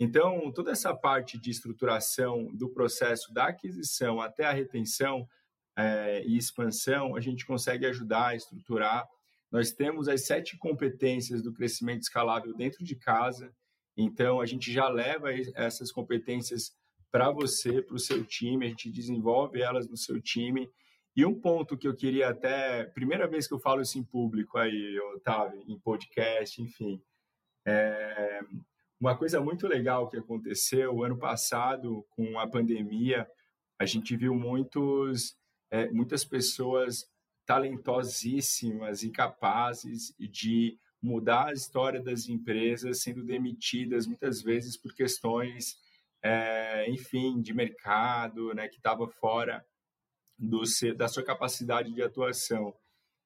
Então, 0.00 0.50
toda 0.52 0.72
essa 0.72 0.94
parte 0.94 1.38
de 1.38 1.50
estruturação 1.50 2.46
do 2.54 2.68
processo 2.68 3.32
da 3.32 3.48
aquisição 3.48 4.20
até 4.20 4.44
a 4.44 4.52
retenção 4.52 5.28
é, 5.76 6.24
e 6.24 6.36
expansão, 6.36 7.14
a 7.14 7.20
gente 7.20 7.46
consegue 7.46 7.86
ajudar 7.86 8.28
a 8.28 8.34
estruturar. 8.34 9.08
Nós 9.50 9.72
temos 9.72 10.08
as 10.08 10.26
sete 10.26 10.56
competências 10.56 11.42
do 11.42 11.52
crescimento 11.52 12.02
escalável 12.02 12.54
dentro 12.54 12.84
de 12.84 12.94
casa, 12.94 13.52
então 13.96 14.40
a 14.40 14.46
gente 14.46 14.72
já 14.72 14.88
leva 14.88 15.30
essas 15.54 15.90
competências 15.90 16.72
para 17.10 17.30
você, 17.30 17.82
para 17.82 17.96
o 17.96 17.98
seu 17.98 18.24
time, 18.24 18.66
a 18.66 18.68
gente 18.68 18.90
desenvolve 18.90 19.60
elas 19.60 19.88
no 19.88 19.96
seu 19.96 20.20
time. 20.20 20.70
E 21.16 21.24
um 21.24 21.34
ponto 21.34 21.76
que 21.76 21.88
eu 21.88 21.96
queria 21.96 22.28
até, 22.28 22.84
primeira 22.84 23.26
vez 23.26 23.48
que 23.48 23.54
eu 23.54 23.58
falo 23.58 23.80
isso 23.80 23.98
em 23.98 24.04
público 24.04 24.58
aí, 24.58 25.00
Otávio, 25.16 25.64
em 25.66 25.78
podcast, 25.78 26.62
enfim, 26.62 27.02
é, 27.66 28.40
uma 29.00 29.16
coisa 29.16 29.40
muito 29.40 29.66
legal 29.66 30.08
que 30.08 30.16
aconteceu 30.16 31.02
ano 31.02 31.18
passado 31.18 32.04
com 32.10 32.38
a 32.38 32.46
pandemia, 32.46 33.28
a 33.78 33.84
gente 33.84 34.16
viu 34.16 34.34
muitos, 34.34 35.36
é, 35.70 35.90
muitas 35.90 36.24
pessoas 36.24 37.04
talentosíssimas 37.48 39.02
e 39.02 39.08
capazes 39.08 40.14
de 40.20 40.78
mudar 41.00 41.46
a 41.46 41.52
história 41.54 41.98
das 41.98 42.28
empresas, 42.28 43.00
sendo 43.00 43.24
demitidas 43.24 44.06
muitas 44.06 44.42
vezes 44.42 44.76
por 44.76 44.92
questões, 44.92 45.78
é, 46.22 46.90
enfim, 46.90 47.40
de 47.40 47.54
mercado, 47.54 48.52
né, 48.52 48.68
que 48.68 48.76
estava 48.76 49.08
fora 49.08 49.64
do, 50.38 50.60
da 50.94 51.08
sua 51.08 51.24
capacidade 51.24 51.90
de 51.90 52.02
atuação. 52.02 52.74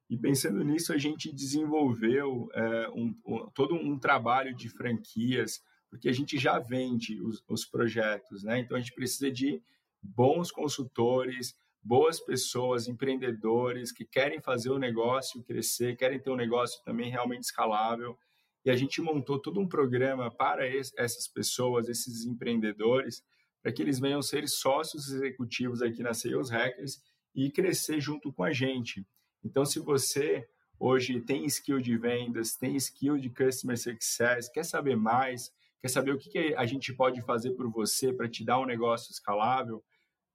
E 0.08 0.16
pensando 0.16 0.62
nisso, 0.62 0.92
a 0.92 0.98
gente 0.98 1.32
desenvolveu 1.32 2.48
é, 2.54 2.90
um, 2.90 3.12
um, 3.26 3.50
todo 3.50 3.74
um 3.74 3.98
trabalho 3.98 4.54
de 4.54 4.68
franquias, 4.68 5.60
porque 5.90 6.08
a 6.08 6.12
gente 6.12 6.38
já 6.38 6.60
vende 6.60 7.20
os, 7.20 7.42
os 7.48 7.64
projetos, 7.64 8.44
né? 8.44 8.60
Então 8.60 8.76
a 8.76 8.80
gente 8.80 8.94
precisa 8.94 9.32
de 9.32 9.60
bons 10.00 10.52
consultores, 10.52 11.56
boas 11.82 12.20
pessoas, 12.20 12.86
empreendedores 12.86 13.90
que 13.90 14.04
querem 14.04 14.40
fazer 14.40 14.70
o 14.70 14.78
negócio 14.78 15.42
crescer, 15.42 15.96
querem 15.96 16.20
ter 16.20 16.30
um 16.30 16.36
negócio 16.36 16.82
também 16.84 17.10
realmente 17.10 17.44
escalável. 17.44 18.16
E 18.64 18.70
a 18.70 18.76
gente 18.76 19.00
montou 19.00 19.40
todo 19.40 19.58
um 19.58 19.68
programa 19.68 20.30
para 20.30 20.66
essas 20.66 21.26
pessoas, 21.26 21.88
esses 21.88 22.24
empreendedores, 22.24 23.24
para 23.60 23.72
que 23.72 23.82
eles 23.82 23.98
venham 23.98 24.22
ser 24.22 24.48
sócios 24.48 25.10
executivos 25.10 25.82
aqui 25.82 26.02
na 26.02 26.14
Sales 26.14 26.50
Hackers 26.50 27.02
e 27.34 27.50
crescer 27.50 28.00
junto 28.00 28.32
com 28.32 28.44
a 28.44 28.52
gente. 28.52 29.04
Então, 29.44 29.64
se 29.64 29.80
você 29.80 30.46
hoje 30.78 31.20
tem 31.20 31.44
skill 31.46 31.80
de 31.80 31.96
vendas, 31.96 32.56
tem 32.56 32.76
skill 32.76 33.16
de 33.16 33.30
customer 33.30 33.78
success, 33.78 34.48
quer 34.48 34.64
saber 34.64 34.96
mais, 34.96 35.52
quer 35.80 35.88
saber 35.88 36.12
o 36.12 36.18
que, 36.18 36.54
a 36.54 36.66
gente 36.66 36.92
pode 36.92 37.20
fazer 37.22 37.52
por 37.52 37.68
você 37.68 38.12
para 38.12 38.28
te 38.28 38.44
dar 38.44 38.60
um 38.60 38.66
negócio 38.66 39.12
escalável, 39.12 39.82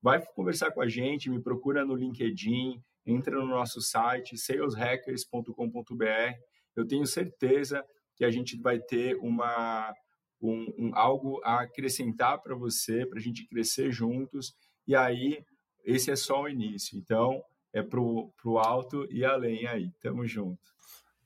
vai 0.02 0.24
conversar 0.34 0.72
com 0.72 0.82
a 0.82 0.88
gente, 0.88 1.30
me 1.30 1.42
procura 1.42 1.86
no 1.86 1.96
LinkedIn, 1.96 2.82
entra 3.06 3.36
no 3.36 3.48
nosso 3.48 3.82
site 3.82 4.38
saleshackers.com.br. 4.38 6.34
Eu 6.76 6.86
tenho 6.88 7.06
certeza 7.06 7.84
que 8.16 8.26
a 8.26 8.32
gente 8.32 8.60
vai 8.60 8.80
ter 8.80 9.16
uma 9.18 9.94
um, 10.42 10.74
um 10.78 10.92
algo 10.96 11.42
a 11.44 11.62
acrescentar 11.62 12.42
para 12.42 12.56
você, 12.56 13.06
para 13.06 13.20
a 13.20 13.22
gente 13.22 13.48
crescer 13.48 13.92
juntos. 13.92 14.54
E 14.86 14.96
aí, 14.96 15.44
esse 15.84 16.12
é 16.12 16.16
só 16.16 16.44
o 16.44 16.50
início. 16.50 16.98
Então, 16.98 17.42
é 17.74 17.82
pro, 17.82 18.32
pro 18.42 18.58
alto 18.58 19.08
e 19.12 19.26
além 19.26 19.68
aí. 19.68 19.92
Tamo 20.02 20.26
junto. 20.28 20.62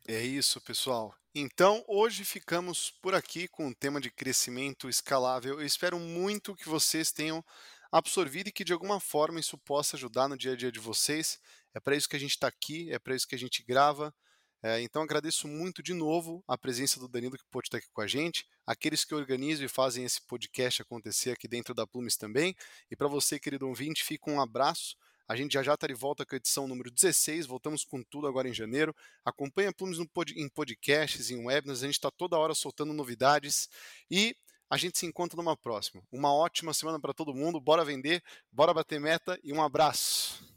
É 0.08 0.24
isso, 0.24 0.60
pessoal. 0.62 1.14
Então, 1.34 1.84
hoje 1.88 2.26
ficamos 2.26 2.92
por 3.02 3.16
aqui 3.16 3.48
com 3.48 3.70
o 3.70 3.76
tema 3.76 4.02
de 4.02 4.10
crescimento 4.10 4.90
escalável. 4.90 5.60
Eu 5.60 5.66
espero 5.66 5.98
muito 5.98 6.56
que 6.56 6.68
vocês 6.68 7.12
tenham 7.12 7.44
absorvido 7.92 8.48
e 8.48 8.52
que 8.52 8.64
de 8.64 8.74
alguma 8.74 9.00
forma 9.00 9.40
isso 9.40 9.58
possa 9.58 9.96
ajudar 9.96 10.28
no 10.28 10.38
dia 10.38 10.54
a 10.54 10.56
dia 10.56 10.72
de 10.72 10.80
vocês. 10.80 11.40
É 11.74 11.80
para 11.80 11.96
isso 11.96 12.08
que 12.08 12.16
a 12.16 12.20
gente 12.20 12.32
está 12.32 12.48
aqui, 12.48 12.92
é 12.92 13.00
para 13.00 13.16
isso 13.16 13.28
que 13.28 13.36
a 13.36 13.40
gente 13.40 13.64
grava. 13.64 14.14
É, 14.64 14.80
então 14.82 15.02
agradeço 15.02 15.48
muito 15.48 15.82
de 15.82 15.94
novo 15.94 16.44
a 16.48 16.58
presença 16.58 17.00
do 17.00 17.08
Danilo 17.08 17.38
que 17.38 17.44
pôde 17.50 17.68
estar 17.68 17.80
aqui 17.80 17.88
com 17.92 18.02
a 18.02 18.08
gente, 18.08 18.46
aqueles 18.66 19.04
que 19.04 19.16
organizam 19.16 19.66
e 19.66 19.70
fazem 19.70 20.06
esse 20.06 20.22
podcast 20.22 20.84
acontecer 20.84 21.32
aqui 21.32 21.48
dentro 21.48 21.74
da 21.74 21.88
Plumes 21.88 22.16
também. 22.16 22.56
E 22.90 22.96
para 22.96 23.08
você, 23.08 23.40
querido 23.40 23.68
ouvinte, 23.68 24.04
fica 24.04 24.30
um 24.30 24.40
abraço 24.40 24.96
a 25.32 25.36
gente 25.38 25.54
já 25.54 25.64
já 25.64 25.76
está 25.76 25.88
de 25.88 25.94
volta 25.94 26.26
com 26.26 26.36
a 26.36 26.38
edição 26.38 26.68
número 26.68 26.92
16, 26.92 27.46
voltamos 27.46 27.86
com 27.86 28.04
tudo 28.04 28.28
agora 28.28 28.50
em 28.50 28.54
janeiro. 28.54 28.94
Acompanhe 29.24 29.70
a 29.70 29.74
Plumes 29.74 29.98
em 30.36 30.50
podcasts, 30.50 31.32
em 31.32 31.46
webinars, 31.46 31.84
a 31.84 31.86
gente 31.86 31.96
está 31.96 32.12
toda 32.12 32.38
hora 32.38 32.54
soltando 32.54 32.92
novidades 32.92 33.70
e 34.10 34.36
a 34.72 34.78
gente 34.78 34.98
se 34.98 35.06
encontra 35.06 35.36
numa 35.36 35.58
próxima. 35.58 36.02
Uma 36.10 36.34
ótima 36.34 36.74
semana 36.74 36.98
para 36.98 37.14
todo 37.14 37.34
mundo, 37.34 37.60
bora 37.60 37.84
vender, 37.84 38.24
bora 38.50 38.74
bater 38.74 39.02
meta 39.02 39.38
e 39.44 39.52
um 39.52 39.62
abraço. 39.62 40.51